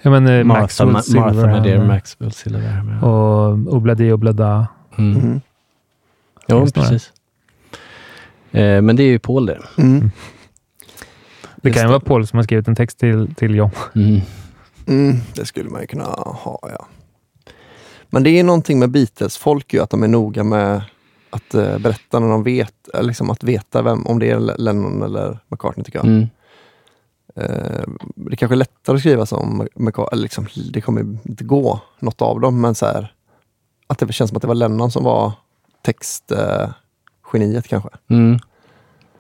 Ja, 0.02 0.10
men 0.12 0.28
eh, 0.28 0.44
Martha, 0.44 0.62
Maxwell 0.62 0.88
Ma- 0.90 0.92
Martha 0.94 1.04
Silverhammer 1.04 1.58
Madeira, 1.58 1.84
Maxwell 1.88 2.32
Silverhammer. 2.32 3.04
och 3.04 3.52
Obladi 3.76 4.12
Oblada. 4.12 4.68
Mm. 4.98 5.18
Mm. 5.22 5.42
Jo, 6.48 6.68
precis. 6.74 7.14
Eh, 8.52 8.82
men 8.82 8.96
det 8.96 9.04
är 9.04 9.08
ju 9.08 9.20
Paul 9.20 9.46
det. 9.46 9.60
Mm. 9.78 10.12
Det 11.66 11.74
kan 11.74 11.82
ju 11.82 11.88
vara 11.88 12.00
Paul 12.00 12.28
som 12.28 12.38
har 12.38 12.44
skrivit 12.44 12.68
en 12.68 12.76
text 12.76 13.00
till, 13.00 13.36
till 13.36 13.56
John. 13.56 13.70
Mm. 13.96 14.22
Mm, 14.88 15.18
det 15.36 15.46
skulle 15.46 15.70
man 15.70 15.82
ju 15.82 15.88
kunna 15.88 16.04
ha, 16.04 16.60
ja. 16.62 16.88
Men 18.10 18.24
det 18.24 18.30
är 18.30 18.44
någonting 18.44 18.80
med 18.80 18.90
Beatles-folk 18.90 19.74
ju, 19.74 19.80
att 19.80 19.90
de 19.90 20.04
är 20.04 20.08
noga 20.08 20.44
med 20.44 20.82
att 21.30 21.54
eh, 21.54 21.78
berätta 21.78 22.20
när 22.20 22.28
de 22.28 22.44
vet, 22.44 22.90
liksom 23.02 23.30
att 23.30 23.44
veta 23.44 23.82
vem, 23.82 24.06
om 24.06 24.20
det 24.20 24.30
är 24.30 24.40
Lennon 24.58 25.04
eller 25.04 25.40
McCartney 25.48 25.84
tycker 25.84 26.00
jag. 26.00 26.06
Mm. 26.06 26.28
Eh, 27.36 27.84
det 28.16 28.36
kanske 28.36 28.54
är 28.54 28.58
lättare 28.58 28.96
att 28.96 29.00
skriva 29.00 29.26
som 29.26 29.68
McCartney, 29.76 30.18
eller 30.18 30.24
liksom, 30.24 30.48
det 30.72 30.82
kommer 30.82 31.02
inte 31.24 31.44
gå, 31.44 31.82
något 32.00 32.22
av 32.22 32.40
dem, 32.40 32.62
men 32.62 32.76
så 32.76 32.86
här, 32.86 33.14
att 33.88 34.00
det 34.00 34.14
känns 34.14 34.30
som 34.30 34.38
att 34.38 34.42
det 34.42 34.48
var 34.48 34.56
Lennon 34.56 34.92
som 34.92 35.04
var 35.04 35.32
textgeniet 35.82 36.66
eh, 36.66 36.70
geniet 37.34 37.68
kanske. 37.68 37.90
Mm. 38.10 38.40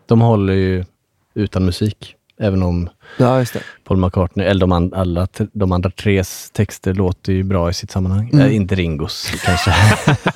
De 0.05 0.21
håller 0.21 0.53
ju 0.53 0.85
utan 1.33 1.65
musik, 1.65 2.14
även 2.39 2.63
om 2.63 2.89
Ja, 3.17 3.39
just 3.39 3.53
det. 3.53 3.61
Paul 3.83 3.97
McCartney, 3.97 4.45
eller 4.45 4.59
de, 4.59 4.71
an, 4.71 4.93
alla, 4.93 5.27
de 5.53 5.71
andra 5.71 5.89
tres 5.89 6.51
texter 6.51 6.93
låter 6.93 7.33
ju 7.33 7.43
bra 7.43 7.69
i 7.69 7.73
sitt 7.73 7.91
sammanhang. 7.91 8.29
Mm. 8.33 8.45
Eh, 8.45 8.55
inte 8.55 8.75
Ringos 8.75 9.31
kanske. 9.45 9.73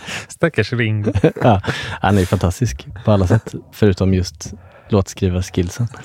Stackars 0.27 0.73
Ringo. 0.73 1.11
ja, 1.43 1.61
han 2.01 2.15
är 2.15 2.19
ju 2.19 2.25
fantastisk 2.25 2.87
på 3.05 3.11
alla 3.11 3.27
sätt, 3.27 3.53
förutom 3.71 4.13
just 4.13 4.53
låtskrivarskillsen. 4.89 5.87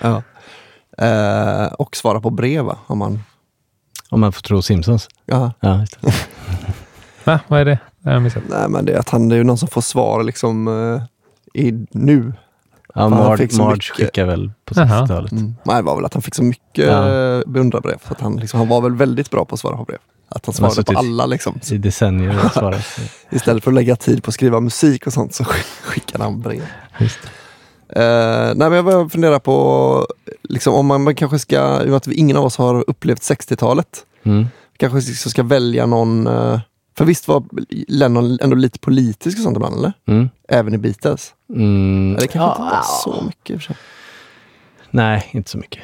Ja. 0.00 0.22
Eh, 0.98 1.66
och 1.66 1.96
svara 1.96 2.20
på 2.20 2.30
brev, 2.30 2.64
va? 2.64 2.78
Om 2.86 2.98
man... 2.98 3.20
Om 4.10 4.20
man 4.20 4.32
får 4.32 4.42
tro 4.42 4.62
Simpsons. 4.62 5.08
Ja. 5.24 5.52
Ja, 5.60 5.80
just 5.80 6.00
det. 6.00 6.14
Va? 7.24 7.40
Vad 7.48 7.60
är 7.60 7.64
det? 7.64 7.78
Det 7.98 8.08
har 8.08 8.12
jag 8.12 8.22
missat. 8.22 8.42
Nej, 8.48 8.68
men 8.68 8.84
det 8.84 8.92
är 8.92 8.98
att 8.98 9.08
han 9.08 9.28
det 9.28 9.34
är 9.34 9.36
ju 9.36 9.44
någon 9.44 9.58
som 9.58 9.68
får 9.68 9.80
svar 9.80 10.22
liksom 10.22 10.68
eh, 10.68 11.02
i, 11.62 11.86
nu. 11.90 12.32
Ja, 12.96 13.02
Han 13.02 13.10
Marge, 13.10 13.36
fick 13.36 13.52
så 13.52 13.62
Marge 13.62 13.72
mycket- 13.76 13.96
skickar 13.96 14.24
väl 14.26 14.50
på 14.64 14.74
Jaha. 14.80 14.86
60-talet. 15.06 15.32
Mm. 15.32 15.54
Nej, 15.64 15.76
det 15.76 15.82
var 15.82 15.96
väl 15.96 16.04
att 16.04 16.14
han 16.14 16.22
fick 16.22 16.34
så 16.34 16.42
mycket 16.42 16.86
Ja. 16.86 17.42
beundrarbrev. 17.46 17.96
Så 18.06 18.12
att 18.12 18.20
han, 18.20 18.36
liksom, 18.36 18.58
han 18.60 18.68
var 18.68 18.80
väl 18.80 18.94
väldigt 18.96 19.30
bra 19.30 19.44
på 19.44 19.54
att 19.54 19.60
svara 19.60 19.76
på 19.76 19.84
brev. 19.84 19.98
Att 20.28 20.46
han 20.46 20.54
Han 20.54 20.54
svarade 20.54 20.74
på 20.74 20.92
suttit- 20.92 20.98
alla 20.98 21.26
liksom. 21.26 21.60
I 21.72 21.78
decennier 21.78 22.44
och 22.44 22.52
svarat. 22.52 22.98
Istället 23.30 23.64
för 23.64 23.70
att 23.70 23.74
lägga 23.74 23.96
tid 23.96 24.22
på 24.22 24.28
att 24.28 24.34
skriva 24.34 24.60
musik 24.60 25.06
och 25.06 25.12
sånt 25.12 25.34
så 25.34 25.44
skickade 25.84 26.24
han 26.24 26.40
brev. 26.40 26.62
Just. 27.00 27.18
Eh, 27.88 28.02
nej, 28.02 28.54
men 28.56 28.72
jag 28.72 28.84
börjar 28.84 29.08
fundera 29.08 29.40
på 29.40 30.06
liksom, 30.42 30.74
om 30.74 30.86
man, 30.86 31.02
man 31.02 31.14
kanske 31.14 31.38
ska, 31.38 31.56
i 31.82 31.84
och 31.84 31.88
med 31.88 31.96
att 31.96 32.06
vi, 32.06 32.14
ingen 32.14 32.36
av 32.36 32.44
oss 32.44 32.56
har 32.56 32.84
upplevt 32.90 33.20
60-talet, 33.22 33.86
Mm. 34.24 34.46
kanske 34.76 35.00
så 35.00 35.30
ska 35.30 35.42
välja 35.42 35.86
någon, 35.86 36.26
eh, 36.26 36.60
för 36.96 37.04
visst 37.04 37.28
var 37.28 37.44
Lennon 37.88 38.38
ändå 38.42 38.56
lite 38.56 38.78
politisk 38.78 39.38
och 39.38 39.42
sånt 39.42 39.56
ibland 39.56 39.76
eller? 39.78 39.92
Mm. 40.08 40.28
Även 40.48 40.74
i 40.74 40.78
Beatles? 40.78 41.34
Mm. 41.50 42.10
Eller 42.10 42.20
det 42.20 42.26
kanske 42.26 42.50
inte 42.50 42.60
var 42.62 42.70
Ja, 42.72 42.82
så 42.82 43.22
mycket 43.26 43.50
i 43.50 43.56
och 43.56 43.60
för 43.60 43.66
sig. 43.66 43.76
Nej, 44.90 45.28
inte 45.30 45.50
så 45.50 45.58
mycket. 45.58 45.82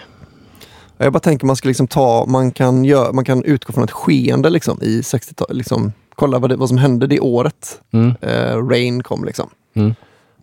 Jag 0.99 1.13
bara 1.13 1.21
tänker 1.21 1.47
man 1.47 1.57
ska 1.57 1.69
liksom 1.69 1.89
ta, 1.89 2.25
man 2.29 2.51
kan, 2.51 2.85
gö- 2.87 3.13
man 3.13 3.25
kan 3.25 3.45
utgå 3.45 3.73
från 3.73 3.85
ett 3.85 3.91
skeende 3.91 4.51
liksom, 4.51 4.79
i 4.83 5.01
60-talet. 5.01 5.57
Liksom, 5.57 5.93
kolla 6.15 6.39
vad, 6.39 6.51
det, 6.51 6.57
vad 6.57 6.69
som 6.69 6.79
hände 6.79 7.07
det 7.07 7.21
året. 7.21 7.81
Mm. 7.93 8.15
Eh, 8.21 8.57
Rain 8.69 9.03
kom 9.03 9.25
liksom. 9.25 9.51
Mm. 9.75 9.95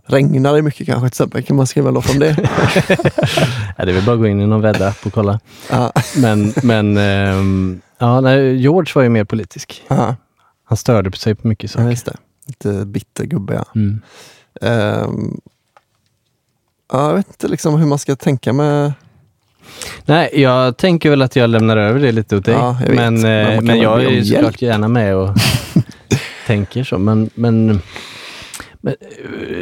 Regnar 0.06 0.54
det 0.54 0.62
mycket 0.62 0.86
kanske 0.88 1.02
till 1.02 1.08
exempel? 1.08 1.44
Kan 1.44 1.56
man 1.56 1.68
skriva 1.68 1.88
en 1.88 1.94
låt 1.94 2.10
om 2.10 2.20
det? 2.20 2.36
Ja, 3.78 3.86
det 3.86 3.92
är 3.92 3.96
väl 3.96 4.06
bara 4.06 4.14
att 4.14 4.20
gå 4.20 4.28
in 4.28 4.42
i 4.42 4.46
någon 4.48 4.62
wedapp 4.62 5.06
och 5.06 5.14
kolla. 5.14 5.40
Ja. 5.72 5.92
Men, 6.18 6.54
men 6.64 6.98
ehm, 6.98 7.82
ja, 7.98 8.22
nej, 8.22 8.56
George 8.56 8.92
var 8.96 9.02
ju 9.04 9.10
mer 9.10 9.24
politisk. 9.24 9.84
Aha. 9.88 10.16
Han 10.70 10.78
störde 10.78 11.18
sig 11.18 11.36
på 11.36 11.48
mycket 11.48 11.72
Ja, 11.72 11.78
saker. 11.78 11.90
just 11.90 12.06
det. 12.06 12.16
Lite 12.48 12.86
bitter 12.86 13.26
gubbe 13.26 13.54
ja. 13.54 13.66
Mm. 13.76 14.02
Ja, 16.92 17.08
jag 17.08 17.14
vet 17.16 17.28
inte 17.28 17.48
liksom 17.48 17.80
hur 17.80 17.86
man 17.86 18.00
ska 18.00 18.16
tänka 18.16 18.54
med... 18.54 18.94
Nej, 20.06 20.30
jag 20.34 20.78
tänker 20.78 21.10
väl 21.10 21.22
att 21.22 21.36
jag 21.36 21.50
lämnar 21.50 21.78
över 21.78 22.00
det 22.00 22.12
lite 22.12 22.38
åt 22.38 22.46
dig. 22.46 22.54
Ja, 22.54 22.78
jag 22.86 22.96
men, 22.96 23.22
Men 23.22 23.48
eh, 23.48 23.56
men 23.56 23.68
väl 23.68 23.82
jag 23.82 24.04
är 24.04 24.10
ju 24.10 24.26
såklart 24.26 24.62
gärna 24.62 24.88
med 24.88 25.16
och 25.16 25.30
tänker 26.48 26.84
så. 26.84 26.98
Men, 26.98 27.30
men, 27.36 27.82
men 28.74 28.96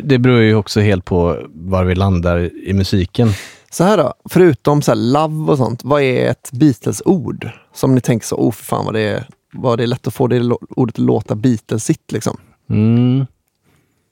det 0.03 0.17
beror 0.17 0.39
ju 0.41 0.55
också 0.55 0.79
helt 0.79 1.05
på 1.05 1.37
var 1.53 1.83
vi 1.83 1.95
landar 1.95 2.49
i 2.67 2.73
musiken. 2.73 3.29
Så 3.71 3.83
här 3.83 3.97
då, 3.97 4.13
förutom 4.29 4.81
så 4.81 4.91
här 4.91 4.95
love 4.95 5.51
och 5.51 5.57
sånt, 5.57 5.83
vad 5.83 6.01
är 6.01 6.29
ett 6.31 6.49
Beatles-ord? 6.51 7.49
Som 7.73 7.95
ni 7.95 8.01
tänker 8.01 8.27
så, 8.27 8.35
oh 8.35 8.51
för 8.51 8.63
fan 8.63 8.85
vad 8.85 8.93
det 8.93 9.01
är, 9.01 9.27
vad 9.53 9.77
det 9.79 9.87
lätt 9.87 10.07
att 10.07 10.13
få 10.13 10.27
det 10.27 10.51
ordet 10.69 10.95
att 10.95 10.99
låta 10.99 11.35
Beatlesigt 11.35 12.11
liksom. 12.11 12.37
Mm. 12.69 13.19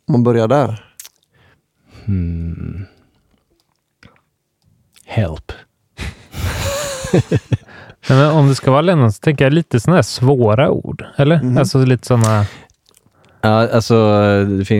Om 0.08 0.12
man 0.12 0.24
börjar 0.24 0.48
där. 0.48 0.86
Hmm. 2.06 2.86
Help. 5.06 5.52
Nej, 8.10 8.20
men 8.20 8.32
om 8.32 8.48
det 8.48 8.56
ska 8.56 8.72
vara 8.72 8.82
Lennon 8.82 9.12
så 9.14 9.20
tänker 9.20 9.46
jag 9.46 9.54
lite 9.54 9.80
sådana 9.80 9.96
här 9.98 10.02
svåra 10.04 10.70
ord. 10.72 11.06
Eller? 11.18 11.44
Mhm. 11.44 11.58
Alltså 11.58 11.86
lite 11.86 12.08
sådana... 12.08 12.46
Ja, 13.42 13.70
alltså, 13.70 13.96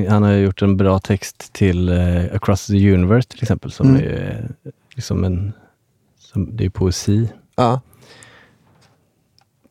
han 0.10 0.24
har 0.24 0.32
gjort 0.32 0.62
en 0.62 0.78
bra 0.78 1.00
text 1.00 1.54
till 1.54 1.90
eh, 1.90 2.36
Across 2.36 2.68
the 2.68 2.94
Universe 2.94 3.30
till 3.30 3.44
exempel, 3.44 3.72
som 3.72 3.90
Mm. 3.90 4.02
är 4.02 4.50
eh, 4.64 4.72
liksom 4.96 5.24
en... 5.24 5.54
Som, 6.20 6.56
det 6.58 6.66
är 6.66 6.70
poesi. 6.70 7.30
Ja, 7.56 7.82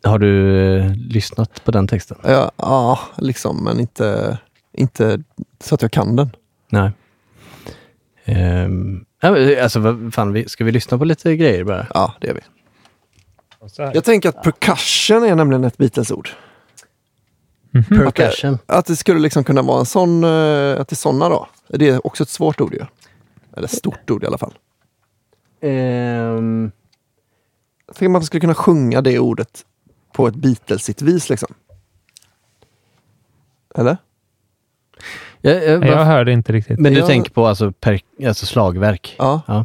Har 0.05 0.19
du 0.19 0.59
eh, 0.79 0.93
lyssnat 0.95 1.65
på 1.65 1.71
den 1.71 1.87
texten? 1.87 2.17
ja, 2.23 2.51
ja 2.57 2.99
liksom, 3.19 3.65
men 3.65 3.81
inte, 3.81 4.39
inte 4.73 5.23
så 5.61 5.75
att 5.75 5.83
jag 5.83 5.93
kan 5.93 6.17
den. 6.17 6.31
Nej. 6.69 6.91
Um, 8.27 9.05
alltså, 9.23 9.81
vad 9.81 10.15
fan, 10.15 10.45
ska 10.47 10.65
vi 10.65 10.73
lyssna 10.73 10.99
på 10.99 11.05
lite 11.05 11.37
grejer 11.37 11.65
bara? 11.65 11.87
Ja, 11.95 12.15
det 12.21 12.29
är 12.29 12.35
vi. 12.35 12.41
Jag 13.77 14.05
tänker 14.05 14.29
att 14.29 14.43
percussion 14.43 15.25
är 15.25 15.35
nämligen 15.35 15.65
ett 15.65 15.77
Beatles-ord. 15.77 16.29
Percussion. 17.89 18.59
Att 18.67 18.87
det 18.87 18.97
skulle 18.97 19.21
liksom 19.21 19.45
kunna 19.45 19.63
vara 19.63 19.81
en 19.81 19.87
sån, 19.87 20.25
eh, 20.25 20.81
att 20.81 20.89
det 20.89 20.93
är 20.93 20.97
såna 20.97 21.29
då. 21.29 21.49
Det 21.69 21.89
är 21.89 22.07
också 22.07 22.23
ett 22.23 22.29
svårt 22.29 22.61
ord 22.61 22.73
ju. 22.75 22.85
Eller 23.57 23.69
stort 23.69 24.11
ord 24.11 24.25
i 24.25 24.27
alla 24.27 24.39
fall. 24.39 24.55
Ehm, 25.61 26.71
Jag 27.87 27.97
tänker 27.97 28.07
att 28.07 28.13
man 28.13 28.25
skulle 28.25 28.41
kunna 28.41 28.55
sjunga 28.55 29.01
det 29.01 29.19
ordet 29.19 29.65
på 30.15 30.29
ett 30.29 30.35
Beatlesigt 30.35 31.03
vis 31.03 31.31
liksom. 31.31 31.55
Eller? 33.75 33.97
jag, 35.41 35.65
jag, 35.65 35.85
Jag 35.87 36.05
hörde 36.05 36.33
inte 36.33 36.53
riktigt. 36.53 36.79
men 36.81 36.93
du 36.93 36.99
jag- 36.99 37.09
tänker 37.09 37.31
på 37.31 37.47
alltså, 37.47 37.73
per, 37.73 38.01
alltså 38.27 38.47
slagverk? 38.47 39.15
Ja. 39.19 39.65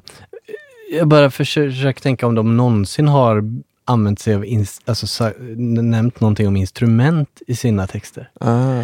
Jag 0.91 1.07
bara 1.07 1.31
försöker, 1.31 1.71
försöker 1.71 2.01
tänka 2.01 2.27
om 2.27 2.35
de 2.35 2.57
någonsin 2.57 3.07
har 3.07 3.43
använt 3.85 4.19
sig 4.19 4.35
av, 4.35 4.45
ins, 4.45 4.81
alltså, 4.85 5.31
nämnt 5.57 6.19
någonting 6.19 6.47
om 6.47 6.55
instrument 6.55 7.41
i 7.47 7.55
sina 7.55 7.87
texter. 7.87 8.29
Ah. 8.39 8.81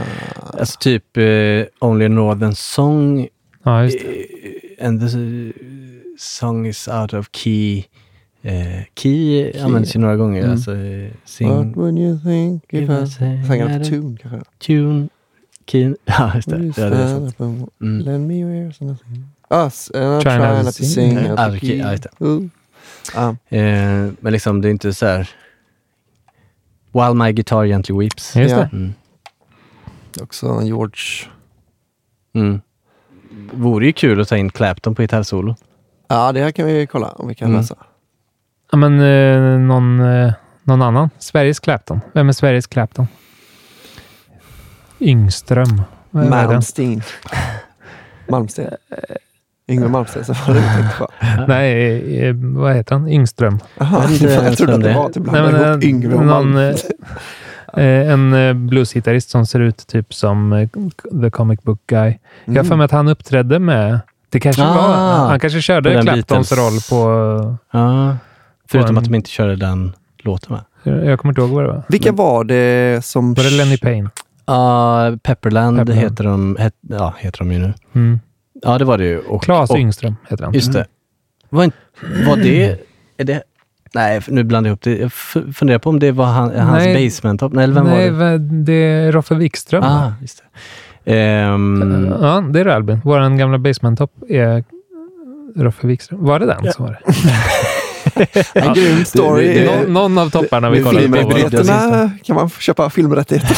Alltså 0.59 0.79
typ 0.79 1.17
eh, 1.17 1.65
Only 1.79 2.05
a 2.05 2.09
Northern 2.09 2.55
Song 2.55 3.27
Ja, 3.63 3.83
just 3.83 3.99
det. 3.99 4.25
eh, 4.79 4.87
and 4.87 4.99
the 5.01 5.07
song 6.17 6.65
is 6.67 6.87
out 6.87 7.13
of 7.13 7.29
key. 7.31 7.83
Eh, 8.47 8.83
key, 8.95 9.59
används 9.59 9.95
ju 9.95 9.99
några 9.99 10.15
gånger. 10.15 10.39
Mm. 10.39 10.51
Alltså, 10.51 10.75
eh, 10.75 11.11
sing, 11.25 11.49
What 11.49 11.75
would 11.75 11.99
you 11.99 12.19
think 12.19 12.63
if 12.73 12.89
I 12.89 13.07
sang 13.47 13.61
a- 13.61 13.83
tune 13.83 14.17
kanske? 14.21 14.39
tune, 14.59 15.09
key. 15.65 15.93
Ja, 16.05 16.31
just 16.35 16.49
det. 16.49 16.73
Ja, 16.77 16.89
det 16.89 16.95
är 16.97 17.29
sant. 17.29 17.39
Mm. 17.81 17.99
Lend 17.99 18.27
me 18.27 18.33
your 18.39 18.51
ears 18.51 18.81
and. 18.81 18.97
Us, 19.49 19.91
and 19.93 20.03
I'm 20.03 20.21
Trying 20.21 20.39
trying 20.39 20.55
not 20.57 20.65
to 20.65 20.71
sing. 20.83 21.17
sing 21.17 21.31
of 21.31 21.39
okej, 21.39 21.59
key. 21.59 21.77
ja, 21.77 21.91
just 21.91 22.03
det. 22.03 22.25
Ooh. 22.25 22.43
Ja. 23.15 23.29
Eh, 23.57 24.11
men 24.19 24.33
liksom, 24.33 24.61
det 24.61 24.67
är 24.67 24.71
inte 24.71 24.93
så 24.93 25.05
här... 25.05 25.29
While 26.91 27.13
my 27.13 27.31
guitar 27.31 27.65
gently 27.65 27.95
weeps. 27.99 28.35
Just 28.35 28.51
Ja. 28.51 28.57
det. 28.57 28.69
Mm. 28.73 28.93
Också 30.21 30.61
George. 30.63 31.01
Mm. 32.33 32.61
Vore 33.53 33.85
ju 33.85 33.93
kul 33.93 34.21
att 34.21 34.27
ta 34.27 34.37
in 34.37 34.49
Clapton 34.49 34.95
på 34.95 35.01
gitarrsolo. 35.01 35.55
Ja, 36.07 36.31
det 36.31 36.39
här 36.39 36.51
kan 36.51 36.65
vi 36.65 36.87
kolla 36.87 37.07
om 37.11 37.27
vi 37.27 37.35
kan 37.35 37.47
Mm. 37.47 37.61
läsa. 37.61 37.75
Ja, 38.75 38.79
men 38.79 38.99
eh, 39.01 39.59
någon, 39.59 39.99
eh, 39.99 40.33
någon 40.63 40.81
annan? 40.81 41.09
Sveriges 41.19 41.59
Clapton. 41.59 42.01
Vem 42.13 42.29
är 42.29 42.33
Sveriges 42.33 42.67
Clapton? 42.67 43.07
Yngström. 44.99 45.81
Vad 46.11 46.23
är 46.23 46.29
det? 46.29 46.35
Malmsteen. 46.47 47.01
Malmsten. 48.29 48.65
Yngve 49.67 49.87
Malmsten, 49.87 50.25
så 50.25 50.33
var 50.33 50.53
det 50.53 50.59
jag 50.61 50.75
tänkte 50.77 50.97
på. 50.97 51.07
Nej, 51.47 52.27
eh, 52.27 52.35
vad 52.37 52.75
heter 52.75 52.95
han? 52.95 53.07
Yngström. 53.09 53.59
Jaha, 53.77 54.03
Jag 54.21 54.57
trodde 54.57 54.73
att 54.75 54.81
det 54.83 54.93
var 54.93 55.09
typ 55.09 55.23
Nej, 55.31 55.41
men, 55.41 55.51
blanda 55.51 55.67
ihop 55.69 55.83
eh, 55.83 55.89
Yngve 55.89 56.15
och 56.15 56.25
någon, 56.25 56.57
eh, 56.57 56.75
eh, 57.77 58.11
en 58.11 58.33
eh, 58.33 58.53
bluesgitarrist 58.53 59.29
som 59.29 59.45
ser 59.45 59.59
ut 59.59 59.87
typ 59.87 60.13
som 60.13 60.53
eh, 60.53 60.69
The 61.21 61.29
Comic 61.29 61.61
Book 61.63 61.79
Guy. 61.87 61.99
Jag 62.45 62.53
har 62.53 62.59
Mm. 62.59 62.65
för 62.65 62.75
mig 62.75 62.85
att 62.85 62.91
han 62.91 63.07
uppträdde 63.07 63.59
med... 63.59 63.99
Det 64.29 64.39
kanske 64.39 64.63
Ah, 64.63 64.73
var... 64.75 65.27
Han 65.27 65.39
kanske 65.39 65.57
på 65.57 65.61
körde 65.61 65.89
den 65.93 66.01
Claptons 66.03 66.49
Beatles. 66.49 66.51
roll 66.91 66.99
på... 66.99 67.57
Ja. 67.71 68.17
Förutom 68.67 68.89
en- 68.89 68.97
att 68.97 69.03
de 69.05 69.15
inte 69.15 69.29
körde 69.29 69.55
den 69.55 69.93
låten 70.17 70.53
va? 70.53 70.65
Jag 70.83 71.19
kommer 71.19 71.31
inte 71.31 71.41
ihåg 71.41 71.49
vad 71.49 71.63
det 71.63 71.67
var. 71.67 71.83
Vilka 71.89 72.11
var 72.11 72.43
det 72.43 73.05
som... 73.05 73.33
Var 73.33 73.43
det 73.43 73.49
Lenny 73.49 73.77
Payne? 73.77 74.09
Ja, 74.45 75.11
Pepperland, 75.23 75.77
Pepperland. 75.77 76.03
Heter, 76.03 76.23
de, 76.23 76.57
het, 76.59 76.73
ja, 76.81 77.13
heter 77.17 77.39
de 77.39 77.51
ju 77.51 77.59
nu. 77.59 77.73
Mm. 77.95 78.19
Ja, 78.61 78.77
det 78.77 78.85
var 78.85 78.97
det 78.97 79.05
ju. 79.05 79.19
Och, 79.19 79.43
Claes 79.43 79.69
och, 79.69 79.77
Yngström 79.77 80.15
heter 80.29 80.43
han. 80.43 80.53
Just 80.53 80.73
det. 80.73 80.85
Var, 81.49 81.63
inte, 81.63 81.77
var 82.27 82.37
det 82.37 82.77
är 83.17 83.23
det... 83.25 83.43
Nej, 83.93 84.21
nu 84.27 84.43
blandar 84.43 84.69
jag 84.69 84.71
ihop 84.71 84.81
det. 84.81 84.97
Jag 84.97 85.11
funderar 85.55 85.79
på 85.79 85.89
om 85.89 85.99
det 85.99 86.11
var 86.11 86.25
han, 86.25 86.59
hans 86.59 86.83
Nej. 86.85 87.05
basement 87.05 87.39
top. 87.39 87.53
Nej, 87.53 87.63
eller 87.63 87.73
vem 87.73 87.85
Nej, 87.85 88.09
var 88.11 88.25
det? 88.31 88.37
det 88.63 88.73
är 88.73 89.11
Roffe 89.11 89.35
Wikström. 89.35 89.83
Ah, 89.83 90.11
just 90.21 90.43
det. 91.03 91.13
Ehm, 91.15 92.07
Ja, 92.21 92.43
det 92.53 92.59
är 92.59 92.65
det 92.65 92.75
Albin. 92.75 93.01
Vår 93.03 93.37
gamla 93.37 93.57
basement-topp 93.57 94.11
är 94.29 94.63
Roffe 95.55 95.87
Wikström. 95.87 96.25
Var 96.25 96.39
det 96.39 96.45
den 96.45 96.73
som 96.73 96.85
var 96.85 96.91
det? 96.91 97.11
En 98.53 98.73
grym 98.73 99.05
story. 99.05 99.47
det- 99.47 99.53
det- 99.53 99.87
Nå- 99.87 99.87
någon 100.07 100.17
av 100.17 100.29
topparna 100.29 100.69
vi 100.69 100.77
det- 100.77 100.83
kollade 100.83 101.07
på. 101.09 101.15
det- 101.15 101.23
var- 101.23 101.29
det- 101.33 101.35
Filmrättigheterna 101.39 102.11
kan 102.23 102.35
man 102.35 102.49
köpa 102.59 102.89
filmrättigheter. 102.89 103.57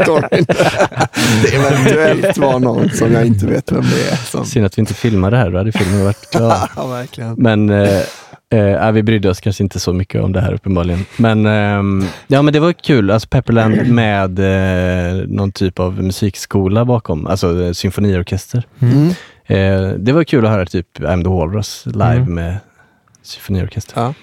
Det 1.42 1.54
eventuellt 1.56 2.38
var 2.38 2.58
någon 2.58 2.90
som 2.90 3.12
jag 3.12 3.26
inte 3.26 3.46
vet 3.46 3.72
vem 3.72 3.82
det 3.82 4.10
är. 4.12 4.16
Som... 4.16 4.44
Synd 4.44 4.66
att 4.66 4.78
vi 4.78 4.80
inte 4.80 4.94
filmade 4.94 5.36
det 5.36 5.42
här, 5.42 5.50
då 5.50 5.58
hade 5.58 5.72
filmen 5.72 6.04
varit 6.04 6.30
klar. 6.30 6.70
Ja, 6.76 6.86
verkligen. 6.86 7.34
Men 7.38 7.70
eh, 7.70 8.00
eh, 8.54 8.92
vi 8.92 9.02
brydde 9.02 9.30
oss 9.30 9.40
kanske 9.40 9.62
inte 9.62 9.80
så 9.80 9.92
mycket 9.92 10.22
om 10.22 10.32
det 10.32 10.40
här 10.40 10.52
uppenbarligen. 10.54 11.04
Men 11.16 11.46
ehm, 11.46 12.04
ja, 12.26 12.42
men 12.42 12.52
det 12.52 12.60
var 12.60 12.72
kul. 12.72 13.10
Alltså 13.10 13.28
Pepperland 13.28 13.88
med 13.88 14.38
eh, 14.38 15.14
någon 15.26 15.52
typ 15.52 15.78
av 15.78 16.02
musikskola 16.02 16.84
bakom, 16.84 17.26
alltså 17.26 17.62
eh, 17.62 17.72
symfoniorkester. 17.72 18.62
Mm. 18.80 19.08
Eh, 19.46 19.88
det 19.98 20.12
var 20.12 20.24
kul 20.24 20.46
att 20.46 20.52
höra 20.52 20.66
typ 20.66 20.98
I'm 20.98 21.22
the 21.22 21.28
Walrus 21.30 21.82
live 21.86 22.04
Mm. 22.16 22.34
med 22.34 22.56
symfoniorkester. 23.22 24.00
Ja. 24.02 24.14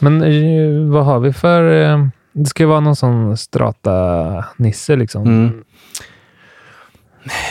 Men 0.00 0.22
eh, 0.22 0.90
vad 0.92 1.04
har 1.04 1.20
vi 1.20 1.32
för... 1.32 1.82
eh, 1.92 2.06
Det 2.32 2.46
ska 2.46 2.62
ju 2.62 2.68
vara 2.68 2.80
någon 2.80 2.96
sån 2.96 3.36
strata-nisse 3.36 4.96
liksom. 4.96 5.22
Mm. 5.22 5.64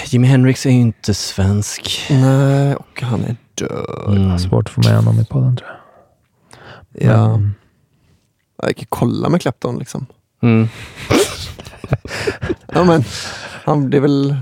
Jimi 0.05 0.27
Hendrix 0.27 0.65
är 0.65 0.69
ju 0.69 0.79
inte 0.79 1.13
svensk. 1.13 2.07
Nej, 2.09 2.75
och 2.75 3.01
han 3.01 3.23
är 3.23 3.35
död. 3.55 4.17
Mm. 4.17 4.39
Svårt 4.39 4.65
att 4.67 4.73
få 4.73 4.81
med 4.81 4.95
honom 4.95 5.19
i 5.19 5.25
podden 5.25 5.55
tror 5.57 5.69
jag. 5.69 5.77
Ja. 7.11 7.27
Men- 7.37 7.53
Jag 8.63 8.75
kan 8.75 8.85
kolla 8.89 9.29
med 9.29 9.41
Clapton 9.41 9.77
liksom. 9.79 10.05
Mm. 10.43 10.67
Ja, 12.73 12.83
men 12.83 13.03
han, 13.65 13.89
det 13.89 13.97
är 13.97 14.01
väl, 14.01 14.35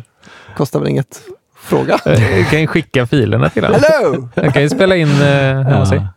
kostar 0.57 0.79
väl 0.79 0.89
inget. 0.89 1.21
Fråga. 1.55 1.99
Eh, 2.05 2.37
Jag 2.39 2.49
kan 2.49 2.61
ju 2.61 2.67
skicka 2.67 3.07
filerna 3.07 3.49
till 3.49 3.63
honom. 3.63 3.79
Hello! 3.83 4.29
Jag 4.35 4.53
kan 4.53 4.61
ju 4.61 4.69
spela 4.69 4.95
in 4.95 5.07
eh, 5.07 5.61
hemma 5.61 5.85
sig. 5.85 6.07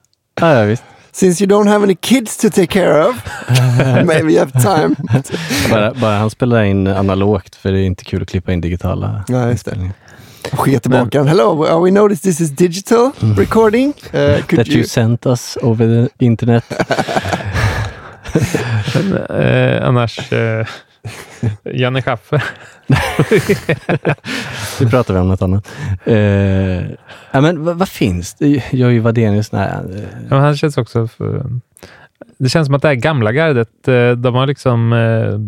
Ja, 0.41 0.59
ja, 0.59 0.65
visst. 0.65 0.83
Since 1.15 1.45
you 1.45 1.49
don't 1.51 1.69
have 1.69 1.85
any 1.85 1.95
kids 1.95 2.37
to 2.37 2.51
take 2.51 2.67
care 2.67 3.09
of, 3.09 3.17
maybe 4.07 4.33
you 4.33 4.39
have 4.39 4.53
time. 4.53 4.97
Bara, 5.71 5.95
bara 5.95 6.19
han 6.19 6.31
spelar 6.31 6.63
in 6.63 6.87
analogt, 6.87 7.55
för 7.55 7.73
det 7.73 7.81
är 7.81 7.85
inte 7.85 8.05
kul 8.05 8.23
att 8.23 8.29
klippa 8.29 8.53
in 8.53 8.61
digitala 8.61 9.25
Ja, 9.29 9.49
just 9.49 9.65
det. 9.65 9.91
Skicka 10.53 10.81
tillbaka 10.81 11.19
den. 11.19 11.29
Hello, 11.29 11.67
uh, 11.67 11.85
we 11.85 11.91
noticed 11.91 12.23
this 12.23 12.41
is 12.41 12.51
digital 12.51 13.11
recording. 13.37 13.89
Uh, 13.89 13.93
could 14.13 14.53
Mm. 14.53 14.57
That 14.57 14.69
you 14.69 14.77
you... 14.79 14.85
sent 14.85 15.27
us 15.27 15.59
over 15.63 15.87
the 15.87 16.25
internet. 16.25 16.65
Men, 18.95 19.41
eh, 19.41 19.89
annars... 19.89 20.33
Eh, 20.33 20.67
Janne 21.65 22.03
Schaffer. 22.03 22.43
Nu 24.81 24.87
pratar 24.91 25.15
vi 25.15 25.21
om 25.21 25.29
något 25.29 25.43
annat. 25.43 25.69
Eh, 26.05 26.83
ja, 27.31 27.41
men 27.41 27.65
vad, 27.65 27.77
vad 27.77 27.89
finns 27.89 28.35
det? 28.35 28.63
Jojje 28.73 29.01
Wadenius, 29.01 29.53
nej. 29.53 29.71
Ja, 30.31 30.39
han 30.39 30.57
känns 30.57 30.79
också... 30.79 31.09
För, 31.09 31.45
det 32.39 32.49
känns 32.49 32.67
som 32.67 32.75
att 32.75 32.83
det 32.83 32.89
här 32.89 32.95
gamla 32.95 33.33
gardet, 33.33 33.89
eh, 33.89 34.11
de 34.11 34.35
har 34.35 34.47
liksom... 34.47 34.93
eh, 34.93 35.39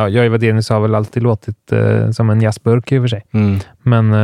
Ja, 0.00 0.08
jag 0.08 0.30
Wadenius 0.30 0.70
har 0.70 0.80
väl 0.80 0.94
alltid 0.94 1.22
låtit 1.22 1.72
som 2.12 2.30
en 2.30 2.40
jazzburk 2.40 2.92
i 2.92 2.98
och 2.98 3.02
för 3.02 3.08
sig. 3.08 3.26
Mm. 3.32 3.58
Men 3.82 4.14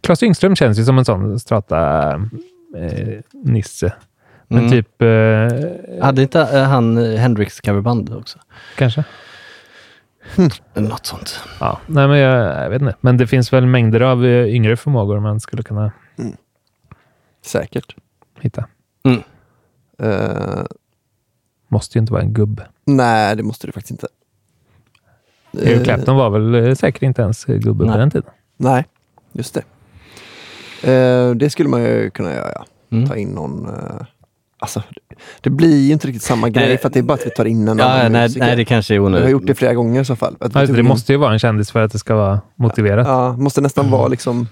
Claes 0.00 0.22
Yngström 0.22 0.56
känns 0.56 0.78
ju 0.78 0.84
som 0.84 0.98
en 0.98 1.04
sån 1.04 1.40
strata-nisse. 1.40 3.92
Men 4.48 4.58
Mm. 4.58 4.70
typ... 4.70 4.88
Hade 6.02 6.22
inte 6.22 6.40
han 6.44 6.96
Hendrix 7.16 7.60
coverband 7.60 8.14
också? 8.14 8.38
Kanske. 8.76 9.04
Eller 10.74 10.88
något 10.88 11.06
sånt. 11.06 11.40
Ja, 11.60 11.80
nej, 11.86 12.08
men 12.08 12.18
jag, 12.18 12.64
jag 12.64 12.70
vet 12.70 12.82
inte. 12.82 12.96
Men 13.00 13.16
det 13.16 13.26
finns 13.26 13.52
väl 13.52 13.66
mängder 13.66 14.00
av 14.00 14.24
eh, 14.24 14.46
yngre 14.54 14.76
förmågor 14.76 15.20
man 15.20 15.40
skulle 15.40 15.62
kunna 15.62 15.92
Säkert. 17.44 17.96
hitta. 18.40 18.64
Uh, 20.02 20.64
Måste 21.68 21.98
ju 21.98 22.00
inte 22.00 22.12
vara 22.12 22.22
en 22.22 22.32
gubbe. 22.32 22.66
nej, 22.84 23.36
det 23.36 23.42
måste 23.42 23.66
det 23.66 23.72
faktiskt 23.72 23.90
inte. 23.90 24.06
Eric 25.52 25.78
Eh, 25.78 25.84
Clapton 25.84 26.16
var 26.16 26.30
väl 26.30 26.76
säkert 26.76 27.02
inte 27.02 27.22
ens 27.22 27.44
gubbe 27.44 27.86
på 27.86 27.96
den 27.96 28.10
tiden. 28.10 28.30
Nej, 28.56 28.84
just 29.32 29.54
det. 29.54 29.62
Eh, 30.92 31.30
det 31.30 31.50
skulle 31.50 31.68
man 31.68 31.82
ju 31.82 32.10
kunna 32.10 32.34
göra, 32.34 32.52
ja. 32.54 32.66
Mm. 32.90 33.08
Ta 33.08 33.16
in 33.16 33.28
någon... 33.28 33.66
eh, 33.68 34.06
alltså, 34.58 34.82
det 35.40 35.50
blir 35.50 35.76
ju 35.86 35.92
inte 35.92 36.06
riktigt 36.08 36.22
samma 36.22 36.48
grej 36.48 36.68
Nej, 36.68 36.78
för 36.78 36.86
att 36.86 36.92
det 36.92 36.98
är 36.98 37.02
bara 37.02 37.14
att 37.14 37.26
vi 37.26 37.30
tar 37.30 37.44
in 37.44 37.68
en 37.68 37.78
Ja, 37.78 37.84
annan 37.84 38.12
nej, 38.12 38.22
musiker. 38.22 38.46
nej, 38.46 38.56
det 38.56 38.64
kanske 38.64 38.94
är 38.94 38.98
Vi 38.98 38.98
har 38.98 39.06
onödigt. 39.06 39.30
gjort 39.30 39.46
det 39.46 39.54
flera 39.54 39.74
gånger 39.74 40.00
i 40.00 40.04
så 40.04 40.16
fall. 40.16 40.34
Att 40.34 40.42
Alltså, 40.42 40.66
tog 40.66 40.76
det 40.76 40.80
in- 40.80 40.86
måste 40.86 41.12
ju 41.12 41.18
vara 41.18 41.32
en 41.32 41.38
kändis 41.38 41.70
för 41.70 41.82
att 41.82 41.92
det 41.92 41.98
ska 41.98 42.14
vara 42.14 42.40
motiverat. 42.56 43.06
Ja, 43.06 43.32
måste 43.36 43.60
nästan 43.60 43.90
vara 43.90 44.08
liksom 44.08 44.48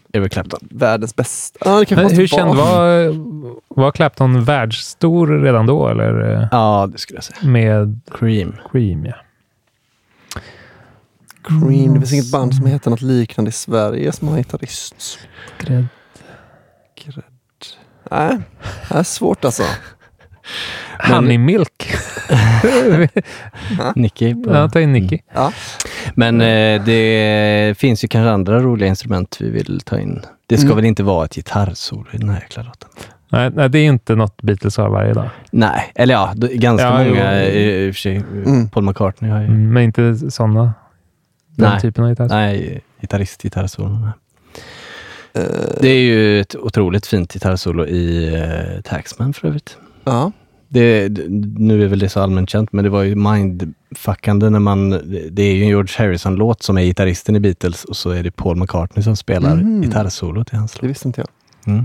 världens 0.70 1.16
bästa. 1.16 1.58
Ja, 1.64 1.84
Men 1.96 2.10
hur 2.10 2.26
känd 2.26 2.54
var, 2.54 3.14
var 3.68 3.90
Clapton 3.92 4.44
världsstor 4.44 5.40
redan 5.42 5.66
då? 5.66 5.88
Eller 5.88 6.48
Ja, 6.52 6.88
det 6.92 6.98
skulle 6.98 7.16
jag 7.16 7.24
säga. 7.24 7.38
med 7.50 8.00
Cream. 8.18 8.56
Cream? 8.72 9.04
Ja. 9.04 9.14
Cream. 11.48 11.94
Det 11.94 12.00
finns 12.00 12.12
inget 12.12 12.30
band 12.32 12.54
som 12.54 12.66
heter 12.66 12.90
något 12.90 13.00
liknande 13.02 13.48
i 13.48 13.52
Sverige 13.52 14.12
som 14.12 14.28
har 14.28 14.36
gitarrist. 14.36 15.18
Grädd. 15.58 15.86
Grädd. 17.04 17.22
Nej, 18.10 18.38
det 18.88 18.94
är 18.94 19.02
svårt 19.02 19.44
alltså. 19.44 19.62
Honey 20.98 21.38
Milk. 21.38 21.92
Nicky. 23.94 24.34
på- 24.34 24.54
ja, 24.54 24.68
ta 24.68 24.80
in 24.80 24.92
Nicky. 24.92 25.18
Ja. 25.34 25.52
Men 26.14 26.40
eh, 26.40 26.84
det 26.84 27.74
finns 27.78 28.04
ju 28.04 28.08
kanske 28.08 28.30
andra 28.30 28.60
roliga 28.60 28.88
instrument 28.88 29.36
vi 29.40 29.50
vill 29.50 29.80
ta 29.80 29.98
in. 29.98 30.22
Det 30.46 30.56
ska 30.56 30.64
Mm. 30.66 30.76
väl 30.76 30.84
inte 30.84 31.02
vara 31.02 31.24
ett 31.24 31.34
gitarrsolo 31.34 32.06
i 32.12 32.16
den 32.18 32.28
här 32.28 32.40
jäkla 32.40 32.62
låten? 32.62 32.88
Nej, 33.28 33.50
nej, 33.54 33.68
det 33.68 33.78
är 33.78 33.84
inte 33.84 34.14
något 34.14 34.42
Beatles 34.42 34.76
har 34.76 34.88
varje 34.88 35.12
dag. 35.12 35.30
Nej, 35.50 35.92
eller 35.94 36.14
ja, 36.14 36.32
ganska 36.36 36.86
Ja, 36.86 37.04
många 37.04 37.42
jo. 37.44 37.48
i, 37.48 37.86
i 37.86 37.90
och 37.90 37.94
för 37.94 38.00
sig. 38.00 38.16
Mm. 38.16 38.68
Paul 38.68 38.84
McCartney 38.84 39.30
har 39.30 39.40
ju... 39.40 39.46
Mm, 39.46 39.72
men 39.72 39.82
inte 39.82 40.30
sådana. 40.30 40.74
Den 41.56 41.70
Nej. 41.70 41.80
typen 41.80 42.04
av 42.04 42.10
gitarr. 42.10 42.28
Nej, 42.28 42.80
gitarrist, 43.00 43.42
gitarrsolo. 43.42 44.08
Eh, 45.34 45.42
Det 45.80 45.88
är 45.88 46.00
ju 46.00 46.40
ett 46.40 46.56
otroligt 46.56 47.06
fint 47.06 47.32
gitarrsolo 47.32 47.86
i 47.86 48.30
uh, 48.76 48.80
Taxman 48.80 49.32
för 49.34 49.48
övrigt. 49.48 49.76
Ja. 50.04 50.32
Det, 50.68 51.08
nu 51.58 51.84
är 51.84 51.88
väl 51.88 51.98
det 51.98 52.08
så 52.08 52.20
allmänt 52.20 52.50
känt, 52.50 52.72
men 52.72 52.84
det 52.84 52.90
var 52.90 53.02
ju 53.02 53.14
mindfuckande 53.14 54.50
när 54.50 54.58
man... 54.58 54.90
Det 55.30 55.42
är 55.42 55.54
ju 55.54 55.62
en 55.62 55.68
George 55.68 55.94
Harrison-låt 55.98 56.62
som 56.62 56.78
är 56.78 56.82
gitarristen 56.82 57.36
i 57.36 57.40
Beatles 57.40 57.84
och 57.84 57.96
så 57.96 58.10
är 58.10 58.22
det 58.22 58.30
Paul 58.30 58.56
McCartney 58.56 59.02
som 59.02 59.16
spelar 59.16 59.52
Mm. 59.52 59.82
gitarrsolo 59.82 60.44
till 60.44 60.58
hans 60.58 60.72
Det 60.72 60.82
låt. 60.82 60.90
visste 60.90 61.08
inte 61.08 61.20
jag. 61.20 61.28
Mm. 61.74 61.84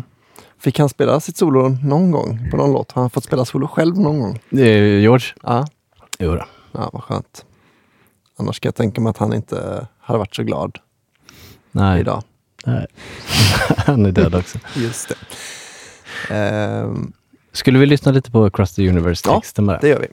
Fick 0.59 0.79
han 0.79 0.89
spela 0.89 1.19
sitt 1.19 1.37
solo 1.37 1.69
någon 1.83 2.11
gång 2.11 2.47
på 2.51 2.57
någon 2.57 2.71
låt? 2.73 2.91
Har 2.91 3.01
han 3.01 3.09
fått 3.09 3.23
spela 3.23 3.45
solo 3.45 3.67
själv 3.67 3.97
någon 3.99 4.19
gång? 4.19 4.39
Det 4.49 4.61
är 4.69 4.99
George? 4.99 5.25
Ja. 5.43 5.67
Jo 6.19 6.35
då. 6.35 6.45
Ja, 6.71 6.89
vad 6.93 7.03
skönt. 7.03 7.45
Annars 8.39 8.55
ska 8.55 8.67
jag 8.67 8.75
tänka 8.75 9.01
mig 9.01 9.09
att 9.09 9.17
han 9.17 9.33
inte 9.33 9.87
hade 9.99 10.17
varit 10.19 10.35
så 10.35 10.43
glad 10.43 10.77
Nej, 11.71 11.99
idag. 12.01 12.23
nej. 12.65 12.85
han 13.77 14.05
är 14.05 14.11
död 14.11 14.35
också. 14.35 14.57
Just 14.75 15.09
det. 15.09 15.15
Ehm, 16.35 17.11
Skulle 17.59 17.79
vi 17.79 17.85
lyssna 17.85 18.11
lite 18.11 18.31
på 18.31 18.45
Across 18.45 18.75
the 18.75 18.83
Ja, 18.83 18.89
Universe-texten 18.91 19.65
bara? 19.65 19.79
det 19.79 19.87
gör 19.87 19.99
vi. 19.99 20.07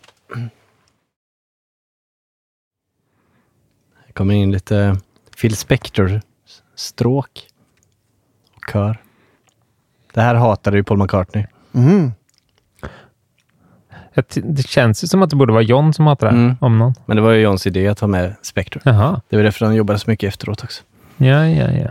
Det 4.06 4.12
kommer 4.12 4.34
in 4.34 4.52
lite 4.52 4.96
Phil 5.40 5.56
Spector-stråk 5.56 7.46
och 8.56 8.62
kör. 8.72 8.96
Det 10.14 10.20
här 10.20 10.34
hatade 10.34 10.76
ju 10.76 10.84
Paul 10.84 10.98
McCartney. 10.98 11.44
Mm. 11.74 12.12
Det 14.34 14.66
känns 14.68 15.04
ju 15.04 15.08
som 15.08 15.22
att 15.22 15.30
det 15.30 15.36
borde 15.36 15.52
vara 15.52 15.62
John 15.62 15.92
som 15.94 16.06
hatar 16.06 16.26
det 16.26 16.32
här, 16.32 16.38
Mm. 16.44 16.56
om 16.60 16.78
någon. 16.78 16.94
Men 17.06 17.16
det 17.16 17.22
var 17.22 17.32
ju 17.32 17.40
Johns 17.42 17.66
idé 17.66 17.88
att 17.88 18.00
ha 18.00 18.08
med 18.08 18.34
Spector. 18.42 18.82
Jaha. 18.84 19.20
Det 19.28 19.36
var 19.36 19.42
därför 19.42 19.66
han 19.66 19.74
jobbade 19.74 19.98
så 19.98 20.10
mycket 20.10 20.28
efteråt 20.28 20.64
också. 20.64 20.82
Ja, 21.16 21.46
ja, 21.48 21.70
ja. 21.70 21.90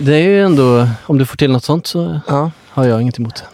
Det 0.00 0.14
är 0.14 0.28
ju 0.28 0.42
ändå, 0.42 0.88
om 1.06 1.18
du 1.18 1.26
får 1.26 1.36
till 1.36 1.52
något 1.52 1.64
sånt 1.64 1.86
så 1.86 2.20
har 2.68 2.84
jag 2.84 3.02
inget 3.02 3.18
emot. 3.18 3.44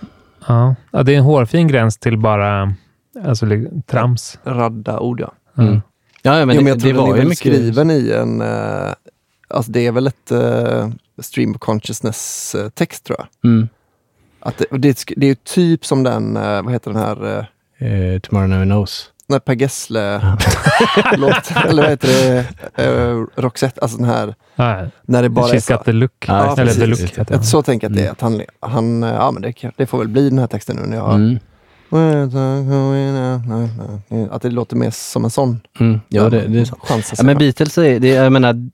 Ja. 0.47 0.74
ja, 0.91 1.03
det 1.03 1.14
är 1.14 1.18
en 1.18 1.24
hårfin 1.24 1.68
gräns 1.68 1.99
till 1.99 2.18
bara 2.18 2.74
alltså, 3.24 3.47
trams. 3.86 4.38
Radda 4.45 5.01
ord, 5.01 5.20
ja. 5.20 5.32
Mm. 5.59 5.80
Ja, 6.22 6.38
ja, 6.38 6.47
men 6.47 6.57
jo, 6.57 6.62
men 6.62 6.78
det, 6.78 6.88
jag 6.88 6.95
det 6.97 7.01
var 7.01 7.09
är 7.09 7.12
ju 7.12 7.16
väl 7.16 7.28
mycket... 7.28 7.38
skriven 7.38 7.91
i 7.91 8.11
en... 8.11 8.41
eh, 8.41 8.93
alltså 9.49 9.72
det 9.72 9.86
är 9.86 9.93
väl 9.93 10.07
ett 10.07 10.32
uh, 10.32 10.88
stream 11.18 11.51
of 11.51 11.59
consciousness-text 11.59 13.05
tror 13.05 13.18
jag. 13.18 13.51
Mm. 13.51 13.68
Att 14.41 14.59
det, 14.59 14.78
det, 14.78 15.05
det 15.16 15.26
är 15.26 15.28
ju 15.28 15.34
typ 15.34 15.86
som 15.86 16.03
den, 16.03 16.36
eh, 16.36 16.62
vad 16.62 16.72
heter 16.72 16.91
den 16.93 17.01
här... 17.01 17.47
Eh, 17.78 18.20
Tomorrow 18.20 18.49
Never 18.49 18.64
Knows. 18.64 19.11
Nej, 19.31 19.41
Per 19.41 19.55
Gessle-låt. 19.55 21.51
Eller 21.68 21.83
vad 21.83 21.91
heter 21.91 22.09
det? 22.76 22.89
Uh, 22.89 23.26
Roxette, 23.37 23.81
alltså 23.81 23.97
den 23.97 24.07
här... 24.07 24.35
Ja, 24.57 24.87
När 25.03 25.22
det 25.22 25.28
bara 25.28 25.51
är 25.55 25.61
så. 25.61 25.76
the 25.76 25.93
look. 25.93 26.24
Ja, 26.28 26.53
Eller 26.53 26.64
precis. 26.64 26.81
the 26.81 26.87
look 26.87 27.01
heter 27.18 27.39
Så 27.43 27.62
tänker 27.62 27.85
jag 27.87 27.93
att 27.93 27.97
det 27.97 28.03
är. 28.03 28.33
Mm. 28.33 28.43
Att 28.43 28.61
han, 28.61 29.01
han, 29.01 29.03
ja 29.03 29.31
men 29.31 29.43
det, 29.43 29.55
det 29.76 29.87
får 29.87 29.99
väl 29.99 30.09
bli 30.09 30.28
den 30.31 30.39
här 30.39 30.47
texten 30.47 30.76
nu 30.76 30.83
när 30.87 30.97
jag. 30.97 31.14
Mm. 31.14 31.39
Att 34.31 34.43
det 34.43 34.51
låter 34.51 34.76
mer 34.76 34.91
som 34.91 35.24
en 35.24 35.31
sån. 35.31 35.61
Mm. 35.81 36.01
Ja, 36.09 36.28
det, 36.28 36.49
det 36.49 36.61
är 36.61 36.64
sant. 36.64 36.81
Chans 36.85 37.12
Ja, 37.18 37.24
men. 37.24 37.39
Beatles 37.39 37.78
är, 37.78 38.01
det, 38.01 38.09
jag 38.09 38.33
menar, 38.33 38.70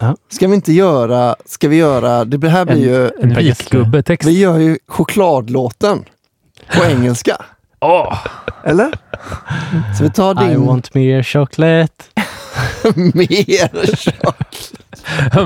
ja. 0.00 0.16
Ska 0.28 0.48
vi 0.48 0.54
inte 0.54 0.72
göra, 0.72 1.36
ska 1.44 1.68
vi 1.68 1.76
göra, 1.76 2.24
det 2.24 2.48
här 2.48 2.64
blir 2.64 2.76
En- 2.76 2.82
ju... 2.82 3.10
En 3.22 3.34
vitgubbetext. 3.34 4.28
Vi 4.28 4.38
gör 4.40 4.58
ju 4.58 4.78
chokladlåten 4.88 6.04
på 6.76 6.84
engelska. 6.84 7.36
Åh! 7.80 8.18
Eller? 8.64 8.88
Så 9.98 10.04
vi 10.04 10.10
tar 10.10 10.44
I 10.44 10.48
din 10.48 10.66
want 10.66 10.94
me 10.94 11.18
a 11.20 11.22
chocolate. 11.22 12.04
mer 12.94 13.96
choklad. 13.96 14.34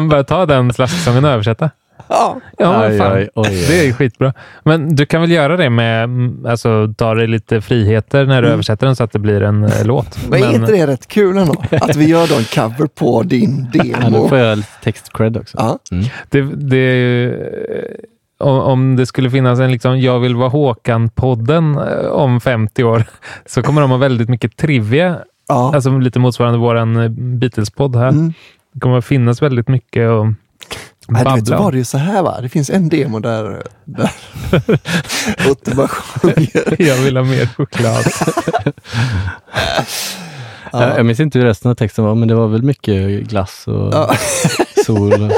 Bara 0.11 0.25
ta 0.25 0.47
den 0.47 0.73
slasksången 0.73 1.25
och 1.25 1.31
översätta. 1.31 1.71
Ja. 2.09 2.41
Ja, 2.59 2.73
men 2.79 2.91
Oj, 2.93 2.99
fan. 2.99 3.13
oj, 3.13 3.29
oj, 3.35 3.47
oj. 3.51 3.65
Det 3.69 3.81
är 3.81 3.85
ju 3.85 3.93
skitbra. 3.93 4.33
Men 4.65 4.97
du 4.97 5.07
kan 5.07 5.21
väl 5.21 5.31
göra 5.31 5.57
det 5.57 5.71
med, 5.71 6.05
mm, 6.05 6.47
alltså 6.47 6.95
ta 6.99 7.15
dig 7.15 7.27
lite 7.27 7.61
friheter 7.61 8.27
när 8.27 8.43
du 8.43 8.49
översätter 8.49 8.87
den 8.87 8.97
så 8.97 9.05
att 9.05 9.13
det 9.13 9.19
blir 9.19 9.43
en 9.43 9.65
eh, 9.65 9.85
låt. 9.85 10.19
Men 10.29 10.43
är 10.43 10.55
inte 10.55 10.73
det 10.73 10.87
rätt 10.87 11.09
kul 11.09 11.37
ändå? 11.39 11.55
Att 11.71 11.97
vi 11.97 12.05
gör 12.09 12.27
då 12.27 12.35
en 12.37 12.45
cover 12.45 12.87
på 12.87 13.23
din 13.23 13.71
Ja, 13.73 13.83
nu 13.85 13.93
demo. 14.11 14.29
får 14.29 14.39
jag 14.39 14.57
lite 14.59 14.69
text-cred 14.85 15.41
också. 15.41 15.57
Ja. 15.61 15.79
Mm. 15.93 16.05
det, 16.31 16.41
det 16.43 16.77
är 16.77 16.95
ju, 16.95 17.33
eh, 17.35 17.97
om, 18.43 18.59
om 18.59 18.97
det 18.97 19.07
skulle 19.07 19.31
finnas 19.31 19.59
en 19.61 19.73
liksom, 19.73 20.01
Jag 20.01 20.21
vill 20.21 20.37
vara 20.37 20.49
Håkan-podden 20.49 21.79
eh, 21.79 22.07
om 22.11 22.41
50 22.41 22.85
år 22.85 23.05
så 23.47 23.63
kommer 23.63 23.81
de 23.81 23.91
ha 23.91 23.99
väldigt 23.99 24.29
mycket 24.29 24.57
trivia. 24.57 25.19
Ja. 25.49 25.75
Alltså 25.75 25.99
lite 25.99 26.19
motsvarande 26.19 26.59
våran 26.59 26.97
eh, 26.97 27.09
Beatles-podd 27.09 27.97
här. 27.97 28.09
Mm. 28.09 28.33
Det 28.73 28.81
kommer 28.81 28.99
att 28.99 29.05
finnas 29.05 29.43
väldigt 29.43 29.69
mycket 29.69 30.09
att 30.09 30.27
Nej, 31.09 31.25
du 31.25 31.31
vet, 31.31 31.47
så 31.47 31.53
babbla 31.53 31.65
var 31.65 31.73
det 31.73 31.79
ju 31.79 31.85
så 31.85 31.99
här 31.99 32.23
va? 32.23 32.41
Det 32.41 32.49
finns 32.49 32.71
en 32.71 32.89
demo 32.89 33.19
där, 33.21 33.63
där 33.85 34.11
Otte 35.51 35.75
bara 35.75 35.89
sjunger. 35.89 36.83
Jag 36.83 36.97
vill 36.97 37.17
ha 37.17 37.25
mer 37.25 37.47
choklad. 37.47 38.05
Jag, 40.73 40.99
jag 40.99 41.07
minns 41.07 41.21
inte 41.21 41.39
hur 41.39 41.47
resten 41.47 41.71
av 41.71 41.75
texten 41.75 42.05
var, 42.05 42.15
men 42.15 42.29
det 42.29 42.35
var 42.35 42.49
väl 42.49 42.63
mycket 42.63 43.29
glass 43.29 43.65
och 43.67 43.95
Ja. 43.95 44.15
sol. 44.87 45.13
Och, 45.13 45.33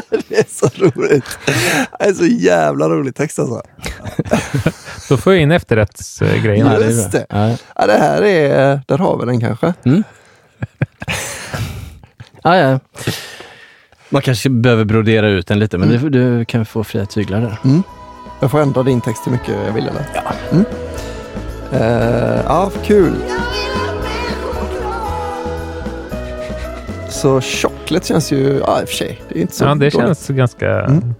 så 0.68 0.84
roligt. 0.84 1.38
Det 1.98 2.04
är 2.04 2.12
så 2.12 2.24
jävla 2.26 2.88
rolig 2.88 3.14
text 3.14 3.38
alltså. 3.38 3.62
Då 5.08 5.16
får 5.16 5.32
jag 5.32 5.42
in 5.42 5.50
efterrättsgrejen. 5.50 6.66
Ja, 6.66 6.78
det 6.78 6.86
Just. 6.86 7.14
Ja. 7.14 7.56
Ja, 7.76 7.86
det 7.86 7.98
här 7.98 8.22
är, 8.22 8.80
där 8.86 8.98
har 8.98 9.18
vi 9.18 9.26
den 9.26 9.40
kanske. 9.40 9.74
Ja, 12.46 12.56
ja. 12.56 12.80
Man 14.08 14.22
kanske 14.22 14.50
behöver 14.50 14.84
brodera 14.84 15.28
ut 15.28 15.46
den 15.46 15.58
lite, 15.58 15.78
men 15.78 15.88
det, 15.88 16.08
du 16.08 16.44
kan 16.44 16.66
få 16.66 16.84
fria 16.84 17.06
tyglar 17.06 17.40
där. 17.40 17.58
Jag 18.40 18.50
får 18.50 18.60
ändra 18.60 18.82
din 18.82 19.00
text 19.00 19.26
hur 19.26 19.32
mycket 19.32 19.54
jag 19.66 19.72
vill 19.72 19.88
eller? 19.88 20.04
Ja. 20.14 20.32
Mm. 20.52 20.64
Eh, 21.72 22.40
ja, 22.46 22.70
kul. 22.84 23.14
Så 27.14 27.40
chocolate 27.40 28.06
känns 28.06 28.32
ju, 28.32 28.58
ja 28.66 28.80
i 28.80 28.84
och 28.84 28.88
för 28.88 28.96
sig, 28.96 29.22
det 29.28 29.38
är 29.38 29.42
inte 29.42 29.54
så 29.54 29.64
Ja, 29.64 29.68
det 29.68 29.74
dåligt. 29.74 29.92
känns 29.94 30.28
ganska... 30.28 30.80
Mm. 30.80 31.14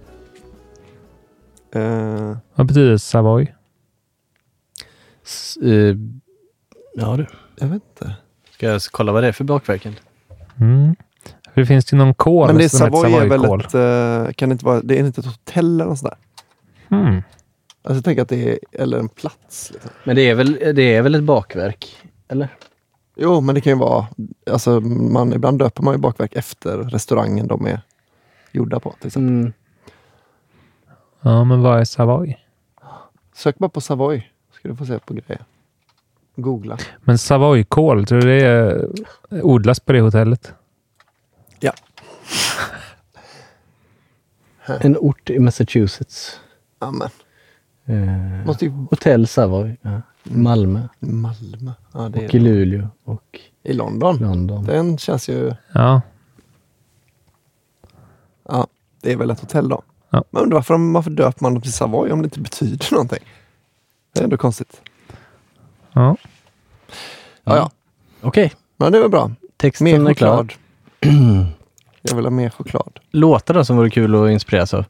Eh, 1.75 2.37
Vad 2.55 2.67
betyder 2.67 2.97
Savoy? 2.97 3.55
S- 5.25 5.57
eh, 5.63 5.95
ja 6.95 7.17
du. 7.17 7.25
jag 7.59 7.67
vet 7.67 7.73
inte. 7.73 8.15
Ska 8.51 8.67
jag 8.67 8.81
kolla 8.91 9.11
vad 9.11 9.23
det 9.23 9.27
är 9.27 9.31
för 9.31 9.43
bakverken? 9.43 9.95
Mm. 10.59 10.95
Det 11.53 11.65
finns 11.65 11.93
ju 11.93 11.97
någon 11.97 12.13
kol 12.13 12.47
Men 12.47 12.57
det 12.57 12.63
är 12.63 12.69
som 12.69 12.79
heter 12.85 12.97
Savoy 12.97 13.13
är 13.13 13.29
väl 13.29 13.43
ett, 13.59 13.73
eh, 14.27 14.33
kan 14.33 14.49
det 14.49 14.53
inte 14.53 14.65
vara, 14.65 14.81
det 14.81 14.95
är 14.99 15.05
inte 15.05 15.21
ett 15.21 15.27
hotell 15.27 15.65
eller 15.75 15.85
något 15.85 15.99
sånt 15.99 16.13
där? 16.89 16.97
Hmm. 16.97 17.15
Alltså 17.81 17.97
jag 17.97 18.03
tänker 18.03 18.21
att 18.21 18.29
det 18.29 18.49
är, 18.51 18.59
eller 18.71 18.97
en 18.99 19.09
plats. 19.09 19.71
Liksom. 19.73 19.91
Men 20.03 20.15
det 20.15 20.29
är 20.29 20.35
väl, 20.35 20.53
det 20.75 20.95
är 20.95 21.01
väl 21.01 21.15
ett 21.15 21.23
bakverk? 21.23 21.97
Eller? 22.27 22.49
Jo, 23.15 23.41
men 23.41 23.55
det 23.55 23.61
kan 23.61 23.73
ju 23.73 23.79
vara, 23.79 24.07
alltså 24.51 24.79
man, 24.81 25.33
ibland 25.33 25.59
döper 25.59 25.83
man 25.83 25.93
ju 25.93 25.99
bakverk 25.99 26.33
efter 26.33 26.77
restaurangen 26.77 27.47
de 27.47 27.65
är 27.65 27.81
gjorda 28.51 28.79
på. 28.79 28.95
Till 28.99 29.07
exempel. 29.07 29.29
Mm. 29.29 29.53
Ja, 31.21 31.43
men 31.43 31.61
vad 31.61 31.79
är 31.79 31.83
Savoy? 31.85 32.39
Sök 33.33 33.57
bara 33.57 33.69
på 33.69 33.81
Savoy, 33.81 34.31
ska 34.51 34.67
du 34.69 34.75
få 34.75 34.85
se 34.85 34.99
på 34.99 35.13
grejer. 35.13 35.45
Googla. 36.35 36.77
Men 37.03 37.17
Savoy-kål, 37.17 38.05
tror 38.05 38.21
du 38.21 38.27
det 38.27 38.45
är, 38.45 38.89
odlas 39.43 39.79
på 39.79 39.93
det 39.93 40.01
hotellet? 40.01 40.53
Ja. 41.59 41.73
En 44.67 44.97
ort 44.97 45.29
i 45.29 45.39
Massachusetts. 45.39 46.39
Amen. 46.79 47.09
Eh, 47.85 48.45
Måste 48.45 48.65
ju... 48.65 48.71
Hotell 48.71 49.27
Savoy. 49.27 49.77
Ja. 49.81 50.01
Malmö. 50.29 50.81
Malmö. 50.99 51.71
Ja, 51.93 52.09
det 52.09 52.19
är 52.19 52.25
Och 52.25 52.35
i 52.35 52.39
Luleå. 52.39 52.87
Och 53.03 53.39
I 53.63 53.73
London. 53.73 54.17
London. 54.17 54.65
Den 54.65 54.97
känns 54.97 55.29
ju... 55.29 55.53
Ja. 55.73 56.01
Ja, 58.49 58.67
det 59.01 59.11
är 59.11 59.17
väl 59.17 59.29
ett 59.31 59.39
hotell 59.39 59.69
då. 59.69 59.81
Ja. 60.09 60.23
Men 60.31 60.43
undrar 60.43 60.57
varför, 60.57 60.93
varför 60.93 61.11
döper 61.11 61.43
man 61.43 61.53
dem 61.53 61.61
till 61.61 61.73
Savoy 61.73 62.11
om 62.11 62.21
det 62.21 62.25
inte 62.25 62.39
betyder 62.39 62.87
någonting? 62.91 63.23
Det 64.13 64.19
är 64.19 64.23
ändå 64.23 64.37
konstigt. 64.37 64.81
Ja. 65.93 66.17
Ja, 67.43 67.55
ja. 67.55 67.71
Okej. 68.21 68.53
Men 68.77 68.91
det 68.91 68.99
var 68.99 69.09
bra. 69.09 69.31
Texten 69.57 69.85
Mer 69.85 70.09
är 70.09 70.13
klar. 70.13 70.37
choklad. 70.37 70.53
Jag 72.01 72.15
vill 72.15 72.25
ha 72.25 72.31
mer 72.31 72.49
choklad. 72.49 72.99
Låtar 73.11 73.53
då 73.53 73.65
som 73.65 73.77
vore 73.77 73.89
kul 73.89 74.15
att 74.15 74.31
inspireras 74.31 74.73
av. 74.73 74.85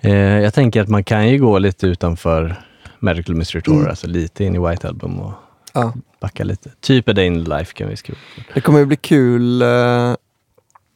Eh, 0.00 0.14
jag 0.14 0.54
tänker 0.54 0.80
att 0.82 0.88
man 0.88 1.04
kan 1.04 1.28
ju 1.28 1.38
gå 1.38 1.58
lite 1.58 1.86
utanför 1.86 2.64
Medical 3.04 3.34
Mystery 3.34 3.62
Tour, 3.62 3.76
Mm. 3.76 3.88
alltså 3.90 4.06
lite 4.06 4.44
in 4.44 4.54
i 4.54 4.58
White 4.68 4.88
Album 4.88 5.18
och 5.20 5.32
Ja. 5.72 5.92
backa 6.20 6.44
lite. 6.44 6.70
Typ 6.80 7.08
A 7.08 7.12
Day 7.12 7.26
in 7.26 7.44
Life 7.44 7.72
kan 7.74 7.88
vi 7.88 7.96
skriva. 7.96 8.18
Det 8.54 8.60
kommer 8.60 8.78
ju 8.78 8.86
bli 8.86 8.96
kul, 8.96 9.62
eh, 9.62 9.68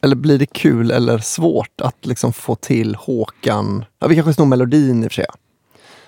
eller 0.03 0.15
blir 0.15 0.39
det 0.39 0.45
kul 0.45 0.91
eller 0.91 1.17
svårt 1.17 1.81
att 1.81 2.05
liksom 2.05 2.33
få 2.33 2.55
till 2.55 2.95
Håkan, 2.95 3.85
ja, 3.99 4.07
vi 4.07 4.15
kanske 4.15 4.33
snor 4.33 4.45
melodin 4.45 5.03
i 5.03 5.07
och 5.07 5.11
för 5.11 5.15
sig. 5.15 5.25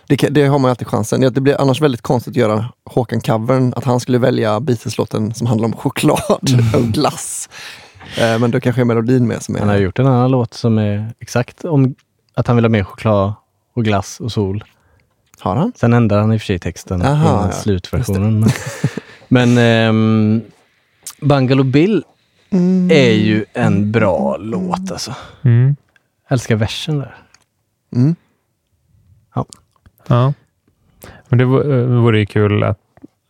Det, 0.07 0.15
det 0.15 0.45
har 0.47 0.59
man 0.59 0.69
ju 0.69 0.69
alltid 0.69 0.87
chansen. 0.87 1.21
Det 1.33 1.41
blir 1.41 1.61
annars 1.61 1.81
väldigt 1.81 2.01
konstigt 2.01 2.31
att 2.31 2.35
göra 2.37 2.65
Håkan-covern, 2.85 3.73
att 3.75 3.83
han 3.83 3.99
skulle 3.99 4.17
välja 4.17 4.59
Beatles-låten 4.59 5.33
som 5.33 5.47
handlar 5.47 5.65
om 5.65 5.73
choklad 5.73 6.19
och 6.75 6.81
glass. 6.83 7.49
Eh, 8.17 8.39
Men 8.39 8.51
då 8.51 8.59
kanske 8.59 8.81
är 8.81 8.85
melodin 8.85 9.27
med 9.27 9.43
som 9.43 9.55
är... 9.55 9.59
Han 9.59 9.69
har 9.69 9.77
gjort 9.77 9.99
en 9.99 10.07
annan 10.07 10.31
låt 10.31 10.53
som 10.53 10.77
är 10.77 11.13
exakt 11.19 11.65
om 11.65 11.95
att 12.33 12.47
han 12.47 12.55
vill 12.55 12.65
ha 12.65 12.69
mer 12.69 12.83
choklad 12.83 13.33
och 13.73 13.83
glass 13.85 14.19
och 14.19 14.31
sol. 14.31 14.63
Har 15.41 15.55
han? 15.55 15.71
Sen 15.75 15.93
ändrar 15.93 16.19
han 16.21 16.33
i 16.33 16.37
och 16.37 16.41
för 16.41 16.45
sig 16.45 16.59
texten 16.59 17.01
Aha, 17.01 17.29
innan 17.31 17.45
ja. 17.45 17.51
slutversionen. 17.51 18.39
Men, 18.39 18.49
men 19.27 19.57
ehm, 19.57 20.41
Bungalow 21.21 21.65
Bill 21.65 22.03
Mm. 22.53 22.91
är 22.91 23.11
ju 23.11 23.45
en 23.53 23.91
bra 23.91 24.37
låt 24.37 24.91
alltså. 24.91 25.15
Mm. 25.41 25.75
Älskar 26.29 26.55
versen 26.55 26.97
där. 26.99 27.15
Mm. 27.95 28.15
Ja. 29.35 29.45
Ja. 30.07 30.33
Men 31.29 31.39
det 31.39 31.45
vore 31.45 31.79
eh, 31.81 31.85
vore 31.87 32.19
ju 32.19 32.25
kul 32.25 32.63
att, 32.63 32.79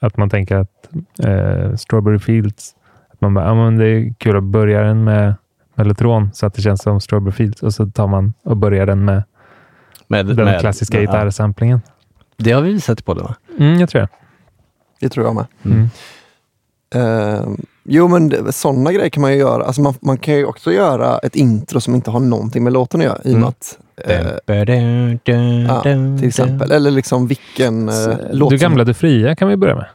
att 0.02 0.18
man 0.18 0.30
tänker 0.30 0.56
att 0.56 0.90
eh, 1.24 1.76
Strawberry 1.76 2.20
Fields, 2.20 2.76
att 3.14 3.22
man 3.22 3.34
bara, 3.34 3.46
ja, 3.46 3.54
men 3.56 3.78
det 3.78 3.88
är 3.88 4.14
kul 4.18 4.38
att 4.38 4.44
börja 4.44 4.82
den 4.82 5.04
med 5.04 5.34
Mellotron 5.76 6.30
så 6.34 6.46
att 6.46 6.54
det 6.54 6.62
känns 6.62 6.82
som 6.82 7.02
Strawberry 7.02 7.32
Fields 7.34 7.64
och 7.64 7.74
så 7.74 7.86
tar 7.86 8.08
man 8.08 8.34
och 8.44 8.58
börjar 8.58 8.86
den 8.86 9.06
med, 9.06 9.24
Med, 10.08 10.26
den 10.26 10.46
med- 10.46 10.60
klassiska 10.60 11.00
gitarrsamplingen. 11.02 11.82
Det 12.44 12.52
har 12.52 12.62
vi 12.62 12.74
visat 12.74 13.00
i 13.00 13.04
podden 13.04 13.24
va? 13.24 13.36
Mm, 13.60 13.80
jag 13.80 13.90
tror 13.90 14.02
det. 14.02 14.08
Det 15.00 15.10
tror 15.10 15.26
jag 15.26 15.36
med. 15.36 15.46
Mm. 15.66 15.90
Eh, 16.96 17.42
jo 17.84 18.08
men 18.08 18.54
sådana 18.54 18.92
grejer 18.92 19.10
kan 19.10 19.22
man 19.22 19.32
ju 19.32 19.38
göra. 19.40 19.64
Alltså 19.64 19.82
man, 19.82 19.94
man 20.02 20.18
kan 20.18 20.34
ju 20.36 20.46
också 20.46 20.72
göra 20.72 21.18
ett 21.18 21.36
intro 21.36 21.82
som 21.82 21.96
inte 21.96 22.12
har 22.12 22.20
någonting 22.20 22.64
med 22.64 22.74
låten 22.74 23.00
att 23.02 23.06
göra. 23.06 23.18
I 23.24 23.34
och 23.36 23.40
med 23.40 23.44
Mm. 23.44 23.48
att, 23.48 23.80
eh, 23.98 24.18
ja, 25.68 25.82
till 26.20 26.28
exempel. 26.28 26.72
Eller 26.72 26.92
liksom 26.92 27.28
vilken 27.28 27.90
eh, 27.90 28.18
låt 28.32 28.50
Du 28.50 28.58
gamla, 28.58 28.84
du 28.84 28.94
fria 28.94 29.36
kan 29.36 29.48
vi 29.48 29.58
börja 29.58 29.76
med. 29.76 29.86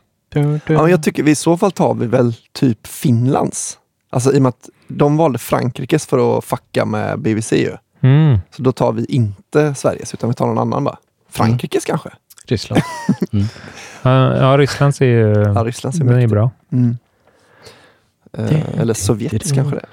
Ja, 0.67 0.83
men 0.83 0.91
jag 0.91 1.03
tycker 1.03 1.23
vi, 1.23 1.31
i 1.31 1.35
så 1.35 1.57
fall 1.57 1.73
tar 1.73 1.95
vi 1.95 2.07
väl 2.07 2.33
typ 2.53 2.87
Finlands. 2.87 3.79
Alltså 4.11 4.33
i 4.33 4.39
och 4.39 4.43
med 4.43 4.49
att 4.49 4.69
de 4.89 5.17
valde 5.17 5.39
Frankrikes 5.39 6.07
för 6.07 6.39
att 6.39 6.45
fucka 6.45 6.85
med 6.85 7.19
BBC 7.19 7.57
ju. 7.57 7.73
Mm. 8.01 8.39
Så 8.51 8.63
då 8.63 8.73
tar 8.73 8.93
vi 8.93 9.05
inte 9.05 9.75
Sveriges 9.75 10.15
utan 10.15 10.29
vi 10.31 10.35
tar 10.35 10.47
någon 10.47 10.59
annan 10.59 10.85
bara. 10.85 10.97
Frankrikes 11.31 11.85
kanske? 11.85 12.09
Ryssland. 12.51 12.83
Ja, 14.03 14.37
ja, 14.37 14.59
Rysslands 14.59 15.01
är 15.01 15.07
ju 15.07 15.53
Ja, 15.55 15.65
Rysslands 15.65 16.01
är 16.01 16.05
den 16.05 16.21
är 16.21 16.27
bra. 16.27 16.51
Mm. 16.73 16.97
Eh, 18.33 18.81
eller 18.81 18.95
Sovjets 18.95 19.53
kanske 19.53 19.75
det 19.75 19.81
är. 19.81 19.89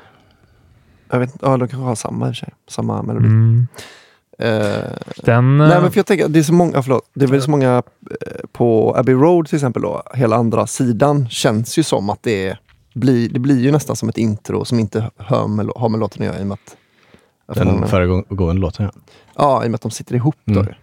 Jag 1.09 1.19
vet 1.19 1.31
inte, 1.31 1.45
ja 1.45 1.57
de 1.57 1.67
kanske 1.67 1.85
har 1.85 1.95
samma 1.95 2.27
i 2.27 2.31
och 2.31 2.35
för 2.35 2.45
sig. 2.45 2.53
Samma 2.69 3.03
melodi. 3.03 3.25
Mm. 3.25 3.67
Eh, 4.39 4.91
Den, 5.15 5.57
Nej 5.57 5.71
eh, 5.71 5.81
men 5.81 5.91
för 5.91 5.99
jag 5.99 6.05
tänker, 6.05 6.27
det 6.27 6.39
är 6.39 6.43
så 6.43 6.53
många, 6.53 6.83
förlåt, 6.83 7.09
det 7.13 7.25
är 7.25 7.29
väl 7.29 7.41
så 7.41 7.51
många 7.51 7.83
eh, 8.21 8.45
på 8.51 8.95
Abbey 8.97 9.15
Road 9.15 9.47
till 9.47 9.55
exempel 9.55 9.81
då, 9.81 10.03
hela 10.13 10.35
andra 10.35 10.67
sidan 10.67 11.29
känns 11.29 11.77
ju 11.77 11.83
som 11.83 12.09
att 12.09 12.23
det 12.23 12.47
är, 12.47 12.59
blir, 12.93 13.29
det 13.29 13.39
blir 13.39 13.59
ju 13.59 13.71
nästan 13.71 13.95
som 13.95 14.09
ett 14.09 14.17
intro 14.17 14.65
som 14.65 14.79
inte 14.79 15.11
hör 15.17 15.47
med, 15.47 15.69
har 15.75 15.89
med 15.89 15.99
låten 15.99 16.21
att 16.21 16.25
göra 16.25 16.39
i 16.39 16.43
och 16.43 16.47
med 16.47 16.57
att 16.65 16.75
Den 17.55 17.87
föregående 17.87 18.61
låten 18.61 18.85
ja. 18.85 19.01
Ja, 19.35 19.63
i 19.63 19.67
och 19.67 19.71
med 19.71 19.75
att 19.75 19.81
de 19.81 19.91
sitter 19.91 20.15
ihop 20.15 20.35
då. 20.45 20.59
Mm. 20.59 20.65
ju. 20.65 20.73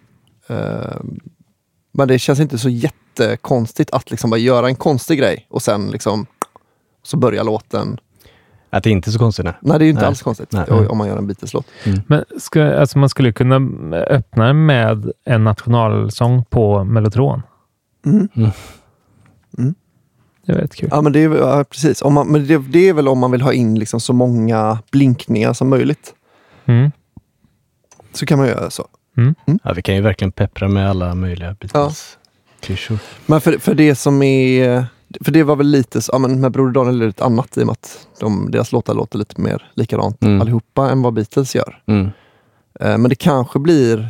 Men 1.92 2.08
det 2.08 2.18
känns 2.18 2.40
inte 2.40 2.58
så 2.58 2.68
jättekonstigt 2.68 3.90
att 3.90 4.10
liksom 4.10 4.30
bara 4.30 4.40
göra 4.40 4.68
en 4.68 4.76
konstig 4.76 5.18
grej 5.18 5.46
och 5.50 5.62
sen 5.62 5.90
liksom 5.90 6.26
så 7.02 7.16
börjar 7.16 7.44
låten. 7.44 7.98
Att 8.70 8.84
det 8.84 8.90
inte 8.90 9.10
är 9.10 9.12
så 9.12 9.18
konstigt. 9.18 9.44
Nej, 9.44 9.54
Nej, 9.60 9.78
det 9.78 9.84
är 9.84 9.86
ju 9.86 9.90
inte 9.90 10.02
Nej. 10.02 10.08
alls 10.08 10.22
konstigt 10.22 10.52
Nej. 10.52 10.70
om 10.70 10.98
man 10.98 11.08
gör 11.08 11.16
en 11.16 11.26
Beatles-låt. 11.26 11.66
Men 12.06 12.24
ska, 12.38 12.74
alltså 12.74 12.98
man 12.98 13.08
skulle 13.08 13.32
kunna 13.32 13.56
öppna 13.96 14.52
med 14.52 15.12
en 15.24 15.44
nationalsång 15.44 16.44
på 16.44 16.84
Mellotron. 16.84 17.42
Mm. 18.06 18.28
Mm. 18.36 18.50
Mm. 19.58 19.74
Det 20.46 20.52
är 20.52 20.56
väldigt 20.56 20.74
kul. 20.74 20.88
Ja, 20.92 21.00
men 21.00 21.12
det 21.12 21.24
är, 21.24 21.36
ja, 21.36 21.64
precis. 21.64 22.02
Om 22.02 22.14
man, 22.14 22.28
men 22.28 22.46
det, 22.46 22.58
det 22.58 22.88
är 22.88 22.94
väl 22.94 23.08
om 23.08 23.18
man 23.18 23.30
vill 23.30 23.42
ha 23.42 23.52
in 23.52 23.78
liksom 23.78 24.00
så 24.00 24.12
många 24.12 24.78
blinkningar 24.90 25.52
som 25.52 25.68
möjligt. 25.68 26.14
Mm. 26.64 26.90
Så 28.12 28.26
kan 28.26 28.38
man 28.38 28.48
göra 28.48 28.70
så. 28.70 28.88
Ja, 29.62 29.72
vi 29.72 29.82
kan 29.82 29.94
ju 29.94 30.00
verkligen 30.00 30.32
peppra 30.32 30.68
med 30.68 30.90
alla 30.90 31.14
möjliga 31.14 31.54
Beatles-klyschor. 31.60 32.98
Men 33.26 33.40
för, 33.40 33.58
för 33.58 33.74
det 33.74 33.94
som 33.94 34.22
är... 34.22 34.84
För 35.20 35.32
det 35.32 35.42
var 35.42 35.56
väl 35.56 35.66
lite, 35.66 36.02
så- 36.02 36.12
ja 36.12 36.18
men 36.18 36.40
med 36.40 36.52
Broder 36.52 36.72
Daniel 36.72 36.96
är 36.96 37.00
det 37.00 37.06
lite 37.06 37.24
annat 37.24 37.56
i 37.58 37.62
och 37.62 37.66
med 37.66 37.72
att 37.72 38.06
de, 38.20 38.50
deras 38.50 38.72
låtar 38.72 38.94
låter 38.94 39.18
lite 39.18 39.40
mer 39.40 39.70
likadant 39.74 40.22
Mm. 40.24 40.40
allihopa 40.40 40.90
än 40.90 41.02
vad 41.02 41.12
Beatles 41.14 41.54
gör. 41.54 41.82
Mm. 41.86 42.04
Eh, 42.80 42.98
Men 42.98 43.08
det 43.08 43.14
kanske 43.14 43.58
blir, 43.58 44.08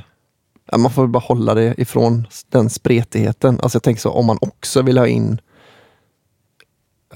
ja, 0.71 0.79
man 0.79 0.91
får 0.91 1.03
väl 1.03 1.11
bara 1.11 1.19
hålla 1.19 1.55
det 1.55 1.75
ifrån 1.79 2.27
den 2.49 2.71
spretigheten. 2.71 3.61
Alltså 3.63 3.77
jag 3.77 3.83
tänker 3.83 4.01
så 4.01 4.11
om 4.11 4.27
man 4.27 4.39
också 4.41 4.83
vill 4.83 4.99
ha 4.99 5.07
in 5.07 5.41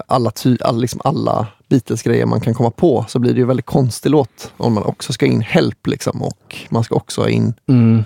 alla, 0.07 0.31
ty, 0.31 0.57
all, 0.61 0.81
liksom 0.81 1.01
alla 1.03 1.47
Beatles-grejer 1.69 2.25
man 2.25 2.41
kan 2.41 2.53
komma 2.53 2.71
på 2.71 3.05
så 3.07 3.19
blir 3.19 3.33
det 3.33 3.39
ju 3.39 3.45
väldigt 3.45 3.65
konstig 3.65 4.09
låt. 4.09 4.53
Om 4.57 4.73
man 4.73 4.83
också 4.83 5.13
ska 5.13 5.25
in 5.25 5.41
Help 5.41 5.87
liksom 5.87 6.21
och 6.21 6.55
man 6.69 6.83
ska 6.83 6.95
också 6.95 7.21
ha 7.21 7.29
in 7.29 7.53
Mm. 7.67 8.03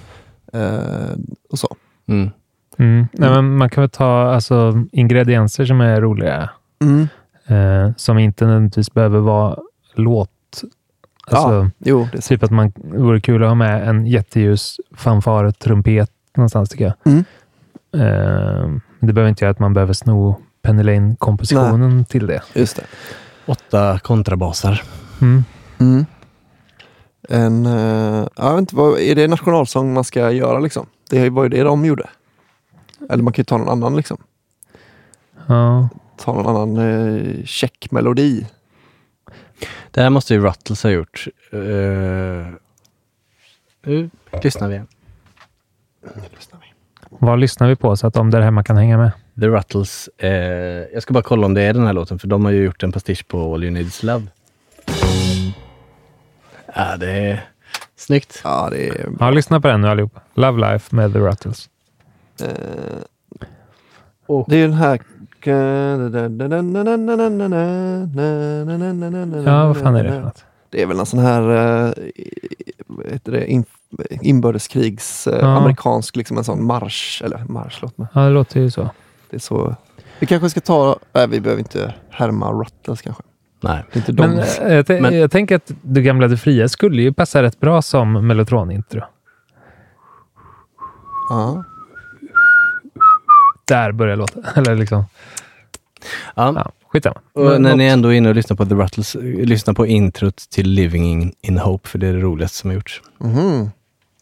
eh, 0.53 1.17
och 1.49 1.59
så. 1.59 1.75
Mm. 2.07 2.29
Mm. 2.77 3.07
Nej, 3.13 3.29
men 3.29 3.57
man 3.57 3.69
kan 3.69 3.81
väl 3.81 3.89
ta 3.89 4.33
alltså, 4.33 4.83
ingredienser 4.91 5.65
som 5.65 5.81
är 5.81 6.01
roliga. 6.01 6.49
Mm. 6.81 7.07
Eh, 7.47 7.91
som 7.97 8.17
inte 8.17 8.45
nödvändigtvis 8.45 8.93
behöver 8.93 9.19
vara 9.19 9.57
låt. 9.95 10.29
Alltså, 11.27 11.49
ja, 11.53 11.69
jo, 11.79 12.07
det 12.11 12.21
typ 12.21 12.43
att 12.43 12.51
man 12.51 12.71
det 12.75 12.97
vore 12.97 13.21
kul 13.21 13.43
att 13.43 13.49
ha 13.49 13.55
med 13.55 13.89
en 13.89 14.05
jätteljus 14.05 14.77
fanfar, 14.95 15.51
trumpet 15.51 16.11
någonstans 16.37 16.69
tycker 16.69 16.85
jag. 16.85 16.93
Mm. 17.13 17.23
Eh, 17.93 18.79
det 18.99 19.13
behöver 19.13 19.29
inte 19.29 19.45
göra 19.45 19.51
att 19.51 19.59
man 19.59 19.73
behöver 19.73 19.93
sno 19.93 20.35
Penny 20.61 20.83
Lane-kompositionen 20.83 22.05
till 22.05 22.27
det. 22.27 22.41
Just 22.53 22.75
det. 22.75 22.83
Åtta 23.49 23.99
kontrabasar. 23.99 24.81
Mm. 25.21 25.43
Mm. 25.79 26.05
En, 27.29 27.65
eh, 27.65 28.27
jag 28.35 28.51
vet 28.51 28.59
inte, 28.59 28.75
vad, 28.75 28.99
är 28.99 29.15
det 29.15 29.27
nationalsång 29.27 29.93
man 29.93 30.03
ska 30.03 30.31
göra 30.31 30.59
liksom? 30.59 30.85
Det 31.09 31.29
var 31.29 31.43
ju 31.43 31.49
det 31.49 31.63
de 31.63 31.85
gjorde. 31.85 32.09
Eller 33.09 33.23
man 33.23 33.33
kan 33.33 33.41
ju 33.41 33.45
ta 33.45 33.57
någon 33.57 33.69
annan 33.69 33.95
liksom. 33.95 34.17
Ja. 35.47 35.89
Ta 36.17 36.33
någon 36.33 36.47
annan 36.47 36.77
eh, 36.77 37.45
checkmelodi. 37.45 38.47
Det 39.91 40.01
här 40.01 40.09
måste 40.09 40.33
ju 40.33 40.39
Ruttles 40.39 40.83
ha 40.83 40.89
gjort. 40.89 41.27
Uh, 41.53 41.59
nu 43.83 44.09
lyssnar 44.43 44.67
vi 44.67 44.73
igen. 44.73 44.87
Vad 47.09 47.39
lyssnar 47.39 47.67
vi 47.67 47.75
på 47.75 47.97
så 47.97 48.07
att 48.07 48.13
de 48.13 48.31
där 48.31 48.41
hemma 48.41 48.63
kan 48.63 48.77
hänga 48.77 48.97
med? 48.97 49.11
The 49.39 49.47
Ruttles. 49.47 50.09
Eh, 50.17 50.29
jag 50.93 51.01
ska 51.03 51.13
bara 51.13 51.23
kolla 51.23 51.45
om 51.45 51.53
det 51.53 51.61
är 51.61 51.73
den 51.73 51.85
här 51.85 51.93
låten, 51.93 52.19
för 52.19 52.27
de 52.27 52.45
har 52.45 52.51
ju 52.51 52.63
gjort 52.63 52.83
en 52.83 52.91
pastisch 52.91 53.27
på 53.27 53.53
All 53.53 53.63
You 53.63 53.71
Need 53.73 53.87
Is 53.87 54.03
Love. 54.03 54.25
Ja, 56.75 56.97
det 56.97 57.11
är 57.11 57.45
snyggt. 57.95 58.41
Ja, 58.43 58.67
det 58.71 58.87
är... 58.87 59.09
Ja, 59.19 59.29
lyssna 59.29 59.61
på 59.61 59.67
den 59.67 59.81
nu 59.81 59.87
allihopa. 59.87 60.21
Love 60.33 60.71
Life 60.71 60.95
med 60.95 61.13
The 61.13 61.19
Ruttles. 61.19 61.69
Eh, 62.41 62.47
Det 64.47 64.57
är 64.57 64.61
den 64.61 64.73
här... 64.73 64.99
Ja, 69.45 69.67
vad 69.67 69.77
fan 69.77 69.95
är 69.95 70.03
det 70.03 70.09
för 70.11 70.21
något? 70.21 70.45
Det 70.69 70.81
är 70.81 70.85
väl 70.85 70.99
en 70.99 71.05
sån 71.05 71.19
här 71.19 71.41
uh, 71.49 71.93
heter 73.11 73.31
det, 73.31 73.47
in, 73.51 73.65
inbördeskrigs 74.21 75.27
eh, 75.27 75.39
Ja. 75.39 75.57
amerikansk 75.57 76.15
liksom 76.15 76.37
en 76.37 76.43
sån 76.43 76.65
marsch. 76.65 77.21
Eller 77.25 77.43
marsch, 77.49 77.79
låt 77.81 77.97
mig. 77.97 78.07
Ja, 78.13 78.21
det 78.21 78.29
låter 78.29 78.59
ju 78.59 78.71
så. 78.71 78.89
Det 79.29 79.37
är 79.37 79.39
så. 79.39 79.75
Vi 80.19 80.27
kanske 80.27 80.49
ska 80.49 80.59
ta... 80.59 80.99
Nej, 81.13 81.27
vi 81.27 81.39
behöver 81.41 81.59
inte 81.59 81.93
härma 82.09 82.51
Ruttles 82.51 83.01
kanske. 83.01 83.23
Nej. 83.61 83.83
Det 83.91 83.97
är 83.97 84.01
inte 84.01 84.11
de. 84.11 84.27
Men, 84.29 84.39
eh, 84.39 84.73
jag, 84.75 84.87
t- 84.87 84.97
jag 85.17 85.31
tänker 85.31 85.55
att 85.55 85.71
Du 85.81 86.01
gamla 86.01 86.27
Du 86.27 86.37
fria 86.37 86.69
skulle 86.69 87.01
ju 87.01 87.13
passa 87.13 87.43
rätt 87.43 87.59
bra 87.59 87.81
som 87.81 88.27
mellotronintro. 88.27 89.01
Ja. 91.29 91.63
Där 93.67 93.91
börjar 93.91 94.15
låta. 94.15 94.39
Eller 94.55 94.75
liksom. 94.75 95.03
Ja. 96.35 96.53
Ja, 96.55 96.71
skitsamma. 96.87 97.19
Och 97.33 97.43
Men 97.45 97.61
när 97.61 97.75
ni 97.75 97.85
ändå 97.85 98.09
är 98.09 98.13
inne 98.13 98.29
och 98.29 98.35
lyssnar 98.35 98.57
på 98.57 98.65
The 98.65 98.75
Ruttles, 98.75 99.15
eh, 99.15 99.21
lyssna 99.23 99.73
på 99.73 99.85
introt 99.87 100.37
till 100.37 100.69
Living 100.69 101.11
in, 101.11 101.33
in 101.41 101.57
Hope, 101.57 101.89
för 101.89 101.99
det 101.99 102.07
är 102.07 102.13
det 102.13 102.19
roligaste 102.19 102.57
som 102.57 102.69
har 102.69 102.75
gjorts. 102.75 103.01
Mhm. 103.17 103.71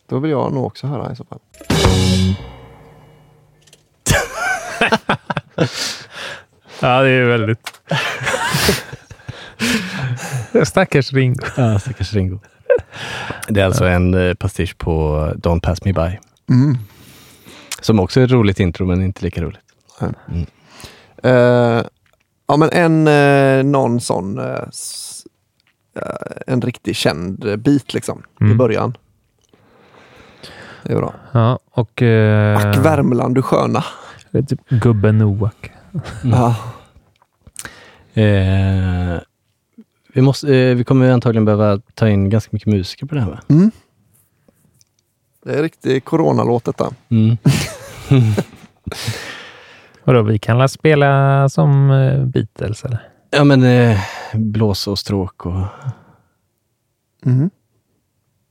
Då 0.10 0.20
vill 0.20 0.32
jag 0.32 0.53
nog 0.53 0.66
också 0.66 0.88
höra 0.88 1.12
i 1.12 1.16
så 1.16 1.26
fall. 1.26 1.39
Ja, 6.80 7.01
det 7.01 7.10
är 7.10 7.26
väldigt... 7.26 7.60
Stackars 10.68 11.14
Ringo. 11.14 11.45
Ja, 11.58 11.80
stackars 11.80 12.14
Ringo. 12.14 12.39
Det 13.47 13.62
är 13.62 13.66
alltså 13.66 13.86
en 13.86 14.14
eh, 14.14 14.34
pastisch 14.34 14.78
på 14.78 15.18
Don't 15.36 15.60
Pass 15.62 15.86
Me 15.86 15.93
By. 15.93 16.20
Mm. 16.49 16.78
Som 17.82 17.99
också 17.99 18.20
är 18.20 18.26
ett 18.26 18.32
roligt 18.32 18.60
intro, 18.60 18.86
men 18.86 19.01
inte 19.03 19.26
lika 19.26 19.41
roligt. 19.41 19.60
Mm. 20.01 20.45
Eh, 21.24 21.86
ja, 22.47 22.58
men 22.58 22.70
en 22.72 23.08
eh, 23.08 23.64
någon 23.64 24.01
sån 24.01 24.38
eh, 24.39 24.60
en 26.47 26.62
riktigt 26.62 26.97
känd 26.97 27.60
bit 27.60 27.93
liksom 27.93 28.24
i 28.39 28.43
Mm. 28.43 28.58
början. 28.58 28.97
Det 30.84 30.93
är 30.93 30.97
bra. 30.97 31.14
Ja, 31.32 31.60
och... 31.72 32.01
Eh, 32.01 32.58
Ack 32.58 32.78
Värmland 32.78 33.36
du 33.36 33.41
sköna. 33.41 33.84
Typ 34.32 34.69
Gubben 34.69 35.17
Noak. 35.17 35.71
Ja. 36.23 36.55
Eh, 38.21 39.19
vi, 40.13 40.21
måste, 40.21 40.55
eh, 40.55 40.75
vi 40.75 40.84
kommer 40.84 41.09
antagligen 41.11 41.45
behöva 41.45 41.82
ta 41.93 42.09
in 42.09 42.30
ganska 42.30 42.49
mycket 42.53 42.67
musiker 42.67 43.05
på 43.05 43.15
det 43.15 43.21
här 43.21 43.30
va? 43.30 43.39
Mm. 43.49 43.71
Det 45.43 45.53
är 45.53 45.61
riktigt 45.63 46.05
coronalåt 46.05 46.65
detta. 46.65 46.91
Mm. 47.09 47.38
Vadå, 50.03 50.21
vi 50.21 50.39
kan 50.39 50.57
la 50.57 50.67
spela 50.67 51.49
som 51.49 51.91
eh, 51.91 52.25
Beatles 52.25 52.84
eller? 52.86 53.09
Ja 53.30 53.43
men 53.43 53.63
eh, 53.63 53.99
blås 54.34 54.88
och 54.88 54.99
stråk 54.99 55.45
och 55.45 55.61
Mm. 57.25 57.49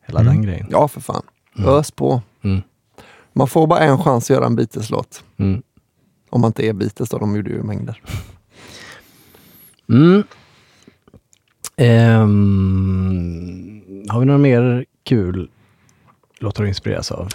hela 0.06 0.20
Mm. 0.20 0.32
den 0.34 0.42
grejen. 0.42 0.66
Ja, 0.70 0.88
för 0.88 1.00
fan. 1.00 1.22
Mm. 1.58 1.70
Ös 1.70 1.90
på. 1.90 2.22
Man 3.37 3.49
får 3.49 3.66
bara 3.66 3.80
en 3.80 3.99
chans 4.03 4.24
att 4.24 4.30
göra 4.34 4.47
en 4.47 4.57
Beatles-låt. 4.57 5.24
Mm. 5.37 5.62
Om 6.30 6.41
man 6.41 6.49
inte 6.49 6.66
är 6.66 6.72
Beatles 6.72 7.09
då, 7.11 7.18
de 7.18 7.37
gjorde 7.37 7.51
ju 7.51 7.62
mängder. 7.62 8.03
Mm. 9.89 10.22
Ehm, 12.76 13.82
har 14.09 14.20
vi 14.20 14.26
några 14.26 14.39
mer 14.39 14.84
kul 15.03 15.51
låtar 16.39 16.64
att 16.64 16.68
inspireras 16.68 17.11
av? 17.12 17.28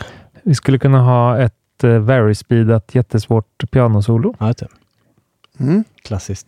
Vi 0.44 0.56
skulle 0.56 0.80
kunna 0.80 1.02
ha 1.02 1.38
ett 1.40 1.84
eh, 1.84 2.00
very 2.00 2.36
speedat 2.36 2.96
jättesvårt 2.96 3.72
pianosolo. 3.72 4.36
Ja, 4.40 4.54
det. 4.54 4.68
Mm. 5.60 5.84
Klassiskt. 6.02 6.48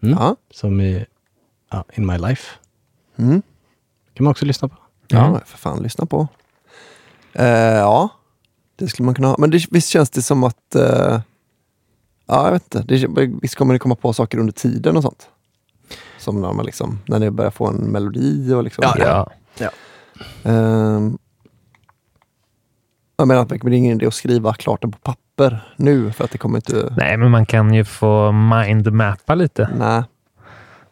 Mm. 0.00 0.18
Ja. 0.18 0.36
Som 0.50 0.80
i 0.80 1.06
ja, 1.70 1.84
In 1.94 2.06
My 2.06 2.18
Life. 2.18 2.50
Mm. 3.16 3.42
kan 4.14 4.24
man 4.24 4.30
också 4.30 4.44
lyssna 4.46 4.68
på. 4.68 4.76
Ja, 5.08 5.26
Mm. 5.26 5.40
för 5.46 5.58
fan, 5.58 5.82
lyssna 5.82 6.06
på. 6.06 6.28
Eh, 7.32 7.46
ja, 7.76 8.10
det 8.76 8.88
skulle 8.88 9.06
man 9.06 9.14
kunna 9.14 9.28
ha. 9.28 9.36
Men 9.38 9.50
det, 9.50 9.66
visst 9.70 9.88
känns 9.88 10.10
det 10.10 10.22
som 10.22 10.44
att... 10.44 10.74
eh, 10.74 11.20
ja, 12.26 12.44
jag 12.44 12.52
vet 12.52 12.74
inte. 12.74 12.82
Det, 12.82 13.26
visst 13.42 13.54
kommer 13.54 13.72
det 13.72 13.78
komma 13.78 13.94
på 13.94 14.12
saker 14.12 14.38
under 14.38 14.52
tiden 14.52 14.96
och 14.96 15.02
sånt? 15.02 15.28
Som 16.18 16.40
när 16.40 16.52
man 16.52 16.66
liksom, 16.66 16.98
när 17.06 17.20
det 17.20 17.30
börjar 17.30 17.50
få 17.50 17.66
en 17.66 17.76
melodi 17.76 18.52
och 18.52 18.64
liksom... 18.64 18.84
Ja. 18.98 19.30
Ja. 19.58 19.70
Ehm, 20.42 21.18
jag 23.16 23.28
menar 23.28 23.42
att 23.42 23.48
det 23.48 23.54
är 23.54 23.72
ingen 23.72 23.96
idé 23.96 24.06
att 24.06 24.14
skriva 24.14 24.54
klart 24.54 24.82
den 24.82 24.92
på 24.92 24.98
papper 24.98 25.72
nu 25.76 26.12
för 26.12 26.24
att 26.24 26.30
det 26.30 26.38
kommer 26.38 26.58
inte... 26.58 26.94
Nej, 26.96 27.16
men 27.16 27.30
man 27.30 27.46
kan 27.46 27.74
ju 27.74 27.84
få 27.84 28.32
mindmappa 28.32 29.34
lite. 29.34 29.70
Nej. 29.78 30.02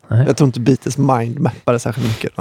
Nej. 0.08 0.26
Jag 0.26 0.36
tror 0.36 0.46
inte 0.46 0.60
Beatles 0.60 0.98
mindmappade 0.98 1.78
särskilt 1.78 2.08
mycket. 2.08 2.32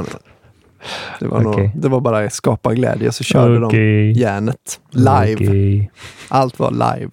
Det 1.19 1.27
var, 1.27 1.41
nog, 1.41 1.53
Okej. 1.53 1.71
det 1.75 1.89
var 1.89 1.99
bara 1.99 2.29
skapa 2.29 2.73
glädje 2.73 3.11
så 3.11 3.23
körde 3.23 3.55
de 3.55 3.63
Okej. 3.63 4.11
järnet 4.19 4.79
live. 4.89 5.35
Okej. 5.35 5.91
Allt 6.27 6.59
var 6.59 6.71
live. 6.71 7.11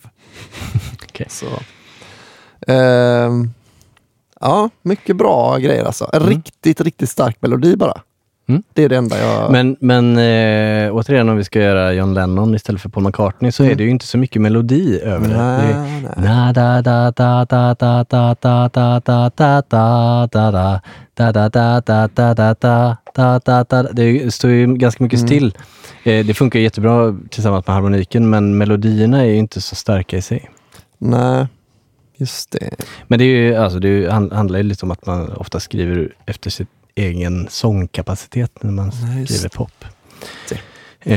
Okej. 1.08 1.26
Så. 1.30 1.46
Ehm, 2.72 3.50
ja, 4.40 4.70
mycket 4.82 5.16
bra 5.16 5.58
grejer 5.58 5.84
alltså. 5.84 6.10
En 6.12 6.20
riktigt, 6.20 6.80
riktigt 6.80 7.10
stark 7.10 7.36
melodi 7.42 7.76
bara. 7.76 8.00
Mm. 8.50 8.62
Det 8.74 8.84
är 8.84 8.88
det 8.88 8.96
enda 8.96 9.18
jag... 9.18 9.52
Men, 9.52 9.76
men 9.80 10.18
eh, 10.18 10.94
återigen, 10.94 11.28
om 11.28 11.36
vi 11.36 11.44
ska 11.44 11.60
göra 11.60 11.92
John 11.92 12.14
Lennon 12.14 12.54
istället 12.54 12.80
för 12.80 12.88
Paul 12.88 13.04
McCartney 13.04 13.52
så 13.52 13.62
mm. 13.62 13.72
är 13.72 13.76
det 13.76 13.84
ju 13.84 13.90
inte 13.90 14.06
så 14.06 14.18
mycket 14.18 14.42
melodi 14.42 15.00
över 15.00 15.28
det. 23.92 24.24
Det 24.24 24.30
står 24.30 24.50
ju 24.50 24.74
ganska 24.74 25.04
mycket 25.04 25.20
still. 25.20 25.54
Mm. 26.02 26.26
Det 26.26 26.34
funkar 26.34 26.60
jättebra 26.60 27.16
tillsammans 27.30 27.66
med 27.66 27.74
harmoniken, 27.74 28.30
men 28.30 28.58
melodierna 28.58 29.26
är 29.26 29.34
inte 29.34 29.60
så 29.60 29.74
starka 29.74 30.16
i 30.16 30.22
sig. 30.22 30.50
Nej. 30.98 31.46
Just 32.16 32.50
det. 32.50 32.70
Men 33.06 33.18
det, 33.18 33.24
är 33.24 33.26
ju, 33.26 33.54
alltså, 33.54 33.78
det 33.78 34.12
handlar 34.12 34.56
ju 34.56 34.62
lite 34.62 34.86
om 34.86 34.90
att 34.90 35.06
man 35.06 35.32
ofta 35.32 35.60
skriver 35.60 36.14
efter 36.26 36.50
sitt 36.50 36.68
egen 36.94 37.46
sångkapacitet 37.50 38.62
när 38.62 38.70
man 38.72 38.90
Nej, 39.02 39.26
skriver 39.26 39.48
pop. 39.48 39.84
Eh, 41.02 41.16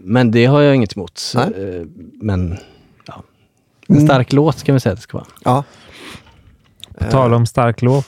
men 0.00 0.30
det 0.30 0.46
har 0.46 0.60
jag 0.60 0.74
inget 0.74 0.96
emot. 0.96 1.22
Nej. 1.34 1.44
Eh, 1.46 1.86
men 2.14 2.58
ja. 3.06 3.22
En 3.88 3.94
Mm. 3.96 4.06
stark 4.06 4.32
låt 4.32 4.62
kan 4.62 4.74
vi 4.74 4.80
säga 4.80 4.92
att 4.92 4.98
det 4.98 5.02
ska 5.02 5.18
vara. 5.18 5.26
Ja. 5.44 5.64
På 6.98 7.04
tal 7.10 7.34
om 7.34 7.46
stark 7.46 7.82
låt. 7.82 8.06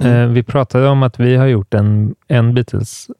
Mm. 0.00 0.12
Eh, 0.16 0.28
vi 0.28 0.42
pratade 0.42 0.88
om 0.88 1.02
att 1.02 1.20
vi 1.20 1.36
har 1.36 1.46
gjort 1.46 1.74
en, 1.74 2.14
en 2.28 2.54
Beatles, 2.54 3.10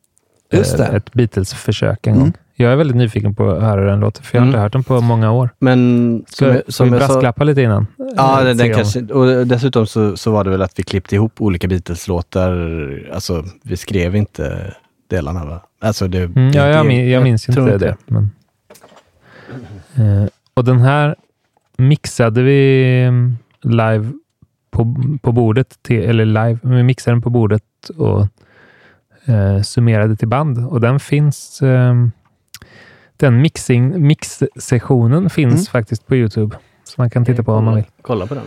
Just 0.58 0.76
det. 0.78 0.84
eh, 0.86 0.94
ett 0.94 1.12
Beatles-försök 1.12 2.06
en 2.06 2.12
Mm. 2.14 2.24
gång. 2.24 2.32
Jag 2.56 2.72
är 2.72 2.76
väldigt 2.76 2.96
nyfiken 2.96 3.34
på 3.34 3.50
att 3.50 3.62
höra 3.62 3.84
den 3.90 4.00
låten, 4.00 4.24
för 4.24 4.36
jag 4.36 4.42
har 4.42 4.46
inte 4.46 4.56
Mm. 4.58 4.62
hört 4.62 4.72
den 4.72 4.84
på 4.84 5.00
många 5.00 5.30
år. 5.32 5.50
Men 5.58 6.24
Så, 6.28 6.34
som, 6.36 6.46
jag- 6.46 6.54
vi 6.54 6.62
jag 6.66 6.74
sa, 6.74 6.86
brasklappa 6.86 7.44
lite 7.44 7.62
innan? 7.62 7.86
Ja, 8.16 8.38
Eh, 8.40 8.44
den, 8.46 8.56
den 8.56 8.74
kanske, 8.74 9.00
och 9.02 9.46
dessutom 9.46 9.86
så, 9.86 10.16
så 10.16 10.30
var 10.30 10.44
det 10.44 10.50
väl 10.50 10.62
att 10.62 10.78
vi 10.78 10.82
klippte 10.82 11.14
ihop 11.14 11.40
olika 11.40 11.68
Beatles-låtar. 11.68 12.50
Alltså, 13.14 13.44
vi 13.62 13.76
skrev 13.76 14.16
inte 14.16 14.74
delarna 15.10 15.44
va? 15.44 15.60
Alltså, 15.80 16.08
det, 16.08 16.18
Mm, 16.22 16.50
ja, 16.52 16.66
jag, 16.66 16.86
min, 16.86 17.10
jag 17.10 17.22
minns 17.22 17.42
tror 17.46 17.72
inte 17.72 17.78
det. 17.86 17.96
Men, 18.06 18.30
eh, 19.96 20.28
och 20.54 20.64
den 20.64 20.78
här 20.80 21.14
mixade 21.76 22.42
vi 22.42 22.84
mm, 23.04 23.36
live 23.62 24.12
på, 24.70 24.96
på 25.22 25.32
bordet, 25.32 25.78
till, 25.82 26.02
eller 26.04 26.24
live, 26.24 26.58
vi 26.62 26.82
mixade 26.82 27.14
den 27.14 27.22
på 27.22 27.30
bordet 27.30 27.62
och 27.96 28.26
eh, 29.26 29.62
summerade 29.62 30.16
till 30.16 30.28
band. 30.28 30.66
Och 30.66 30.80
den 30.80 31.00
finns, 31.00 31.62
eh, 31.62 31.94
den 33.16 33.42
mixing, 33.42 34.06
mix-sessionen 34.06 35.30
finns 35.30 35.52
Mm. 35.52 35.64
faktiskt 35.64 36.06
på 36.06 36.16
Youtube. 36.16 36.56
Så 36.84 36.94
man 36.98 37.10
kan 37.10 37.24
titta 37.24 37.42
på 37.42 37.52
om 37.52 37.64
man 37.64 37.74
vill. 37.74 37.84
Kolla 38.02 38.26
på 38.26 38.34
den. 38.34 38.44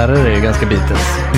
Gitarrer 0.00 0.26
är 0.26 0.34
ju 0.34 0.40
ganska 0.40 0.66
Beatles. 0.66 1.29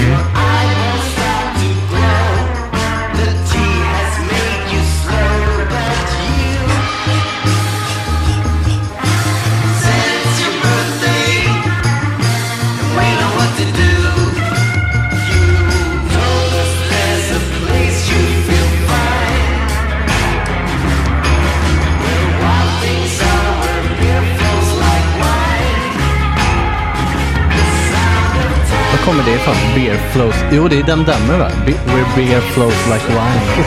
Flows... 30.13 30.35
Jo, 30.53 30.69
det 30.69 30.79
är 30.79 30.83
Dum 30.83 31.05
Dummer 31.05 31.39
va? 31.39 31.49
Be- 31.67 31.93
where 31.93 32.07
beer 32.17 32.41
flows 32.41 32.87
like 32.87 33.07
wine. 33.09 33.65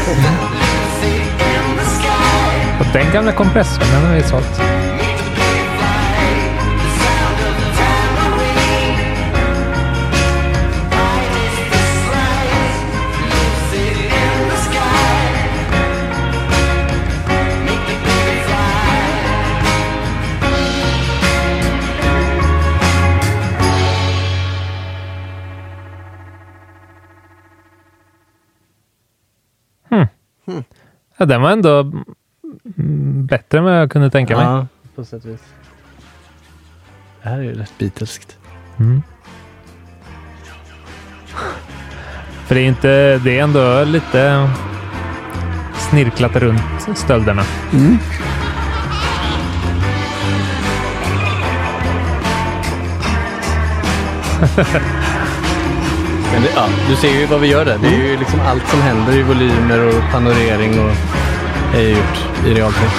Och 2.79 2.85
den 2.93 3.13
gamla 3.13 3.31
kompressorn, 3.31 3.85
den 3.93 4.05
har 4.05 4.15
vi 4.15 4.23
sålt. 4.23 4.61
Ja, 31.25 31.29
den 31.29 31.41
var 31.41 31.51
ändå 31.51 31.91
bättre 33.29 33.57
än 33.57 33.63
vad 33.63 33.81
jag 33.81 33.91
kunde 33.91 34.09
tänka 34.09 34.37
mig. 34.37 34.45
Ja, 34.45 34.67
på 34.95 35.05
sätt 35.05 35.25
och 35.25 35.29
vis. 35.29 35.43
Det 37.23 37.29
här 37.29 37.37
är 37.37 37.43
ju 37.43 37.53
rätt 37.53 37.73
Beatleskt. 37.77 38.37
Mm. 38.79 39.01
För 42.45 42.55
det 42.55 42.61
är 42.61 42.65
inte, 42.65 43.17
det 43.17 43.39
är 43.39 43.43
ändå 43.43 43.83
lite 43.83 44.49
snirklat 45.89 46.35
runt 46.35 46.97
stölderna. 46.97 47.43
Mm. 47.73 47.97
Men 56.35 56.43
det, 56.43 56.49
ja, 56.55 56.67
du 56.89 56.95
ser 56.95 57.19
ju 57.19 57.25
vad 57.25 57.39
vi 57.39 57.47
gör 57.47 57.65
där. 57.65 57.77
Det 57.77 57.87
är 57.87 58.11
ju 58.11 58.17
liksom 58.17 58.39
allt 58.47 58.69
som 58.69 58.81
händer 58.81 59.17
i 59.17 59.23
volymer 59.23 59.87
och 59.87 60.11
panorering 60.11 60.79
och 60.79 60.91
är 61.75 61.89
gjort 61.89 62.45
i 62.45 62.53
realtid. 62.53 62.89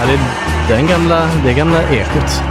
Ja, 0.00 0.06
det 0.06 0.12
är 0.12 0.76
den 0.76 0.86
gamla, 0.86 1.28
det 1.44 1.52
gamla 1.52 1.82
ekot. 1.82 2.42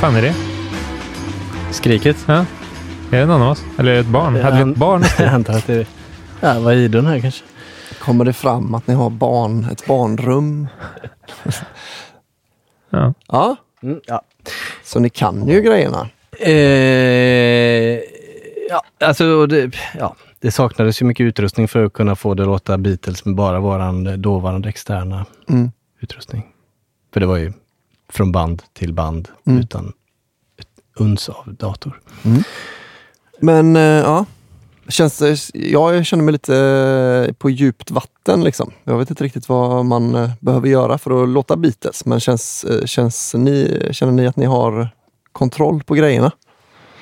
Fan 0.00 0.16
är 0.16 0.22
det? 0.22 0.34
Skriket? 1.72 2.16
Ja. 2.26 2.44
Är 3.10 3.20
det 3.20 3.26
någon 3.26 3.42
av 3.42 3.50
oss? 3.50 3.64
Eller 3.78 3.90
är 3.90 3.94
det 3.94 4.00
ett 4.00 4.06
barn? 4.06 4.36
Hade 4.36 4.64
vi 4.64 4.70
ett 4.70 4.76
barn? 4.78 5.02
Jag 5.18 5.28
antar 5.28 5.52
att 5.54 5.66
det 5.66 5.74
är... 5.74 5.86
Ja, 6.40 6.60
vad 6.60 6.72
är 6.74 6.76
Idun 6.78 7.06
här 7.06 7.20
kanske? 7.20 7.44
Kommer 8.00 8.24
det 8.24 8.32
fram 8.32 8.74
att 8.74 8.86
ni 8.86 8.94
har 8.94 9.10
barn, 9.10 9.64
ett 9.72 9.86
barnrum? 9.86 10.66
Ja. 12.90 13.14
Ja. 13.28 13.56
Mm, 13.82 14.00
ja. 14.06 14.22
Så 14.84 15.00
ni 15.00 15.10
kan 15.10 15.48
ju 15.48 15.60
grejerna. 15.62 16.08
Eh, 16.40 16.52
ja, 18.70 18.82
alltså 19.00 19.46
det, 19.46 19.74
ja, 19.98 20.16
det 20.40 20.50
saknades 20.50 21.02
ju 21.02 21.06
mycket 21.06 21.24
utrustning 21.24 21.68
för 21.68 21.84
att 21.84 21.92
kunna 21.92 22.16
få 22.16 22.34
det 22.34 22.42
att 22.42 22.46
låta 22.48 22.78
Beatles 22.78 23.24
med 23.24 23.34
bara 23.34 23.60
våran 23.60 24.22
dåvarande 24.22 24.68
externa 24.68 25.26
Mm. 25.48 25.70
utrustning. 26.00 26.46
För 27.12 27.20
det 27.20 27.26
var 27.26 27.36
ju 27.36 27.52
från 28.08 28.32
band 28.32 28.62
till 28.72 28.92
band 28.92 29.28
Mm. 29.46 29.60
utan 29.60 29.92
ett 30.58 30.68
uns 30.96 31.28
av 31.28 31.54
dator. 31.54 32.00
Men 33.40 33.76
eh, 33.76 33.82
ja, 33.82 34.24
känns 34.88 35.18
det, 35.18 35.36
ja, 35.54 35.94
jag 35.94 36.06
känner 36.06 36.24
mig 36.24 36.32
lite 36.32 36.56
eh, 37.28 37.32
på 37.34 37.50
djupt 37.50 37.90
vatten. 37.90 38.44
Liksom. 38.44 38.70
Jag 38.84 38.98
vet 38.98 39.10
inte 39.10 39.24
riktigt 39.24 39.48
vad 39.48 39.84
man 39.84 40.14
eh, 40.14 40.30
behöver 40.40 40.68
göra 40.68 40.98
för 40.98 41.22
att 41.22 41.28
låta 41.28 41.56
Beatles. 41.56 42.04
Men 42.06 42.20
känns, 42.20 42.66
känns 42.84 43.34
ni, 43.34 43.88
känner 43.90 44.12
ni 44.12 44.26
att 44.26 44.36
ni 44.36 44.46
har 44.46 44.88
kontroll 45.32 45.82
på 45.82 45.94
grejerna? 45.94 46.30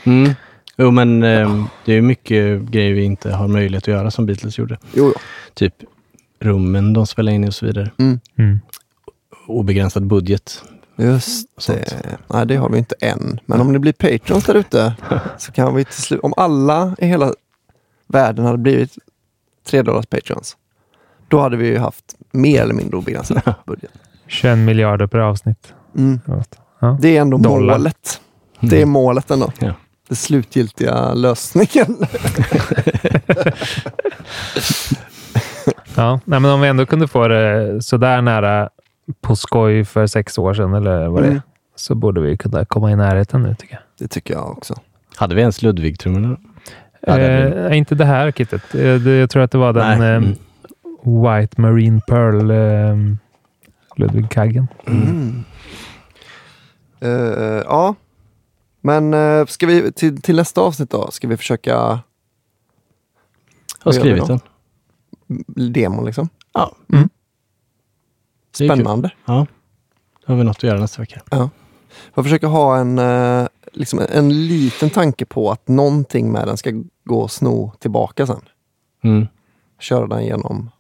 Mm. 0.05 0.33
Jo, 0.77 0.91
men 0.91 1.23
eh, 1.23 1.65
det 1.85 1.93
är 1.93 1.97
ju 1.97 2.03
mycket 2.03 2.61
grejer 2.63 2.95
vi 2.95 3.05
inte 3.05 3.33
har 3.33 3.49
möjlighet 3.49 3.85
att 3.85 3.89
göra 3.89 4.11
som 4.11 4.27
Beatles 4.27 4.59
gjorde. 4.59 4.79
Jo, 4.93 5.05
jo. 5.05 5.21
Typ 5.55 5.75
rummen 6.41 6.93
de 6.93 7.07
spelade 7.07 7.35
in 7.35 7.45
i 7.45 7.49
och 7.49 7.55
så 7.55 7.67
vidare. 7.67 7.91
Mm. 7.99 8.21
Mm. 8.39 8.61
Obegränsad 9.47 10.07
budget. 10.07 10.63
Just 10.97 11.49
Sånt. 11.63 11.79
det. 12.03 12.19
Nej, 12.29 12.47
det 12.47 12.57
har 12.57 12.69
vi 12.69 12.79
inte 12.79 12.95
än. 13.01 13.41
Men 13.47 13.61
om 13.61 13.73
det 13.73 13.79
blir 13.79 13.93
Patreons 13.93 14.45
där 14.45 14.55
ute 14.55 14.95
så 15.39 15.53
kan 15.53 15.75
vi 15.75 15.85
till 15.85 16.03
slut, 16.03 16.21
om 16.23 16.35
alla 16.37 16.95
i 16.99 17.07
hela 17.07 17.33
världen 18.07 18.45
hade 18.45 18.59
blivit 18.59 18.99
3 19.67 19.83
dollars 19.83 20.07
Patreons, 20.07 20.57
då 21.29 21.41
hade 21.41 21.57
vi 21.57 21.67
ju 21.67 21.79
haft 21.79 22.05
mer 22.33 22.63
eller 22.63 22.75
mindre 22.75 22.97
obegränsad 22.97 23.55
budget. 23.67 23.91
21 24.27 24.59
miljarder 24.59 25.07
per 25.07 25.19
avsnitt. 25.19 25.73
Mm. 25.97 26.21
Ja. 26.81 26.99
Det 27.01 27.17
är 27.17 27.21
ändå 27.21 27.37
Dollar. 27.39 27.79
målet. 27.79 28.21
Det 28.61 28.83
är 28.83 28.87
målet 28.87 29.31
ändå. 29.31 29.53
Ja. 29.59 29.73
Det 30.09 30.15
slutgiltiga 30.15 31.15
lösningen. 31.15 31.97
Ja, 35.97 36.21
nej, 36.25 36.41
men 36.41 36.51
om 36.51 36.61
vi 36.61 36.69
ändå 36.69 36.87
kunde 36.87 37.09
få 37.09 37.29
det 37.29 37.83
sådär 37.83 38.23
nära 38.23 38.71
på 39.21 39.37
skoj 39.37 39.85
för 39.85 40.07
sex 40.07 40.39
år 40.39 40.55
sedan 40.55 40.75
eller 40.75 41.09
vad 41.09 41.23
det 41.23 41.27
är, 41.27 41.31
Mm. 41.31 41.43
så 41.75 41.95
borde 41.95 42.21
vi 42.21 42.37
kunna 42.37 42.65
komma 42.65 42.91
i 42.93 42.97
närheten 42.97 43.43
nu 43.43 43.55
tycker 43.55 43.75
jag. 43.75 43.83
Det 43.99 44.09
tycker 44.09 44.35
jag 44.35 44.51
också. 44.51 44.75
Hade 45.17 45.35
vi 45.35 45.41
ens 45.41 45.63
Ludwig-trummorna? 45.63 46.37
Ja, 47.01 47.19
eh, 47.19 47.77
inte 47.79 47.95
det 47.95 48.05
här 48.05 48.33
kittet. 48.33 48.75
Eh, 48.75 49.09
jag 49.09 49.31
tror 49.31 49.43
att 49.43 49.51
det 49.51 49.59
var 49.59 49.73
den 49.73 49.99
Nej. 49.99 50.11
eh, 50.11 50.17
Mm. 50.17 51.23
White 51.23 51.61
Marine 51.61 52.01
Pearl 52.07 52.51
eh, 52.51 52.97
Ludwig 53.97 54.31
Kaggen. 54.31 54.69
Mm. 54.87 55.45
Eh, 57.01 57.11
ja, 57.67 57.95
men 58.81 59.15
uh, 59.15 59.47
ska 59.47 59.67
vi 59.67 59.93
till, 59.93 60.23
till 60.23 60.37
nästa 60.37 60.61
avsnitt 60.61 60.91
då? 60.91 61.11
Ska 61.11 61.29
vi 61.29 61.37
försöka 61.37 61.71
Jag 61.71 62.01
har 63.81 63.93
skrivit 63.93 64.27
den. 64.27 64.41
demon 65.73 66.05
liksom? 66.05 66.29
Ja. 66.55 66.75
Mm. 66.93 67.09
Det 68.59 68.65
är 68.65 68.69
kul. 68.69 68.77
Spännande. 68.77 69.11
Ja. 69.25 69.47
Då 70.27 70.33
har 70.33 70.37
vi 70.39 70.45
något 70.45 70.57
att 70.57 70.63
göra 70.63 70.81
nästa 70.81 71.03
vecka. 71.03 71.21
Ja. 71.31 71.51
Jag 72.15 72.25
försöker 72.25 72.47
ha 72.47 72.77
en, 72.79 72.99
eh, 72.99 73.47
liksom 73.73 74.01
en 74.13 74.47
liten 74.47 74.91
tanke 74.91 75.25
på 75.25 75.51
att 75.51 75.69
någonting 75.69 76.33
med 76.33 76.47
den 76.49 76.57
ska 76.57 76.71
gå 77.05 77.21
och 77.21 77.31
sno 77.31 77.73
tillbaka 77.79 78.27
sen. 78.27 78.41
Mm. 79.05 79.27
Köra 79.79 80.07
den 80.07 80.25
genom 80.25 80.71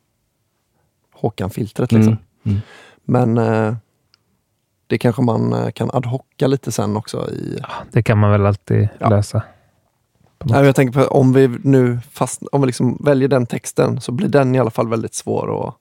Håkan-filtret. 1.12 1.92
Liksom. 1.92 2.16
Mm. 2.44 2.58
Mm. 3.04 3.34
Men 3.34 3.38
eh, 3.68 3.74
det 4.86 4.98
kanske 4.98 5.22
man 5.22 5.52
eh, 5.52 5.70
kan 5.70 5.90
ad 5.90 6.06
hocka 6.08 6.46
lite 6.46 6.72
sen 6.72 6.96
också. 6.96 7.30
I, 7.30 7.58
Det 7.92 8.02
kan 8.02 8.18
man 8.18 8.30
väl 8.30 8.46
alltid 8.46 8.88
Ja. 8.98 9.08
lösa. 9.08 9.42
Nej, 10.44 10.64
jag 10.64 10.76
tänker 10.76 11.00
på 11.00 11.06
om 11.06 11.32
vi 11.32 11.48
nu 11.62 11.98
fast, 12.10 12.42
om 12.52 12.60
vi 12.60 12.66
liksom 12.66 12.98
väljer 13.04 13.28
den 13.28 13.46
texten 13.46 14.00
så 14.00 14.12
blir 14.12 14.28
den 14.28 14.54
i 14.54 14.58
alla 14.58 14.70
fall 14.70 14.88
väldigt 14.88 15.14
svår 15.14 15.68
att 15.68 15.74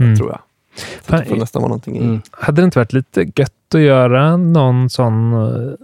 Mm. 0.00 0.16
tror 0.16 0.30
jag. 0.30 0.40
Så 1.06 1.16
det 1.16 1.24
får 1.24 1.36
nästan 1.36 1.62
vara 1.62 1.68
någonting 1.68 1.96
i. 1.96 2.04
Mm. 2.04 2.20
Hade 2.30 2.62
det 2.62 2.64
inte 2.64 2.78
varit 2.78 2.92
lite 2.92 3.20
gött 3.36 3.74
att 3.74 3.80
göra 3.80 4.36
någon 4.36 4.90
sån 4.90 5.32
uh, 5.32 5.74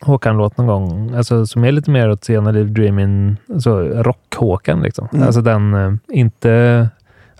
Håkan-låt 0.00 0.56
någon 0.56 0.66
gång? 0.66 1.14
Alltså 1.14 1.46
som 1.46 1.64
är 1.64 1.72
lite 1.72 1.90
mer 1.90 2.10
åt 2.10 2.24
Sena 2.24 2.50
Liv 2.50 2.72
Dreaming, 2.72 3.36
alltså 3.54 3.78
rock-Håkan 3.80 4.82
liksom. 4.82 5.08
Mm. 5.12 5.26
Alltså 5.26 5.40
den, 5.40 5.74
eh, 5.74 5.92
inte 6.08 6.88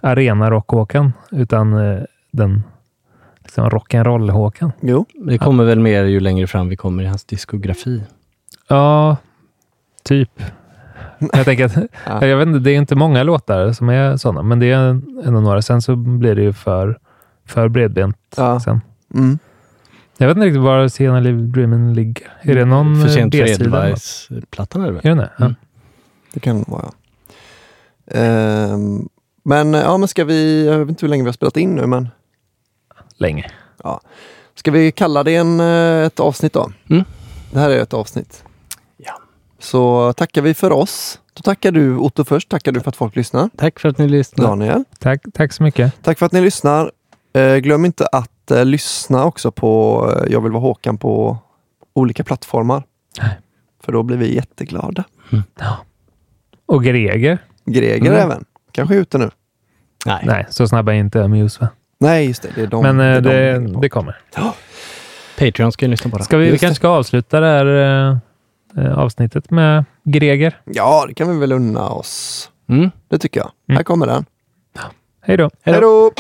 arena 0.01 0.51
rock-Håkan, 0.51 1.13
utan 1.31 1.73
eh, 1.73 2.03
den 2.31 2.63
liksom 3.43 3.71
rock'n'roll-Håkan. 3.71 4.73
Jo. 4.81 5.07
Det 5.15 5.39
kommer 5.39 5.65
väl 5.65 5.81
mer 5.81 6.05
ju 6.05 6.21
längre 6.21 6.47
fram 6.47 6.69
vi 6.69 6.77
kommer 6.77 7.03
i 7.03 7.07
hans 7.07 7.25
diskografi. 7.25 8.03
Ja, 8.69 9.17
typ. 10.03 10.43
Jag 11.19 11.45
tänker 11.45 11.65
att, 11.65 11.77
jag 12.23 12.37
vet 12.37 12.47
inte, 12.49 12.59
det 12.59 12.71
är 12.71 12.77
inte 12.77 12.95
många 12.95 13.23
låtar 13.23 13.73
som 13.73 13.89
är 13.89 14.17
sådana, 14.17 14.43
men 14.43 14.59
det 14.59 14.71
är 14.71 14.79
ändå 15.25 15.41
några. 15.41 15.63
Sen 15.63 15.83
så 15.83 15.97
blir 15.97 16.35
det 16.35 16.43
ju 16.43 16.53
för, 16.53 16.99
för 17.47 17.69
bredbent 17.69 18.17
Ja. 18.37 18.61
sen. 18.61 18.81
Mm. 19.15 19.39
Jag 20.19 20.27
vet 20.29 20.37
inte 20.37 20.47
riktigt 20.47 20.63
var 20.63 20.89
Sena 20.89 21.21
Live 21.21 21.43
Dreamen 21.43 21.95
ligger. 21.95 22.33
Är 22.43 22.55
det 22.55 22.65
någon 22.65 23.03
För 23.03 23.09
sent 23.09 23.35
för 23.35 23.43
B-sida? 23.45 23.65
Edelweiss-plattan 23.65 24.83
är 24.83 24.87
det 24.87 24.93
väl? 24.93 25.07
Är 25.07 25.11
det 25.15 25.17
det? 25.23 25.31
Ja. 25.39 25.45
Mm. 25.45 25.57
Det 26.33 26.41
kan 26.41 26.59
det 26.59 26.65
vara. 26.71 26.85
ja. 26.85 26.93
Ehm, 28.21 29.09
men 29.43 29.73
ja, 29.75 29.99
men 29.99 30.09
ska 30.09 30.25
vi, 30.25 30.67
jag 30.67 30.79
vet 30.79 30.89
inte 30.89 31.07
hur 31.07 31.11
länge 31.11 31.23
vi 31.23 31.29
har 31.29 31.33
spelat 31.33 31.57
in 31.57 31.75
nu, 31.75 31.87
men 31.87 32.09
Länge. 33.17 33.51
ja. 33.85 34.01
Ska 34.55 34.71
vi 34.71 34.93
kalla 34.93 35.23
det 35.25 35.37
en, 35.37 35.61
eh, 35.61 36.07
ett 36.07 36.21
avsnitt 36.21 36.53
då? 36.53 36.71
Mm. 36.91 37.05
Det 37.53 37.59
här 37.59 37.71
är 37.71 37.81
ett 37.83 37.95
avsnitt. 37.95 38.45
Ja. 39.59 39.63
Så 39.63 40.13
tackar 40.13 40.43
vi 40.43 40.55
för 40.55 40.73
oss. 40.73 41.21
Då 41.35 41.43
tackar 41.43 41.73
du 41.73 41.97
Otto 41.97 42.25
först. 42.25 42.49
Tackar 42.49 42.73
du 42.73 42.81
för 42.81 42.89
att 42.89 42.97
folk 42.97 43.17
lyssnar. 43.17 43.51
Tack 43.57 43.81
för 43.81 43.89
att 43.89 43.99
ni 43.99 44.09
lyssnade. 44.09 44.49
Daniel. 44.51 44.85
Tack, 44.99 45.23
tack 45.35 45.53
så 45.53 45.63
mycket. 45.63 46.03
Tack 46.03 46.19
för 46.19 46.27
att 46.27 46.33
ni 46.33 46.41
lyssnar. 46.41 46.91
Eh, 47.35 47.57
glöm 47.57 47.85
inte 47.85 48.07
att 48.07 48.51
eh, 48.51 48.65
lyssna 48.65 49.25
också 49.25 49.51
på 49.51 50.03
eh, 50.17 50.33
Jag 50.33 50.41
vill 50.41 50.53
vara 50.53 50.63
Håkan 50.63 50.99
på 50.99 51.39
olika 51.95 52.25
plattformar. 52.25 52.83
För 53.85 53.93
då 53.93 54.03
blir 54.03 54.17
vi 54.17 54.35
jätteglada. 54.35 55.05
Och 56.67 56.85
Greger? 56.85 57.39
Greger 57.67 58.11
Mm. 58.11 58.13
även. 58.13 58.45
Kanske 58.73 58.95
är 58.95 58.99
ute 58.99 59.19
nu. 59.19 59.31
Nej. 60.07 60.23
Nej, 60.27 60.47
så 60.51 60.69
snabba 60.69 60.93
är 60.93 60.97
inte 60.97 61.29
Muse 61.29 61.61
va? 61.61 61.69
Nej, 61.99 62.27
just 62.27 62.43
det. 62.43 62.49
Det 62.55 62.63
är 62.63 62.67
de. 62.67 62.83
Men 62.83 62.97
det, 62.97 63.05
är 63.05 63.21
det, 63.21 63.53
de. 63.59 63.81
det 63.81 63.89
kommer. 63.89 64.17
Patreon 65.39 65.73
ska 65.73 65.85
ju 65.85 65.91
lyssna 65.91 66.11
på 66.11 66.19
det. 66.19 66.25
Ska 66.25 66.37
vi, 66.37 66.51
vi 66.51 66.59
kanske 66.59 66.75
ska 66.75 66.89
avsluta 66.89 67.41
det 67.41 67.47
här 67.47 68.19
eh, 68.77 68.99
avsnittet 68.99 69.51
med 69.51 69.85
Greger. 70.05 70.61
Ja, 70.65 71.05
det 71.09 71.15
kan 71.15 71.29
vi 71.29 71.39
väl 71.39 71.53
unna 71.53 71.89
oss. 71.89 72.51
Mm. 72.69 72.91
Det 73.09 73.19
tycker 73.19 73.41
jag. 73.41 73.51
Mm. 73.69 73.77
Här 73.77 73.85
kommer 73.85 74.07
den. 74.07 74.25
Hej 75.23 75.37
då. 75.37 75.51
Hej 75.63 75.81
då! 75.81 76.11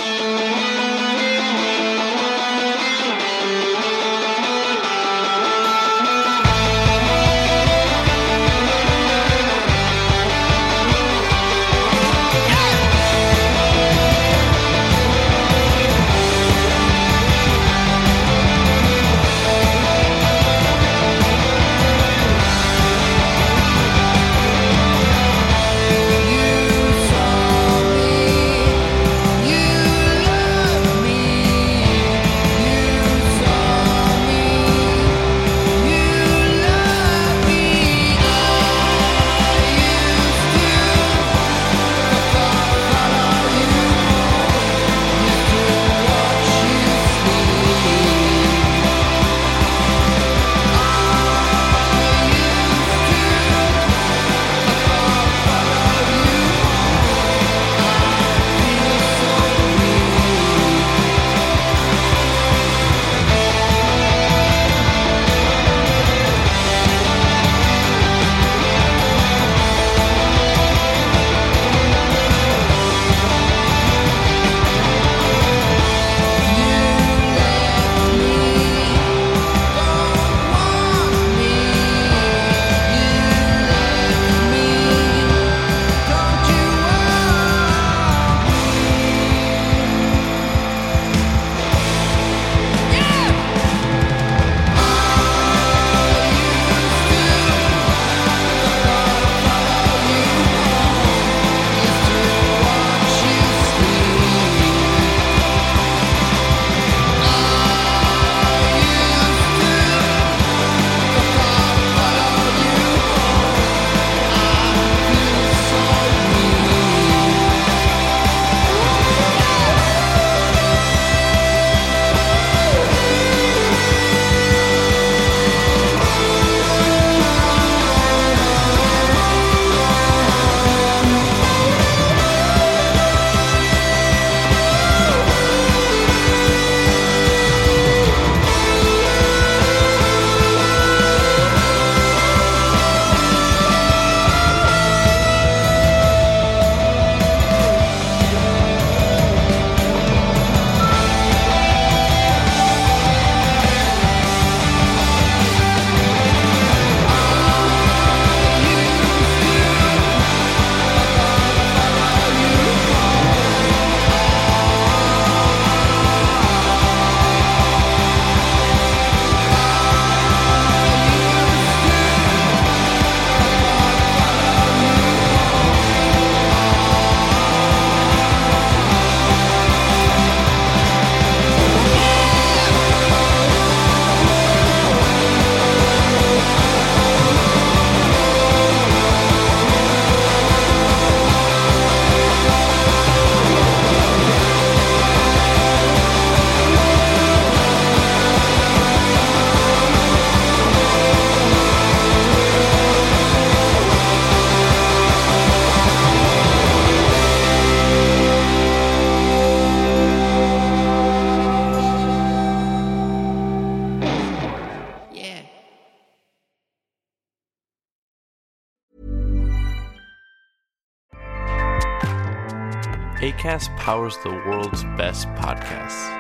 ACAST 223.46 223.76
powers 223.76 224.18
the 224.24 224.30
world's 224.30 224.82
best 224.96 225.28
podcasts. 225.34 226.10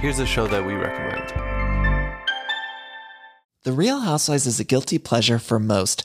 Here's 0.00 0.18
a 0.18 0.26
show 0.26 0.48
that 0.48 0.66
we 0.66 0.74
recommend. 0.74 1.28
The 3.62 3.70
Real 3.70 4.00
Housewives 4.00 4.48
is 4.48 4.58
a 4.58 4.64
guilty 4.64 4.98
pleasure 4.98 5.38
for 5.38 5.60
most, 5.60 6.04